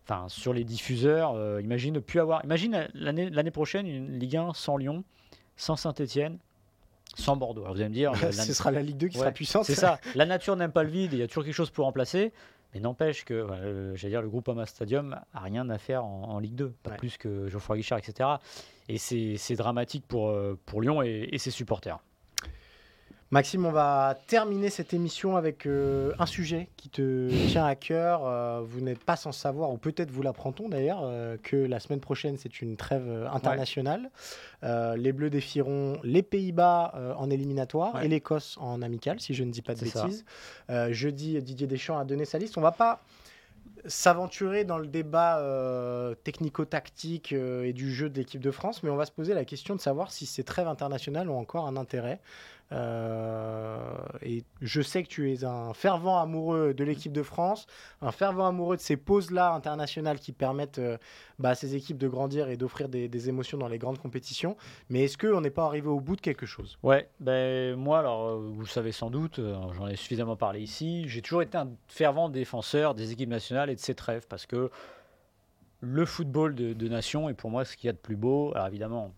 Enfin, 0.05 0.25
sur 0.27 0.53
les 0.53 0.63
diffuseurs, 0.63 1.33
euh, 1.35 1.61
imagine 1.61 1.93
ne 1.93 1.99
plus 1.99 2.19
avoir. 2.19 2.43
Imagine 2.43 2.87
l'année 2.93 3.29
l'année 3.29 3.51
prochaine 3.51 3.87
une 3.87 4.19
Ligue 4.19 4.35
1 4.37 4.53
sans 4.53 4.75
Lyon, 4.77 5.03
sans 5.55 5.75
Saint-Etienne, 5.77 6.39
sans 7.15 7.37
Bordeaux. 7.37 7.61
Alors 7.61 7.75
vous 7.75 7.79
allez 7.81 7.89
me 7.89 7.93
dire, 7.93 8.11
euh, 8.23 8.31
Ce 8.31 8.53
sera 8.53 8.71
la 8.71 8.81
Ligue 8.81 8.97
2 8.97 9.07
qui 9.07 9.17
sera 9.17 9.31
puissante. 9.31 9.63
c'est 9.65 9.75
ça. 9.75 9.99
La 10.15 10.25
nature 10.25 10.55
n'aime 10.57 10.71
pas 10.73 10.83
le 10.83 10.89
vide, 10.89 11.13
il 11.13 11.19
y 11.19 11.21
a 11.23 11.27
toujours 11.27 11.43
quelque 11.45 11.53
chose 11.55 11.69
pour 11.69 11.85
remplacer. 11.85 12.33
Mais 12.73 12.79
n'empêche 12.79 13.23
que, 13.23 13.45
j'allais 13.93 14.09
dire, 14.13 14.21
le 14.23 14.29
groupe 14.29 14.49
Ama 14.49 14.65
Stadium 14.65 15.15
a 15.33 15.39
rien 15.41 15.69
à 15.69 15.77
faire 15.77 16.03
en, 16.03 16.23
en 16.23 16.39
Ligue 16.39 16.55
2, 16.55 16.73
pas 16.81 16.89
Ouais. 16.91 16.97
plus 16.97 17.17
que 17.17 17.47
Geoffroy 17.47 17.77
Guichard, 17.77 17.99
etc. 17.99 18.27
Et 18.89 18.97
c'est 18.97 19.55
dramatique 19.55 20.05
pour, 20.07 20.29
euh, 20.29 20.57
pour 20.65 20.81
Lyon 20.81 21.01
et, 21.01 21.29
et 21.31 21.37
ses 21.37 21.51
supporters. 21.51 21.99
Maxime, 23.31 23.65
on 23.65 23.71
va 23.71 24.15
terminer 24.27 24.69
cette 24.69 24.93
émission 24.93 25.37
avec 25.37 25.65
euh, 25.65 26.13
un 26.19 26.27
sujet 26.27 26.69
qui 26.77 26.89
te 26.89 27.29
tient 27.47 27.65
à 27.65 27.73
cœur. 27.73 28.27
Euh, 28.27 28.61
vous 28.63 28.79
n'êtes 28.79 29.03
pas 29.03 29.15
sans 29.15 29.31
savoir, 29.31 29.71
ou 29.71 29.77
peut-être 29.77 30.11
vous 30.11 30.21
l'apprend-on 30.21 30.69
d'ailleurs, 30.69 30.99
euh, 31.01 31.35
que 31.41 31.55
la 31.55 31.79
semaine 31.79 31.99
prochaine, 31.99 32.37
c'est 32.37 32.61
une 32.61 32.77
trêve 32.77 33.27
internationale. 33.33 34.11
Les 34.61 35.11
Bleus 35.13 35.31
défieront 35.31 35.97
les 36.03 36.21
Pays-Bas 36.21 37.15
en 37.17 37.31
éliminatoire 37.31 37.95
Ouais. 37.95 38.05
et 38.05 38.07
l'Écosse 38.07 38.55
en 38.61 38.83
amical, 38.83 39.19
si 39.19 39.33
je 39.33 39.43
ne 39.43 39.49
dis 39.49 39.63
pas 39.63 39.73
de 39.73 39.79
bêtises. 39.79 40.25
Jeudi, 40.91 41.41
Didier 41.41 41.65
Deschamps 41.65 41.97
a 41.97 42.05
donné 42.05 42.25
sa 42.25 42.37
liste. 42.37 42.55
On 42.59 42.61
va 42.61 42.71
pas 42.71 43.01
s'aventurer 43.85 44.63
dans 44.63 44.77
le 44.77 44.87
débat 44.87 45.39
euh, 45.39 46.15
technico-tactique 46.23 47.33
euh, 47.33 47.63
et 47.63 47.73
du 47.73 47.93
jeu 47.93 48.09
de 48.09 48.17
l'équipe 48.17 48.41
de 48.41 48.51
France, 48.51 48.83
mais 48.83 48.89
on 48.89 48.95
va 48.95 49.05
se 49.05 49.11
poser 49.11 49.33
la 49.33 49.45
question 49.45 49.75
de 49.75 49.81
savoir 49.81 50.11
si 50.11 50.25
ces 50.25 50.43
trêves 50.43 50.67
internationales 50.67 51.29
ont 51.29 51.39
encore 51.39 51.67
un 51.67 51.75
intérêt. 51.75 52.19
Euh, 52.71 53.77
et 54.21 54.43
je 54.61 54.81
sais 54.81 55.03
que 55.03 55.07
tu 55.07 55.31
es 55.31 55.43
un 55.43 55.73
fervent 55.73 56.19
amoureux 56.19 56.73
de 56.73 56.83
l'équipe 56.83 57.11
de 57.11 57.21
France, 57.21 57.67
un 58.01 58.11
fervent 58.11 58.47
amoureux 58.47 58.77
de 58.77 58.81
ces 58.81 58.97
pauses-là 58.97 59.53
internationales 59.53 60.19
qui 60.19 60.31
permettent 60.31 60.79
euh, 60.79 60.97
bah, 61.39 61.49
à 61.49 61.55
ces 61.55 61.75
équipes 61.75 61.97
de 61.97 62.07
grandir 62.07 62.49
et 62.49 62.57
d'offrir 62.57 62.89
des, 62.89 63.29
émotions 63.29 63.57
dans 63.57 63.67
les 63.67 63.77
grandes 63.77 63.99
compétitions. 63.99 64.57
Mais 64.89 65.03
est-ce 65.03 65.17
qu'on 65.17 65.41
n'est 65.41 65.51
pas 65.51 65.65
arrivé 65.65 65.87
au 65.87 65.99
bout 65.99 66.15
de 66.15 66.21
quelque 66.21 66.45
chose? 66.45 66.77
Ouais, 66.83 67.09
ben 67.19 67.75
moi, 67.75 67.99
alors, 67.99 68.27
euh, 68.27 68.49
vous 68.53 68.61
le 68.61 68.67
savez 68.67 68.91
sans 68.91 69.09
doute, 69.09 69.39
j'en 69.73 69.87
ai 69.87 69.95
suffisamment 69.95 70.35
parlé 70.35 70.61
ici, 70.61 71.07
j'ai 71.07 71.21
toujours 71.21 71.41
été 71.41 71.57
un 71.57 71.69
fervent 71.87 72.29
défenseur 72.29 72.95
des 72.95 73.11
équipes 73.11 73.29
nationales 73.29 73.69
et 73.69 73.75
de 73.75 73.79
ces 73.79 73.95
trêves 73.95 74.25
parce 74.27 74.45
que 74.45 74.71
le 75.81 76.05
football 76.05 76.55
de, 76.55 76.73
de 76.73 76.87
nation 76.87 77.29
est 77.29 77.33
pour 77.33 77.51
moi 77.51 77.65
ce 77.65 77.75
qu'il 77.75 77.87
y 77.87 77.89
a 77.89 77.93
de 77.93 77.97
plus 77.97 78.15
beau. 78.15 78.51
Alors 78.55 78.67
évidemment, 78.67 79.13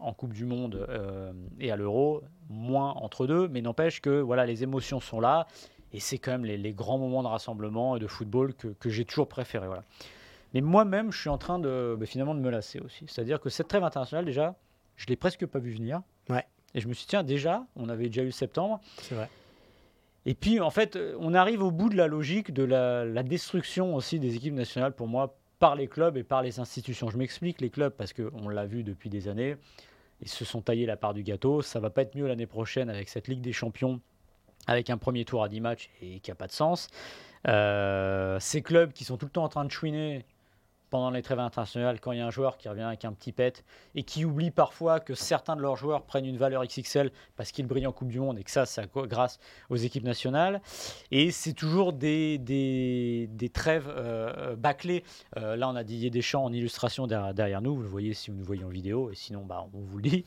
en 0.00 0.12
Coupe 0.12 0.32
du 0.32 0.44
Monde 0.44 0.86
euh, 0.88 1.32
et 1.58 1.70
à 1.70 1.76
l'Euro, 1.76 2.22
moins 2.48 2.92
entre 2.92 3.26
deux, 3.26 3.48
mais 3.48 3.60
n'empêche 3.60 4.00
que 4.00 4.20
voilà, 4.20 4.46
les 4.46 4.62
émotions 4.62 5.00
sont 5.00 5.20
là 5.20 5.46
et 5.92 6.00
c'est 6.00 6.18
quand 6.18 6.32
même 6.32 6.44
les, 6.44 6.56
les 6.56 6.72
grands 6.72 6.98
moments 6.98 7.22
de 7.22 7.28
rassemblement 7.28 7.96
et 7.96 8.00
de 8.00 8.06
football 8.06 8.54
que, 8.54 8.68
que 8.68 8.90
j'ai 8.90 9.04
toujours 9.04 9.28
préféré. 9.28 9.66
Voilà. 9.66 9.84
Mais 10.54 10.60
moi-même, 10.60 11.12
je 11.12 11.20
suis 11.20 11.28
en 11.28 11.38
train 11.38 11.58
de 11.58 11.96
ben, 11.98 12.06
finalement 12.06 12.34
de 12.34 12.40
me 12.40 12.50
lasser 12.50 12.80
aussi. 12.80 13.04
C'est-à-dire 13.06 13.40
que 13.40 13.50
cette 13.50 13.68
trêve 13.68 13.84
internationale, 13.84 14.24
déjà, 14.24 14.56
je 14.96 15.06
l'ai 15.06 15.16
presque 15.16 15.46
pas 15.46 15.58
vu 15.58 15.72
venir. 15.72 16.02
Ouais. 16.28 16.44
Et 16.74 16.80
je 16.80 16.88
me 16.88 16.92
suis 16.92 17.02
dit, 17.02 17.08
tiens, 17.08 17.22
déjà, 17.22 17.66
on 17.76 17.88
avait 17.88 18.06
déjà 18.06 18.22
eu 18.22 18.32
septembre. 18.32 18.80
C'est 19.02 19.14
vrai. 19.14 19.28
Et 20.26 20.34
puis, 20.34 20.60
en 20.60 20.70
fait, 20.70 20.96
euh, 20.96 21.16
on 21.18 21.34
arrive 21.34 21.62
au 21.62 21.70
bout 21.70 21.88
de 21.88 21.96
la 21.96 22.06
logique 22.06 22.52
de 22.52 22.62
la, 22.62 23.04
la 23.04 23.22
destruction 23.22 23.94
aussi 23.94 24.18
des 24.18 24.36
équipes 24.36 24.54
nationales, 24.54 24.92
pour 24.92 25.08
moi, 25.08 25.36
par 25.58 25.74
les 25.74 25.88
clubs 25.88 26.16
et 26.16 26.24
par 26.24 26.42
les 26.42 26.60
institutions. 26.60 27.10
Je 27.10 27.16
m'explique, 27.16 27.60
les 27.60 27.70
clubs, 27.70 27.92
parce 27.92 28.12
qu'on 28.12 28.48
l'a 28.48 28.66
vu 28.66 28.82
depuis 28.82 29.08
des 29.08 29.28
années, 29.28 29.56
ils 30.22 30.28
se 30.28 30.44
sont 30.44 30.60
taillés 30.60 30.86
la 30.86 30.96
part 30.96 31.14
du 31.14 31.22
gâteau. 31.22 31.62
Ça 31.62 31.80
va 31.80 31.90
pas 31.90 32.02
être 32.02 32.14
mieux 32.14 32.26
l'année 32.26 32.46
prochaine 32.46 32.90
avec 32.90 33.08
cette 33.08 33.28
Ligue 33.28 33.40
des 33.40 33.52
Champions, 33.52 34.00
avec 34.66 34.90
un 34.90 34.98
premier 34.98 35.24
tour 35.24 35.42
à 35.42 35.48
10 35.48 35.60
matchs 35.60 35.90
et 36.02 36.20
qui 36.20 36.30
n'a 36.30 36.34
pas 36.34 36.46
de 36.46 36.52
sens. 36.52 36.88
Euh, 37.48 38.38
ces 38.40 38.62
clubs 38.62 38.92
qui 38.92 39.04
sont 39.04 39.16
tout 39.16 39.26
le 39.26 39.32
temps 39.32 39.44
en 39.44 39.48
train 39.48 39.64
de 39.64 39.70
chouiner 39.70 40.24
pendant 40.90 41.10
les 41.10 41.22
trêves 41.22 41.38
internationales, 41.38 42.00
quand 42.00 42.12
il 42.12 42.18
y 42.18 42.20
a 42.20 42.26
un 42.26 42.30
joueur 42.30 42.58
qui 42.58 42.68
revient 42.68 42.82
avec 42.82 43.04
un 43.04 43.12
petit 43.12 43.32
pet 43.32 43.64
et 43.94 44.02
qui 44.02 44.24
oublie 44.24 44.50
parfois 44.50 45.00
que 45.00 45.14
certains 45.14 45.56
de 45.56 45.62
leurs 45.62 45.76
joueurs 45.76 46.02
prennent 46.02 46.26
une 46.26 46.36
valeur 46.36 46.64
XXL 46.64 47.10
parce 47.36 47.52
qu'ils 47.52 47.66
brillent 47.66 47.86
en 47.86 47.92
Coupe 47.92 48.08
du 48.08 48.20
Monde 48.20 48.38
et 48.38 48.44
que 48.44 48.50
ça, 48.50 48.66
c'est 48.66 48.90
grâce 48.94 49.38
aux 49.70 49.76
équipes 49.76 50.04
nationales. 50.04 50.60
Et 51.10 51.30
c'est 51.30 51.52
toujours 51.52 51.92
des, 51.92 52.38
des, 52.38 53.28
des 53.32 53.48
trêves 53.48 53.88
euh, 53.88 54.56
bâclées. 54.56 55.04
Euh, 55.36 55.56
là, 55.56 55.68
on 55.68 55.76
a 55.76 55.84
Didier 55.84 56.10
Deschamps 56.10 56.44
en 56.44 56.52
illustration 56.52 57.06
derrière, 57.06 57.62
nous. 57.62 57.74
Vous 57.74 57.82
le 57.82 57.88
voyez 57.88 58.14
si 58.14 58.30
vous 58.30 58.36
nous 58.36 58.44
voyez 58.44 58.64
en 58.64 58.68
vidéo. 58.68 59.10
Et 59.10 59.14
sinon, 59.14 59.44
bah, 59.44 59.66
on 59.72 59.80
vous 59.80 59.96
le 59.96 60.02
dit. 60.02 60.24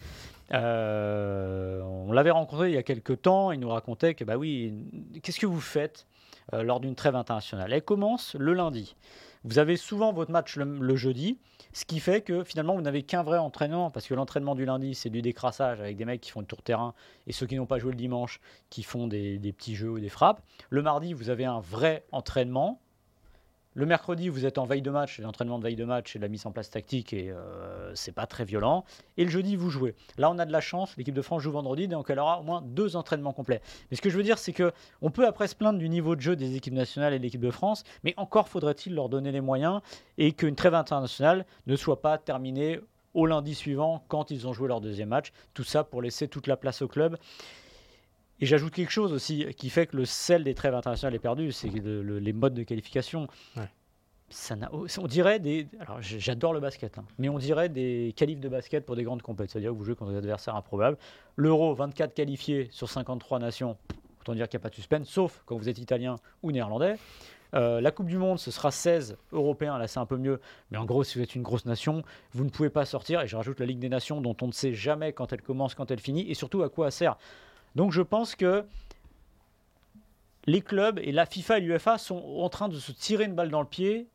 Euh, 0.54 1.82
on 1.82 2.12
l'avait 2.12 2.32
rencontré 2.32 2.69
il 2.69 2.76
y 2.76 2.78
a 2.78 2.84
quelques 2.84 3.21
temps. 3.21 3.52
Il 3.52 3.60
nous 3.60 3.69
racontait 3.69 4.13
que, 4.13 4.23
bah 4.23 4.38
oui, 4.38 4.73
qu'est-ce 5.21 5.39
que 5.39 5.45
vous 5.45 5.62
faites 5.62 6.08
euh, 6.54 6.63
lors 6.63 6.80
d'une 6.80 6.95
trêve 6.95 7.15
internationale? 7.15 7.71
Elle 7.73 7.84
commence 7.84 8.36
le 8.36 8.54
lundi. 8.54 8.95
Vous 9.45 9.60
avez 9.60 9.75
souvent 9.75 10.13
votre 10.13 10.32
match 10.32 10.56
le, 10.56 10.95
jeudi, 10.95 11.38
ce 11.73 11.84
qui 11.84 11.99
fait 11.99 12.21
que 12.21 12.45
finalement 12.45 12.75
vous 12.75 12.82
n'avez 12.82 13.03
qu'un 13.03 13.23
vrai 13.23 13.38
entraînement, 13.38 13.91
parce 13.91 14.08
que 14.08 14.13
l'entraînement 14.13 14.56
du 14.56 14.63
lundi 14.63 14.95
c'est 14.95 15.10
du 15.10 15.21
décrassage 15.21 15.82
avec 15.82 15.97
des 15.97 16.06
mecs 16.06 16.21
qui 16.21 16.32
font 16.32 16.39
le 16.39 16.45
tour 16.45 16.60
de 16.60 16.63
terrain 16.63 16.93
et 17.27 17.34
ceux 17.34 17.45
qui 17.45 17.56
n'ont 17.56 17.65
pas 17.65 17.77
joué 17.77 17.91
le 17.91 17.97
dimanche 17.97 18.39
qui 18.69 18.84
font 18.84 19.06
des, 19.08 19.39
des 19.39 19.51
petits 19.51 19.75
jeux 19.75 19.89
ou 19.89 19.99
des 19.99 20.08
frappes. 20.08 20.41
Le 20.69 20.82
mardi 20.82 21.13
vous 21.13 21.29
avez 21.29 21.43
un 21.43 21.60
vrai 21.60 22.06
entraînement. 22.13 22.79
Le 23.75 23.88
mercredi 23.88 24.29
vous 24.29 24.45
êtes 24.45 24.59
en 24.59 24.65
veille 24.65 24.83
de 24.83 24.91
match, 24.91 25.19
l'entraînement 25.19 25.57
de 25.57 25.63
veille 25.63 25.75
de 25.75 25.86
match 25.86 26.15
et 26.15 26.19
la 26.19 26.27
mise 26.27 26.45
en 26.45 26.51
place 26.51 26.69
tactique 26.69 27.12
et 27.12 27.31
euh, 27.31 27.91
c'est 27.95 28.12
pas 28.12 28.27
très 28.27 28.45
violent. 28.45 28.86
Et 29.17 29.23
le 29.23 29.31
jeudi 29.31 29.55
vous 29.55 29.71
jouez. 29.71 29.95
Là 30.19 30.29
on 30.29 30.38
a 30.38 30.45
de 30.45 30.51
la 30.51 30.62
chance, 30.62 30.95
l'équipe 30.95 31.15
de 31.15 31.21
France 31.23 31.41
joue 31.41 31.51
vendredi, 31.51 31.88
donc 31.88 32.09
elle 32.12 32.19
aura 32.19 32.39
au 32.39 32.43
moins 32.43 32.62
deux 32.62 32.95
entraînements 32.95 33.33
complets. 33.33 33.62
Mais 33.89 33.97
ce 33.97 34.01
que 34.01 34.12
je 34.12 34.17
veux 34.17 34.23
dire 34.23 34.38
c'est 34.38 34.53
que 34.53 34.71
on 35.01 35.09
peut 35.09 35.25
après 35.25 35.47
se 35.47 35.55
plaindre 35.55 35.79
du 35.79 35.89
niveau 35.89 36.15
de 36.15 36.21
jeu 36.21 36.36
des 36.36 36.55
équipes 36.55 36.75
nationales 36.75 37.13
et 37.13 37.17
de 37.17 37.23
l'équipe 37.23 37.41
de 37.41 37.49
France, 37.49 37.83
mais 38.03 38.13
encore 38.17 38.47
faudrait-il 38.47 38.93
leur 38.93 39.09
donner 39.09 39.31
les 39.31 39.41
moyens 39.41 39.81
et 40.19 40.33
qu'une 40.33 40.55
trêve 40.55 40.75
internationale 40.75 41.45
ne 41.65 41.75
soit 41.75 42.01
pas 42.01 42.19
terminée 42.19 42.79
au 43.15 43.25
lundi 43.25 43.55
suivant 43.55 44.03
quand 44.07 44.31
ils 44.31 44.47
ont 44.47 44.53
joué 44.53 44.67
leur 44.67 44.81
deuxième 44.81 45.09
match. 45.09 45.31
Tout 45.53 45.63
ça 45.63 45.83
pour 45.83 46.01
laisser 46.01 46.27
toute 46.27 46.47
la 46.47 46.57
place 46.57 46.81
au 46.81 46.88
club. 46.88 47.17
Et 48.39 48.46
j'ajoute 48.46 48.74
quelque 48.74 48.91
chose 48.91 49.13
aussi 49.13 49.46
qui 49.56 49.69
fait 49.69 49.88
que 49.88 49.96
le 49.98 50.06
sel 50.06 50.43
des 50.43 50.54
trêves 50.56 50.74
internationales 50.76 51.15
est 51.15 51.19
perdu, 51.19 51.52
c'est 51.52 51.69
le- 51.69 52.02
le- 52.04 52.19
les 52.19 52.34
modes 52.34 52.54
de 52.54 52.63
qualification. 52.63 53.28
Ouais. 53.56 53.69
Ça 54.30 54.56
n'a- 54.56 54.72
on 54.74 55.08
dirait 55.08 55.39
des. 55.39 55.67
Alors 55.80 56.02
j'adore 56.02 56.54
le 56.54 56.60
basket, 56.60 56.98
hein, 56.98 57.06
mais 57.19 57.30
on 57.30 57.38
dirait 57.38 57.69
des 57.69 58.13
qualifs 58.17 58.39
de 58.39 58.50
basket 58.50 58.86
pour 58.86 58.96
des 58.96 59.04
grandes 59.04 59.22
compétitions. 59.22 59.54
C'est-à-dire 59.60 59.72
que 59.72 59.78
vous 59.78 59.86
jouez 59.86 59.96
contre 59.96 60.12
des 60.12 60.17
adversaires 60.17 60.56
improbables. 60.56 60.98
L'Euro, 61.36 61.74
24 61.76 62.13
qualifiés 62.15 62.67
sur 62.72 62.89
53 62.89 63.38
nations. 63.39 63.78
Autant 64.22 64.34
dire 64.34 64.50
qu'il 64.50 64.58
n'y 64.58 64.62
a 64.62 64.63
pas 64.63 64.69
de 64.69 64.76
suspense, 64.76 65.08
sauf 65.08 65.43
quand 65.46 65.56
vous 65.58 65.69
êtes 65.69 65.78
italien 65.78 66.15
ou 66.41 66.52
néerlandais. 66.52 66.96
Euh, 67.54 67.82
la 67.82 67.91
Coupe 67.91 68.08
du 68.08 68.17
Monde, 68.17 68.39
ce 68.39 68.50
sera 68.50 68.72
16 68.72 69.15
Européens, 69.32 69.78
là 69.78 69.88
c'est 69.88 70.00
un 70.00 70.08
peu 70.08 70.17
mieux, 70.17 70.39
mais 70.72 70.78
en 70.80 70.86
gros, 70.86 71.04
si 71.04 71.19
vous 71.19 71.24
êtes 71.24 71.36
une 71.36 71.43
grosse 71.43 71.65
nation, 71.65 72.02
vous 72.32 72.43
ne 72.46 72.50
pouvez 72.50 72.72
pas 72.72 72.84
sortir, 72.86 73.22
et 73.22 73.28
je 73.28 73.36
rajoute 73.36 73.60
la 73.60 73.67
Ligue 73.67 73.78
des 73.78 73.89
Nations, 73.89 74.22
dont 74.22 74.36
on 74.41 74.48
ne 74.48 74.52
sait 74.52 74.74
jamais 74.74 75.13
quand 75.13 75.32
elle 75.34 75.43
commence, 75.43 75.76
quand 75.76 75.91
elle 75.91 76.00
finit, 76.00 76.28
et 76.32 76.34
surtout 76.34 76.63
à 76.63 76.69
quoi 76.69 76.88
elle 76.88 76.91
sert. 76.91 77.15
Donc 77.75 77.91
je 77.91 78.01
pense 78.01 78.36
que 78.36 78.65
les 80.45 80.62
clubs 80.62 80.99
et 80.99 81.12
la 81.12 81.25
FIFA 81.25 81.57
et 81.59 81.62
l'UFA 81.62 81.97
sont 81.97 82.17
en 82.17 82.49
train 82.49 82.69
de 82.69 82.77
se 82.77 82.91
tirer 82.91 83.25
une 83.25 83.36
balle 83.36 83.49
dans 83.49 83.62
le 83.62 83.67
pied 83.67 84.09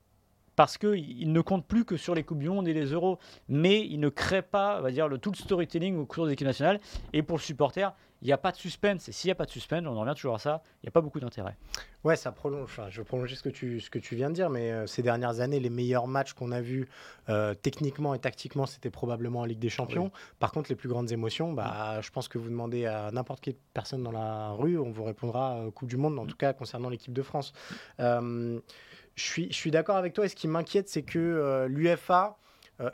parce 0.56 0.76
qu'ils 0.76 1.32
ne 1.32 1.40
comptent 1.40 1.66
plus 1.66 1.84
que 1.84 1.96
sur 1.96 2.16
les 2.16 2.24
Coupes 2.24 2.40
du 2.40 2.48
Monde 2.48 2.66
et 2.66 2.72
les 2.72 2.86
Euros, 2.86 3.20
mais 3.48 3.86
ils 3.86 4.00
ne 4.00 4.08
créent 4.08 4.42
pas, 4.42 4.80
le, 4.80 5.16
tout 5.16 5.30
le 5.30 5.36
storytelling 5.36 5.96
au 5.96 6.04
cours 6.04 6.26
des 6.26 6.32
équipes 6.32 6.48
nationales. 6.48 6.80
Et 7.12 7.22
pour 7.22 7.36
le 7.36 7.42
supporter, 7.42 7.94
il 8.22 8.26
n'y 8.26 8.32
a 8.32 8.38
pas 8.38 8.52
de 8.52 8.56
suspense. 8.56 9.08
Et 9.08 9.12
s'il 9.12 9.28
n'y 9.28 9.32
a 9.32 9.34
pas 9.34 9.44
de 9.44 9.50
suspense, 9.50 9.84
on 9.86 9.96
en 9.96 10.00
revient 10.00 10.14
toujours 10.14 10.34
à 10.34 10.38
ça, 10.38 10.62
il 10.82 10.86
n'y 10.86 10.88
a 10.88 10.92
pas 10.92 11.00
beaucoup 11.00 11.20
d'intérêt. 11.20 11.56
Ouais, 12.04 12.16
ça 12.16 12.32
prolonge. 12.32 12.64
Enfin, 12.64 12.88
je 12.90 13.00
vais 13.00 13.04
prolonger 13.04 13.36
ce 13.36 13.42
que 13.42 13.48
tu, 13.48 13.80
ce 13.80 13.90
que 13.90 13.98
tu 13.98 14.14
viens 14.16 14.30
de 14.30 14.34
dire, 14.34 14.50
mais 14.50 14.72
euh, 14.72 14.86
ces 14.86 15.02
dernières 15.02 15.40
années, 15.40 15.60
les 15.60 15.70
meilleurs 15.70 16.06
matchs 16.06 16.32
qu'on 16.32 16.52
a 16.52 16.60
vus 16.60 16.88
euh, 17.28 17.54
techniquement 17.54 18.14
et 18.14 18.18
tactiquement, 18.18 18.66
c'était 18.66 18.90
probablement 18.90 19.40
en 19.40 19.44
Ligue 19.44 19.58
des 19.58 19.68
Champions. 19.68 20.10
Par 20.38 20.52
contre, 20.52 20.70
les 20.70 20.76
plus 20.76 20.88
grandes 20.88 21.12
émotions, 21.12 21.52
bah, 21.52 22.00
je 22.00 22.10
pense 22.10 22.28
que 22.28 22.38
vous 22.38 22.50
demandez 22.50 22.86
à 22.86 23.10
n'importe 23.10 23.40
quelle 23.40 23.56
personne 23.74 24.02
dans 24.02 24.12
la 24.12 24.50
rue, 24.50 24.78
on 24.78 24.90
vous 24.90 25.04
répondra 25.04 25.56
euh, 25.56 25.70
Coupe 25.70 25.88
du 25.88 25.96
Monde, 25.96 26.18
en 26.18 26.26
tout 26.26 26.36
cas 26.36 26.52
concernant 26.52 26.88
l'équipe 26.88 27.12
de 27.12 27.22
France. 27.22 27.52
Euh, 28.00 28.60
je 29.16 29.22
suis, 29.22 29.48
je 29.50 29.56
suis 29.56 29.72
d'accord 29.72 29.96
avec 29.96 30.12
toi, 30.12 30.24
et 30.24 30.28
ce 30.28 30.36
qui 30.36 30.46
m'inquiète, 30.46 30.88
c'est 30.88 31.02
que 31.02 31.66
l'UFA 31.68 32.38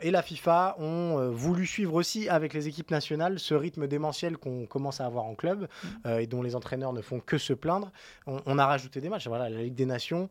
et 0.01 0.09
la 0.11 0.21
FIFA 0.21 0.75
ont 0.79 1.19
euh, 1.19 1.29
voulu 1.29 1.65
suivre 1.67 1.93
aussi 1.93 2.27
avec 2.29 2.53
les 2.53 2.67
équipes 2.67 2.89
nationales 2.91 3.39
ce 3.39 3.53
rythme 3.53 3.87
démentiel 3.87 4.37
qu'on 4.37 4.65
commence 4.65 4.99
à 5.01 5.05
avoir 5.05 5.25
en 5.25 5.35
club 5.35 5.67
euh, 6.05 6.17
et 6.19 6.27
dont 6.27 6.41
les 6.41 6.55
entraîneurs 6.55 6.91
ne 6.93 7.01
font 7.01 7.19
que 7.19 7.37
se 7.37 7.53
plaindre. 7.53 7.91
On, 8.25 8.41
on 8.45 8.57
a 8.57 8.65
rajouté 8.65 8.99
des 9.01 9.09
matchs. 9.09 9.27
Voilà, 9.27 9.49
la 9.49 9.61
Ligue 9.61 9.75
des 9.75 9.85
Nations. 9.85 10.27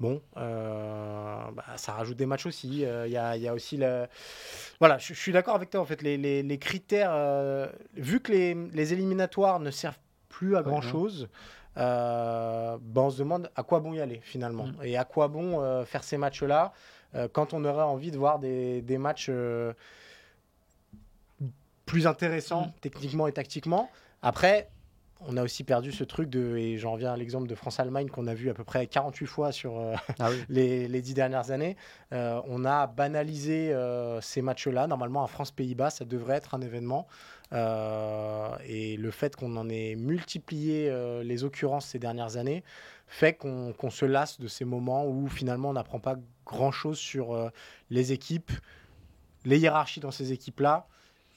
Bon, 0.00 0.20
euh, 0.36 1.36
bah, 1.56 1.64
ça 1.76 1.92
rajoute 1.92 2.16
des 2.16 2.26
matchs 2.26 2.46
aussi. 2.46 2.84
Euh, 2.84 3.06
Il 3.06 3.12
y, 3.12 3.16
a, 3.16 3.36
il 3.36 3.42
y 3.42 3.48
a 3.48 3.54
aussi 3.54 3.76
le. 3.76 4.06
Voilà, 4.78 4.98
je, 4.98 5.12
je 5.14 5.18
suis 5.18 5.32
d'accord 5.32 5.54
avec 5.56 5.70
toi. 5.70 5.80
En 5.80 5.84
fait, 5.86 6.02
les, 6.02 6.16
les- 6.16 6.42
les 6.42 6.58
critères, 6.58 7.10
euh, 7.12 7.66
vu 7.96 8.20
que 8.20 8.30
les, 8.30 8.54
les 8.54 8.92
éliminatoires 8.92 9.58
ne 9.58 9.70
servent 9.72 9.98
plus 10.28 10.56
à 10.56 10.62
grand 10.62 10.80
chose, 10.82 11.28
bah, 11.74 12.78
on 12.96 13.10
se 13.10 13.18
demande 13.18 13.50
à 13.56 13.62
quoi 13.62 13.80
bon 13.80 13.92
y 13.94 14.00
aller 14.00 14.20
finalement 14.22 14.66
Mm. 14.66 14.74
et 14.84 14.96
à 14.96 15.04
quoi 15.04 15.28
bon 15.28 15.60
euh, 15.62 15.84
faire 15.84 16.04
ces 16.04 16.16
matchs-là 16.18 16.64
euh, 16.66 16.68
quand 17.32 17.54
on 17.54 17.64
aurait 17.64 17.82
envie 17.82 18.10
de 18.10 18.18
voir 18.18 18.38
des, 18.38 18.82
des 18.82 18.98
matchs 18.98 19.28
euh, 19.30 19.72
plus 21.86 22.06
intéressants 22.06 22.66
Mm. 22.66 22.72
techniquement 22.80 23.26
et 23.26 23.32
tactiquement. 23.32 23.90
Après, 24.22 24.68
on 25.20 25.36
a 25.36 25.42
aussi 25.42 25.64
perdu 25.64 25.90
ce 25.90 26.04
truc 26.04 26.28
de, 26.30 26.56
et 26.56 26.76
j'en 26.78 26.92
reviens 26.92 27.12
à 27.12 27.16
l'exemple 27.16 27.48
de 27.48 27.54
France-Allemagne 27.54 28.08
qu'on 28.08 28.26
a 28.28 28.34
vu 28.34 28.50
à 28.50 28.54
peu 28.54 28.62
près 28.62 28.86
48 28.86 29.26
fois 29.26 29.50
sur 29.52 29.78
euh, 29.78 29.94
Ah 30.20 30.30
oui. 30.30 30.36
les, 30.48 30.86
les 30.86 31.02
dix 31.02 31.14
dernières 31.14 31.50
années. 31.50 31.76
Euh, 32.12 32.40
on 32.46 32.64
a 32.64 32.86
banalisé 32.86 33.72
euh, 33.72 34.20
ces 34.20 34.42
matchs-là. 34.42 34.86
Normalement, 34.86 35.24
à 35.24 35.26
France-Pays-Bas, 35.26 35.90
ça 35.90 36.04
devrait 36.04 36.36
être 36.36 36.54
un 36.54 36.60
événement. 36.60 37.08
Euh, 37.52 38.50
et 38.66 38.96
le 38.96 39.10
fait 39.10 39.34
qu'on 39.34 39.56
en 39.56 39.68
ait 39.70 39.96
multiplié 39.96 40.88
euh, 40.90 41.22
les 41.24 41.42
occurrences 41.44 41.86
ces 41.86 41.98
dernières 41.98 42.36
années 42.36 42.62
fait 43.08 43.34
qu'on 43.34 43.90
se 43.90 44.04
lasse 44.04 44.38
de 44.38 44.46
ces 44.48 44.64
moments 44.64 45.06
où 45.06 45.28
finalement 45.28 45.70
on 45.70 45.72
n'apprend 45.72 45.98
pas 45.98 46.16
grand-chose 46.44 46.98
sur 46.98 47.32
euh, 47.32 47.48
les 47.90 48.12
équipes, 48.12 48.52
les 49.44 49.58
hiérarchies 49.58 50.00
dans 50.00 50.10
ces 50.10 50.32
équipes-là. 50.32 50.86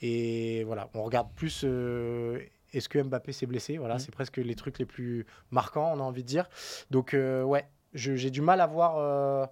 Et 0.01 0.63
voilà, 0.65 0.89
on 0.93 1.03
regarde 1.03 1.29
plus 1.35 1.61
euh, 1.63 2.39
est-ce 2.73 2.89
que 2.89 3.01
Mbappé 3.01 3.31
s'est 3.31 3.45
blessé? 3.45 3.77
Voilà, 3.77 3.95
Mm. 3.95 3.99
c'est 3.99 4.11
presque 4.11 4.37
les 4.37 4.55
trucs 4.55 4.79
les 4.79 4.85
plus 4.85 5.25
marquants, 5.49 5.91
on 5.95 5.99
a 5.99 6.03
envie 6.03 6.23
de 6.23 6.27
dire. 6.27 6.49
Donc 6.89 7.13
euh, 7.13 7.43
ouais, 7.43 7.65
j'ai 7.93 8.29
du 8.31 8.41
mal 8.41 8.61
à 8.61 8.67
voir, 8.67 9.49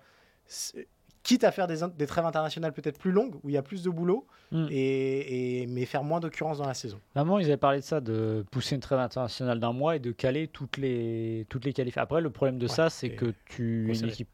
quitte 1.23 1.43
à 1.43 1.51
faire 1.51 1.67
des, 1.67 2.05
trêves 2.08 2.25
internationales 2.25 2.73
peut-être 2.73 2.97
plus 2.97 3.12
longues, 3.12 3.36
où 3.43 3.49
il 3.49 3.53
y 3.53 3.58
a 3.58 3.62
plus 3.62 3.84
de 3.84 3.89
boulot, 3.89 4.25
Mm. 4.51 4.67
et, 4.71 5.62
et- 5.62 5.67
mais 5.67 5.86
faire 5.86 6.03
moins 6.03 6.19
d'occurrences 6.19 6.58
dans 6.58 6.65
la 6.67 6.73
saison. 6.73 6.99
Moment, 7.15 7.38
ils 7.39 7.45
avaient 7.45 7.58
parlé 7.58 7.79
de 7.79 7.84
ça, 7.84 8.01
de 8.01 8.43
pousser 8.51 8.75
une 8.75 8.82
trêve 8.82 8.99
internationale 8.99 9.60
d'un 9.60 9.73
mois 9.73 9.95
et 9.95 9.99
de 9.99 10.12
caler 10.12 10.47
toutes 10.47 10.77
les, 10.77 11.45
toutes 11.49 11.65
les 11.65 11.73
qualifications. 11.73 12.03
Après, 12.03 12.21
le 12.21 12.29
problème 12.32 12.58
de 12.58 12.65
Ouais, 12.67 12.73
ça, 12.73 12.89
c'est 12.89 13.12
que 13.12 13.34
tu, 13.45 13.93
une 13.93 14.08
équipe, 14.08 14.29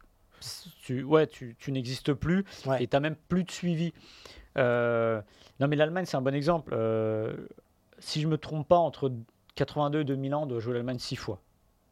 tu, 0.84 1.04
ouais, 1.04 1.28
tu, 1.28 1.56
tu 1.60 1.72
n'existes 1.72 2.14
plus 2.14 2.46
Ouais. 2.66 2.84
et 2.84 2.88
tu 2.88 2.96
n'as 2.96 3.00
même 3.02 3.16
plus 3.28 3.44
de 3.44 3.52
suivi. 3.52 3.92
Euh, 4.58 5.22
non, 5.60 5.68
mais 5.68 5.76
l'Allemagne, 5.76 6.06
c'est 6.06 6.18
un 6.18 6.22
bon 6.22 6.34
exemple. 6.36 6.74
Euh, 6.78 7.36
si 8.00 8.22
je 8.22 8.28
me 8.28 8.38
trompe 8.38 8.68
pas, 8.68 8.78
entre 8.78 9.12
82 9.56 10.02
et 10.02 10.04
2000 10.06 10.34
ans, 10.36 10.44
on 10.44 10.46
doit 10.46 10.60
jouer 10.60 10.74
l'Allemagne 10.74 11.00
six 11.00 11.16
fois, 11.16 11.42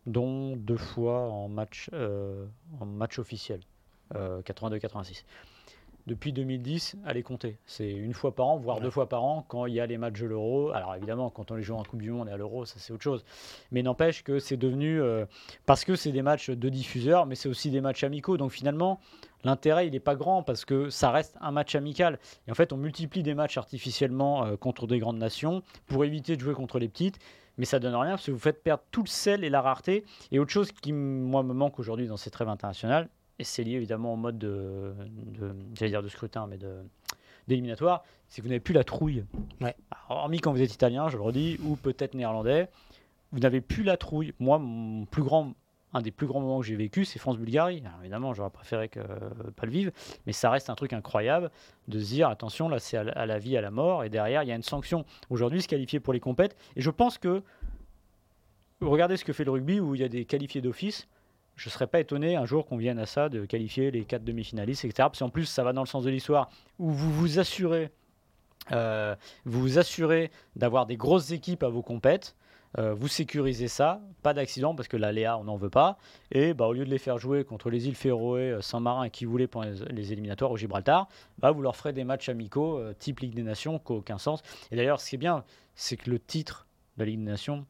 dont 0.06 0.56
deux 0.56 0.78
fois 0.78 1.30
en 1.30 1.48
match, 1.50 1.90
euh, 1.94 2.46
en 2.80 2.86
match 2.86 3.20
officiel, 3.20 3.60
82-86. 4.14 5.24
Depuis 6.06 6.34
2010, 6.34 6.98
allez 7.06 7.24
compter. 7.24 7.58
C'est 7.66 7.90
une 7.90 8.14
fois 8.14 8.36
par 8.36 8.48
an, 8.48 8.58
voire 8.58 8.78
Ouais. 8.78 8.84
deux 8.84 8.90
fois 8.90 9.08
par 9.08 9.24
an, 9.24 9.46
quand 9.48 9.68
il 9.68 9.74
y 9.74 9.80
a 9.80 9.86
les 9.86 9.98
matchs 9.98 10.20
de 10.20 10.26
l'Euro. 10.26 10.72
Alors 10.72 10.94
évidemment, 10.96 11.30
quand 11.30 11.50
on 11.52 11.56
les 11.56 11.64
joue 11.64 11.76
en 11.76 11.84
Coupe 11.84 12.02
du 12.02 12.12
Monde 12.12 12.28
et 12.28 12.32
à 12.34 12.36
l'Euro, 12.36 12.66
ça 12.66 12.76
c'est 12.78 12.92
autre 12.92 13.04
chose. 13.04 13.24
Mais 13.72 13.84
n'empêche 13.84 14.22
que 14.22 14.38
c'est 14.40 14.58
devenu... 14.58 15.02
euh, 15.02 15.26
parce 15.66 15.86
que 15.86 15.96
c'est 15.96 16.12
des 16.12 16.22
matchs 16.22 16.50
de 16.50 16.68
diffuseurs, 16.70 17.26
mais 17.26 17.36
c'est 17.36 17.48
aussi 17.48 17.70
des 17.72 17.80
matchs 17.80 18.04
amicaux. 18.04 18.36
Donc 18.36 18.52
finalement, 18.52 19.00
l'intérêt, 19.46 19.88
il 19.88 19.92
n'est 19.94 20.02
pas 20.02 20.16
grand 20.16 20.44
parce 20.44 20.66
que 20.66 20.90
ça 20.90 21.10
reste 21.10 21.38
un 21.40 21.52
match 21.52 21.74
amical. 21.74 22.20
Et 22.50 22.52
en 22.52 22.56
fait, 22.56 22.74
on 22.74 22.78
multiplie 22.78 23.24
des 23.24 23.34
matchs 23.34 23.58
artificiellement 23.58 24.46
euh, 24.46 24.58
contre 24.58 24.88
des 24.88 25.00
grandes 25.00 25.20
nations 25.20 25.64
pour 25.86 26.04
éviter 26.04 26.36
de 26.36 26.42
jouer 26.42 26.54
contre 26.54 26.80
les 26.80 26.90
petites. 26.90 27.18
Mais 27.58 27.64
ça 27.64 27.80
donne 27.80 27.96
rien 27.96 28.10
parce 28.12 28.26
que 28.26 28.32
vous 28.32 28.40
faites 28.40 28.62
perdre 28.62 28.84
tout 28.92 29.04
le 29.04 29.08
sel 29.10 29.46
et 29.46 29.50
la 29.50 29.62
rareté. 29.62 30.04
Et 30.34 30.40
autre 30.40 30.52
chose 30.52 30.74
qui, 30.74 30.92
moi, 30.92 31.44
me 31.44 31.54
manque 31.54 31.80
aujourd'hui 31.80 32.08
dans 32.08 32.18
ces 32.18 32.30
trêves 32.30 32.50
internationales, 32.50 33.08
et 33.40 33.44
c'est 33.44 33.64
lié 33.64 33.74
évidemment 33.76 34.14
au 34.14 34.18
mode 34.18 34.38
de, 34.38 34.94
de 35.08 35.56
j'allais 35.74 35.92
dire 35.92 36.04
de 36.04 36.10
scrutin, 36.10 36.48
mais 36.48 36.58
de 36.58 36.78
d'éliminatoire, 37.48 38.04
c'est 38.30 38.38
que 38.42 38.44
vous 38.44 38.50
n'avez 38.50 38.62
plus 38.62 38.74
la 38.74 38.86
trouille. 38.86 39.26
Ouais. 39.60 39.76
Alors, 39.92 40.24
hormis 40.24 40.40
quand 40.40 40.54
vous 40.54 40.62
êtes 40.62 40.74
italien, 40.74 41.10
je 41.10 41.18
le 41.18 41.24
redis, 41.24 41.60
ou 41.66 41.76
peut-être 41.76 42.14
néerlandais, 42.14 42.70
vous 43.34 43.40
n'avez 43.40 43.60
plus 43.60 43.84
la 43.84 43.98
trouille. 43.98 44.34
Moi, 44.40 44.60
mon 44.60 45.06
plus 45.06 45.24
grand, 45.24 45.54
un 45.94 46.02
des 46.02 46.12
plus 46.12 46.26
grands 46.26 46.40
moments 46.40 46.62
que 46.62 46.66
j'ai 46.66 46.78
vécu, 46.78 47.04
c'est 47.04 47.20
France-Bulgarie. 47.20 47.84
Évidemment, 48.00 48.34
j'aurais 48.34 48.50
préféré 48.50 48.88
que 48.88 49.00
pas 49.58 49.66
le 49.66 49.72
vivre, 49.72 49.92
mais 50.26 50.32
ça 50.32 50.50
reste 50.52 50.70
un 50.70 50.76
truc 50.76 50.94
incroyable 50.94 51.52
de 51.90 52.00
se 52.00 52.06
dire 52.06 52.30
attention, 52.30 52.70
là, 52.70 52.80
c'est 52.80 52.96
à, 52.96 53.04
la- 53.04 53.12
à 53.12 53.26
la 53.26 53.40
vie, 53.40 53.58
à 53.58 53.62
la 53.62 53.72
mort, 53.72 54.06
et 54.06 54.10
derrière, 54.10 54.44
il 54.44 54.48
y 54.48 54.52
a 54.54 54.56
une 54.56 54.64
sanction. 54.64 55.04
Aujourd'hui, 55.30 55.62
se 55.62 55.68
qualifier 55.68 56.00
pour 56.00 56.14
les 56.14 56.22
compètes, 56.22 56.56
et 56.78 56.82
je 56.82 56.90
pense 56.92 57.18
que 57.18 57.44
regardez 58.80 59.18
ce 59.18 59.26
que 59.26 59.34
fait 59.34 59.44
le 59.44 59.52
rugby 59.52 59.80
où 59.82 59.96
il 59.96 60.02
y 60.02 60.04
a 60.06 60.10
des 60.10 60.24
qualifiés 60.24 60.62
d'office. 60.62 61.08
Je 61.56 61.70
ne 61.70 61.72
serais 61.72 61.88
pas 61.88 62.00
étonné 62.00 62.36
un 62.36 62.46
jour 62.46 62.66
qu'on 62.66 62.78
vienne 62.78 63.00
à 63.00 63.06
ça 63.06 63.30
de 63.30 63.46
qualifier 63.46 63.92
les 63.92 64.06
quatre 64.06 64.24
demi-finalistes, 64.24 64.86
etc. 64.86 65.08
Parce 65.10 65.20
qu'en 65.20 65.30
plus, 65.30 65.46
ça 65.46 65.64
va 65.64 65.74
dans 65.74 65.84
le 65.84 65.88
sens 65.88 66.04
de 66.04 66.10
l'histoire 66.10 66.50
où 66.80 66.90
vous 66.90 67.12
vous 67.12 67.40
assurez, 67.40 67.92
euh, 68.72 69.16
assurez 69.78 70.32
d'avoir 70.56 70.86
des 70.86 70.98
grosses 70.98 71.32
équipes 71.32 71.64
à 71.64 71.70
vos 71.70 71.82
compètes. 71.82 72.36
euh, 72.80 72.96
vous 72.96 73.08
sécurisez 73.08 73.68
ça, 73.68 74.02
pas 74.24 74.34
d'accident 74.34 74.74
parce 74.74 74.88
que 74.88 74.98
la 74.98 75.12
Léa 75.12 75.38
on 75.38 75.44
n'en 75.44 75.58
veut 75.58 75.70
pas. 75.70 76.00
Et 76.32 76.56
bah, 76.56 76.66
au 76.66 76.74
lieu 76.74 76.86
de 76.86 76.90
les 76.90 76.98
faire 76.98 77.20
jouer 77.20 77.44
contre 77.44 77.70
les 77.70 77.88
îles 77.88 77.96
Féroé, 77.96 78.50
euh, 78.50 78.62
Saint-Marin 78.62 79.04
et 79.04 79.10
qui 79.12 79.26
voulait 79.26 79.46
pour 79.46 79.64
les, 79.64 80.12
éliminatoires 80.12 80.50
au 80.50 80.58
Gibraltar, 80.58 81.08
bah, 81.38 81.52
vous 81.52 81.62
leur 81.62 81.76
ferez 81.76 81.94
des 81.94 82.04
matchs 82.04 82.30
amicaux 82.30 82.82
type 82.98 83.20
Ligue 83.20 83.36
des 83.36 83.44
Nations 83.44 83.78
qui 83.78 83.92
aucun 83.92 84.18
sens. 84.18 84.42
Et 84.72 84.76
d'ailleurs, 84.76 85.00
ce 85.00 85.10
qui 85.10 85.16
est 85.16 85.20
bien, 85.20 85.44
c'est 85.76 85.98
que 85.98 86.10
le 86.10 86.18
titre 86.18 86.66
de 86.98 87.04
la 87.04 87.12
Ligue 87.12 87.20
des 87.20 87.30
Nations 87.30 87.68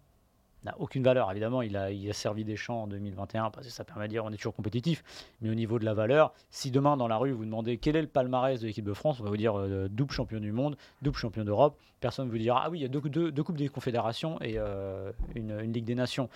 n'a 0.66 0.76
aucune 0.80 1.04
valeur. 1.04 1.30
Évidemment, 1.32 1.62
il 1.62 1.76
a, 1.78 1.92
il 1.92 2.10
a 2.10 2.14
servi 2.14 2.44
des 2.46 2.56
champs 2.56 2.84
en 2.84 2.88
2021 2.88 3.50
parce 3.52 3.68
que 3.68 3.74
ça 3.74 3.84
permet 3.84 4.06
de 4.08 4.12
dire 4.12 4.24
on 4.26 4.32
est 4.32 4.38
toujours 4.38 4.56
compétitif. 4.56 5.04
Mais 5.42 5.50
au 5.50 5.56
niveau 5.56 5.80
de 5.80 5.86
la 5.86 5.94
valeur, 5.94 6.34
si 6.50 6.72
demain 6.72 6.98
dans 6.98 7.08
la 7.08 7.18
rue 7.18 7.32
vous 7.32 7.46
demandez 7.46 7.78
quel 7.78 7.96
est 7.96 8.02
le 8.02 8.08
palmarès 8.08 8.60
de 8.62 8.68
l'équipe 8.68 8.86
de 8.86 8.94
France, 8.94 9.20
on 9.20 9.24
va 9.24 9.30
vous 9.30 9.38
dire 9.38 9.58
euh, 9.60 9.88
double 9.90 10.12
champion 10.14 10.40
du 10.40 10.52
monde, 10.52 10.78
double 11.02 11.18
champion 11.18 11.44
d'Europe. 11.44 11.78
Personne 12.00 12.26
ne 12.28 12.32
vous 12.32 12.38
dira 12.38 12.64
ah 12.66 12.70
oui, 12.70 12.80
il 12.80 12.82
y 12.82 12.86
a 12.86 12.90
deux, 12.90 13.02
deux- 13.02 13.32
deux 13.32 13.44
coupes 13.44 13.58
des 13.58 13.70
confédérations 13.70 14.42
et 14.42 14.56
euh, 14.58 15.12
une, 15.36 15.52
une 15.62 15.72
Ligue 15.74 15.86
des 15.86 15.96
Nations. 15.96 16.30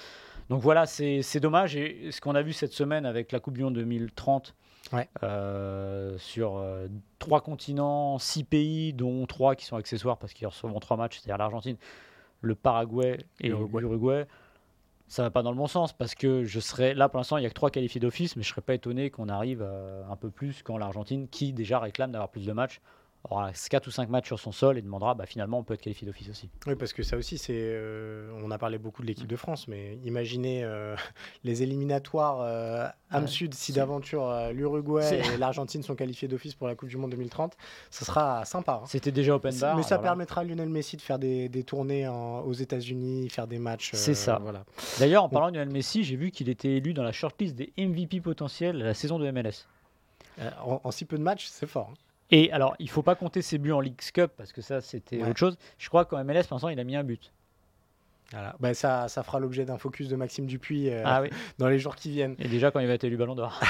Donc 0.49 0.61
voilà, 0.61 0.85
c'est 0.85 1.39
dommage. 1.39 1.75
Et 1.75 2.11
ce 2.11 2.21
qu'on 2.21 2.35
a 2.35 2.41
vu 2.41 2.53
cette 2.53 2.71
semaine 2.73 3.05
avec 3.05 3.31
la 3.33 3.39
Coupe 3.39 3.55
du 3.55 3.63
Monde 3.63 3.75
2030 3.75 4.55
Ouais. 4.93 5.09
euh, 5.23 6.17
sur 6.17 6.55
euh, 6.55 6.87
trois 7.19 7.41
continents, 7.41 8.17
six 8.19 8.45
pays, 8.45 8.93
dont 8.93 9.25
trois 9.25 9.55
qui 9.55 9.65
sont 9.65 9.75
accessoires 9.75 10.17
parce 10.17 10.31
qu'ils 10.33 10.47
recevront 10.47 10.79
trois 10.79 10.95
matchs, 10.95 11.17
c'est-à-dire 11.19 11.37
l'Argentine, 11.37 11.75
le 12.41 12.55
Paraguay 12.55 13.19
et 13.41 13.49
L'Uruguay. 13.49 14.25
Ça 15.07 15.23
va 15.23 15.31
pas 15.31 15.41
dans 15.41 15.51
le 15.51 15.57
bon 15.57 15.67
sens 15.67 15.93
parce 15.93 16.15
que 16.15 16.43
je 16.43 16.59
serais 16.59 16.93
là 16.93 17.07
pour 17.07 17.17
l'instant 17.17 17.37
il 17.37 17.43
y 17.43 17.45
a 17.45 17.49
que 17.49 17.53
trois 17.53 17.71
qualifiés 17.71 18.01
d'office 18.01 18.35
mais 18.35 18.43
je 18.43 18.49
serais 18.49 18.61
pas 18.61 18.73
étonné 18.73 19.09
qu'on 19.09 19.29
arrive 19.29 19.61
un 19.61 20.15
peu 20.17 20.29
plus 20.29 20.63
quand 20.63 20.77
l'Argentine 20.77 21.29
qui 21.29 21.53
déjà 21.53 21.79
réclame 21.79 22.11
d'avoir 22.11 22.29
plus 22.29 22.45
de 22.45 22.51
matchs 22.51 22.81
aura 23.29 23.51
4 23.69 23.87
ou 23.87 23.91
5 23.91 24.09
matchs 24.09 24.27
sur 24.27 24.39
son 24.39 24.51
sol 24.51 24.77
et 24.77 24.81
demandera 24.81 25.13
bah, 25.15 25.25
finalement 25.25 25.59
on 25.59 25.63
peut 25.63 25.73
être 25.73 25.81
qualifié 25.81 26.05
d'office 26.05 26.29
aussi. 26.29 26.49
Oui, 26.65 26.75
parce 26.75 26.93
que 26.93 27.03
ça 27.03 27.17
aussi, 27.17 27.37
c'est. 27.37 27.53
euh, 27.57 28.31
on 28.43 28.51
a 28.51 28.57
parlé 28.57 28.77
beaucoup 28.77 29.01
de 29.01 29.07
l'équipe 29.07 29.27
de 29.27 29.35
France, 29.35 29.67
mais 29.67 29.97
imaginez 30.03 30.63
euh, 30.63 30.95
les 31.43 31.63
éliminatoires 31.63 32.41
euh, 32.41 32.87
âme 33.11 33.23
Ouais, 33.23 33.27
sud 33.29 33.53
si 33.53 33.73
d'aventure 33.73 34.29
euh, 34.29 34.51
l'Uruguay 34.51 35.21
et 35.33 35.37
l'Argentine 35.37 35.83
sont 35.83 35.95
qualifiés 35.95 36.27
d'office 36.27 36.55
pour 36.55 36.67
la 36.67 36.75
Coupe 36.75 36.89
du 36.89 36.97
Monde 36.97 37.11
2030. 37.11 37.55
Ce 37.91 38.05
sera 38.05 38.43
sympa. 38.45 38.79
hein. 38.83 38.85
C'était 38.87 39.11
déjà 39.11 39.35
open 39.35 39.57
bar. 39.59 39.75
mais 39.77 39.83
ça 39.83 39.97
permettra 39.99 40.41
à 40.41 40.43
Lionel 40.43 40.69
Messi 40.69 40.97
de 40.97 41.01
faire 41.01 41.19
des, 41.19 41.49
des 41.49 41.63
tournées 41.63 42.07
en- 42.07 42.41
aux 42.41 42.53
États-Unis, 42.53 43.29
faire 43.29 43.47
des 43.47 43.59
matchs. 43.59 43.91
C'est 43.93 44.13
ça. 44.13 44.39
Voilà. 44.41 44.63
D'ailleurs 44.99 45.23
en 45.23 45.29
parlant 45.29 45.49
de 45.51 45.55
Lionel 45.57 45.69
Messi, 45.73 46.03
j'ai 46.03 46.15
vu 46.15 46.31
qu'il 46.31 46.49
était 46.49 46.73
élu 46.77 46.93
dans 46.93 47.03
la 47.03 47.11
shortlist 47.11 47.55
des 47.55 47.73
MVP 47.77 48.21
potentiels 48.21 48.77
la 48.77 48.93
saison 48.93 49.19
de 49.19 49.29
MLS. 49.31 49.65
En, 50.65 50.81
en 50.83 50.91
si 50.91 51.05
peu 51.05 51.17
de 51.17 51.23
matchs, 51.23 51.47
c'est 51.49 51.65
fort. 51.67 51.89
hein. 51.91 51.97
Et 52.31 52.51
alors, 52.51 52.75
il 52.79 52.89
faut 52.89 53.03
pas 53.03 53.15
compter 53.15 53.41
ses 53.41 53.57
buts 53.57 53.71
en 53.71 53.79
League 53.79 53.99
Cup 54.13 54.31
parce 54.37 54.51
que 54.51 54.61
ça, 54.61 54.81
c'était 54.81 55.17
Ouais. 55.21 55.29
autre 55.29 55.37
chose. 55.39 55.57
Je 55.77 55.87
crois 55.87 56.05
qu'en 56.05 56.21
MLS, 56.23 56.43
pour 56.43 56.55
l'instant, 56.55 56.69
il 56.69 56.79
a 56.79 56.83
mis 56.83 56.95
un 56.95 57.03
but. 57.03 57.31
Voilà. 58.33 58.55
Bah, 58.59 58.73
ça, 58.73 59.07
ça 59.07 59.23
fera 59.23 59.39
l'objet 59.39 59.63
d'un 59.63 59.77
focus 59.77 60.09
de 60.09 60.17
Maxime 60.17 60.45
Dupuis 60.47 60.89
euh, 60.89 61.01
Ah 61.05 61.21
oui. 61.21 61.29
dans 61.59 61.69
les 61.69 61.79
jours 61.79 61.95
qui 61.95 62.09
viennent. 62.11 62.35
Et 62.39 62.49
déjà, 62.49 62.71
quand 62.71 62.81
il 62.81 62.87
va 62.87 62.93
être 62.95 63.05
élu 63.05 63.15
Ballon 63.15 63.35
d'Or. 63.35 63.61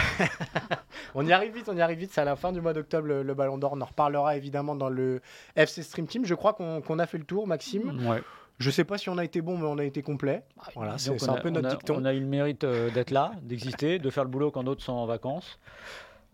On 1.15 1.26
y 1.26 1.32
arrive 1.32 1.54
vite, 1.54 1.70
on 1.70 1.78
y 1.78 1.82
arrive 1.82 2.00
vite. 2.00 2.12
C'est 2.12 2.22
à 2.22 2.26
la 2.26 2.36
fin 2.36 2.52
du 2.52 2.60
mois 2.62 2.74
d'octobre 2.74 3.08
le, 3.08 3.24
le 3.24 3.34
Ballon 3.34 3.58
d'Or. 3.58 3.74
On 3.74 3.82
en 3.82 3.86
reparlera 3.86 4.36
évidemment 4.36 4.76
dans 4.76 4.89
le 4.89 5.22
FC 5.56 5.84
Stream 5.84 6.08
Team. 6.08 6.26
Je 6.26 6.34
crois 6.36 6.54
qu'on 6.54 7.00
a 7.00 7.06
fait 7.06 7.17
le 7.17 7.24
tour, 7.24 7.48
Maxime. 7.48 8.06
ouais. 8.08 8.22
Je 8.60 8.72
sais 8.72 8.84
pas 8.84 8.98
si 8.98 9.08
on 9.10 9.20
a 9.20 9.24
été 9.24 9.41
bon, 9.41 9.56
mais 9.60 9.67
on 9.67 9.78
a 9.78 9.84
été 9.84 10.02
complet. 10.02 10.41
Voilà, 10.74 10.96
Disons 10.96 11.15
c'est 11.20 11.30
un 11.30 11.36
a- 11.36 11.39
peu 11.39 11.50
notre 11.52 11.67
on 11.67 11.72
a, 11.72 11.76
dicton. 11.76 11.96
On 12.00 12.06
a 12.06 12.13
eu 12.15 12.20
le 12.20 12.26
mérite 12.26 12.63
euh, 12.63 12.89
d'être 12.89 13.12
là, 13.12 13.34
d'exister, 13.43 14.00
de 14.00 14.10
faire 14.10 14.24
le 14.24 14.32
boulot 14.32 14.50
quand 14.50 14.63
d'autres 14.63 14.82
sont 14.84 14.93
en 14.93 15.06
vacances. 15.06 15.60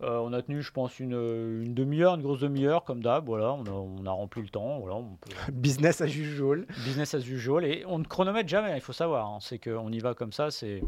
Euh, 0.02 0.18
on 0.18 0.32
a 0.32 0.42
tenu, 0.42 0.60
je 0.60 0.72
pense, 0.72 0.98
une, 0.98 1.12
une 1.12 1.72
demi-heure, 1.74 2.14
une 2.16 2.22
grosse 2.22 2.40
demi-heure, 2.40 2.84
comme 2.84 3.02
d'hab. 3.02 3.26
Voilà, 3.26 3.52
on 3.52 3.64
a, 3.64 3.70
on 3.70 4.04
a 4.06 4.10
rempli 4.10 4.42
le 4.42 4.48
temps. 4.48 4.78
Voilà, 4.80 4.96
on 4.96 5.16
peut... 5.20 5.30
Business 5.52 6.00
as 6.00 6.06
usual. 6.06 6.66
Business 6.84 7.14
as 7.14 7.26
usual. 7.28 7.64
Et 7.64 7.84
on 7.86 7.98
ne 7.98 8.04
chronomètre 8.04 8.48
jamais, 8.48 8.74
il 8.74 8.80
faut 8.80 8.92
savoir. 8.92 9.26
hein. 9.28 9.38
C'est 9.40 9.58
qu'on 9.58 9.90
y 9.92 9.98
va 10.00 10.14
comme 10.14 10.32
ça, 10.32 10.50
c'est 10.50 10.82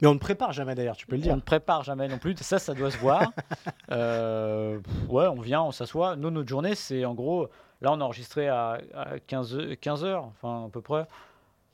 Mais 0.00 0.06
on 0.08 0.14
ne 0.14 0.18
prépare 0.20 0.52
jamais 0.52 0.74
d'ailleurs, 0.76 0.96
tu 0.96 1.06
peux 1.06 1.16
le 1.16 1.22
On 1.22 1.24
dire. 1.24 1.36
ne 1.36 1.40
prépare 1.40 1.82
jamais 1.82 2.06
non 2.08 2.18
plus. 2.18 2.36
Ça, 2.40 2.58
ça 2.60 2.74
doit 2.74 2.90
se 2.90 2.98
voir. 2.98 3.32
Euh, 3.90 4.78
ouais, 5.08 5.26
on 5.28 5.40
vient, 5.40 5.62
on 5.62 5.72
s'assoit. 5.72 6.14
Nous, 6.14 6.30
notre 6.30 6.48
journée, 6.48 6.74
c'est 6.74 7.06
en 7.06 7.14
gros. 7.14 7.48
Là, 7.80 7.90
on 7.92 8.00
a 8.00 8.04
enregistré 8.04 8.46
à, 8.48 8.78
à 8.94 9.18
15, 9.18 9.54
heures- 9.56 9.66
15 9.80 10.04
heures, 10.04 10.24
enfin 10.24 10.66
à 10.66 10.68
peu 10.68 10.82
près. 10.82 11.06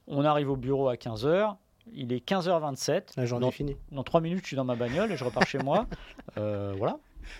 On 0.06 0.24
arrive 0.24 0.48
au 0.50 0.56
bureau 0.56 0.88
à 0.88 0.96
15 0.96 1.26
heures. 1.26 1.56
Il 1.92 2.12
est 2.12 2.26
15h27. 2.26 3.02
La 3.16 3.26
journée 3.26 3.42
dans, 3.44 3.48
est 3.50 3.52
finie. 3.52 3.76
dans 3.92 4.02
3 4.02 4.20
minutes, 4.20 4.40
je 4.42 4.48
suis 4.48 4.56
dans 4.56 4.64
ma 4.64 4.74
bagnole 4.74 5.12
et 5.12 5.16
je 5.16 5.24
repars 5.24 5.46
chez 5.46 5.58
moi. 5.58 5.86
Euh, 6.38 6.74
voilà. 6.76 6.98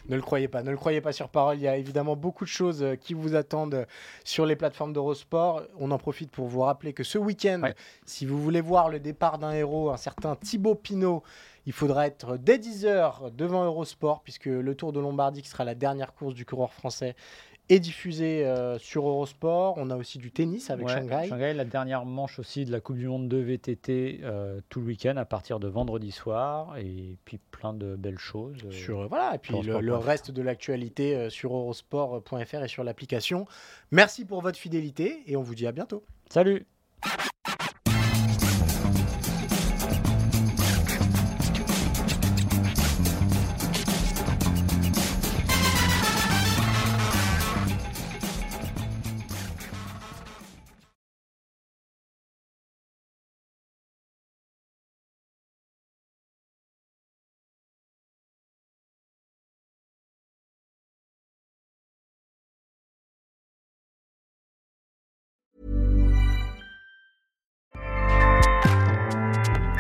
Ne 0.09 0.15
le 0.15 0.23
croyez 0.23 0.47
pas, 0.47 0.63
ne 0.63 0.71
le 0.71 0.77
croyez 0.77 1.01
pas 1.01 1.13
sur 1.13 1.29
parole. 1.29 1.57
Il 1.57 1.63
y 1.63 1.69
a 1.69 1.77
évidemment 1.77 2.15
beaucoup 2.17 2.45
de 2.45 2.49
choses 2.51 2.83
euh, 2.83 2.95
qui 2.95 3.13
vous 3.13 3.35
attendent 3.35 3.75
euh, 3.75 3.85
sur 4.25 4.47
les 4.47 4.55
plateformes 4.57 4.93
d'Eurosport. 4.93 5.63
On 5.79 5.91
en 5.91 5.99
profite 5.99 6.31
pour 6.31 6.47
vous 6.47 6.61
rappeler 6.61 6.93
que 6.93 7.03
ce 7.03 7.19
week-end, 7.19 7.61
Ouais. 7.63 7.75
si 8.07 8.25
vous 8.25 8.41
voulez 8.41 8.61
voir 8.61 8.89
le 8.89 9.01
départ 9.01 9.39
d'un 9.39 9.51
héros, 9.53 9.91
un 9.91 9.97
certain 9.97 10.37
Thibaut 10.37 10.75
Pinot, 10.77 11.23
il 11.67 11.73
faudra 11.73 12.07
être 12.07 12.37
dès 12.37 12.59
10h 12.59 13.35
devant 13.35 13.65
Eurosport, 13.65 14.21
puisque 14.23 14.47
le 14.47 14.75
Tour 14.77 14.93
de 14.93 15.01
Lombardie, 15.01 15.43
qui 15.43 15.49
sera 15.49 15.65
la 15.65 15.75
dernière 15.75 16.13
course 16.15 16.35
du 16.35 16.45
coureur 16.47 16.73
français, 16.73 17.17
est 17.71 17.81
diffusé 17.81 18.45
euh, 18.47 18.79
sur 18.79 19.09
Eurosport. 19.09 19.75
On 19.79 19.91
a 19.91 19.97
aussi 19.97 20.19
du 20.19 20.31
tennis 20.31 20.71
avec 20.71 20.87
Ouais, 20.87 21.29
Shanghai. 21.29 21.55
la 21.55 21.65
dernière 21.65 22.05
manche 22.05 22.39
aussi 22.39 22.65
de 22.65 22.73
la 22.73 22.81
Coupe 22.81 22.97
du 22.99 23.09
Monde 23.09 23.29
de 23.29 23.39
VTT 23.39 24.21
euh, 24.23 24.61
tout 24.69 24.81
le 24.81 24.87
week-end 24.87 25.17
à 25.17 25.25
partir 25.25 25.59
de 25.61 25.69
vendredi 25.69 26.11
soir. 26.11 26.77
Et 26.79 27.17
puis 27.25 27.39
plein 27.51 27.73
de 27.73 27.97
belles 27.97 28.19
choses. 28.19 28.59
euh, 28.67 28.71
Sur, 28.71 29.01
euh, 29.01 29.07
voilà, 29.07 29.35
et 29.35 29.39
puis 29.39 29.55
le, 29.63 29.95
reste 29.97 30.31
de 30.31 30.43
l'actualité 30.43 31.31
sur 31.31 31.55
eurosport.fr 31.57 32.63
et 32.63 32.69
sur 32.69 32.85
l'application. 32.85 33.47
Merci 33.91 34.25
pour 34.25 34.43
votre 34.43 34.59
fidélité 34.59 35.23
et 35.27 35.37
on 35.37 35.43
vous 35.43 35.55
dit 35.55 35.67
à 35.67 35.73
bientôt. 35.73 36.05
Salut 36.29 36.67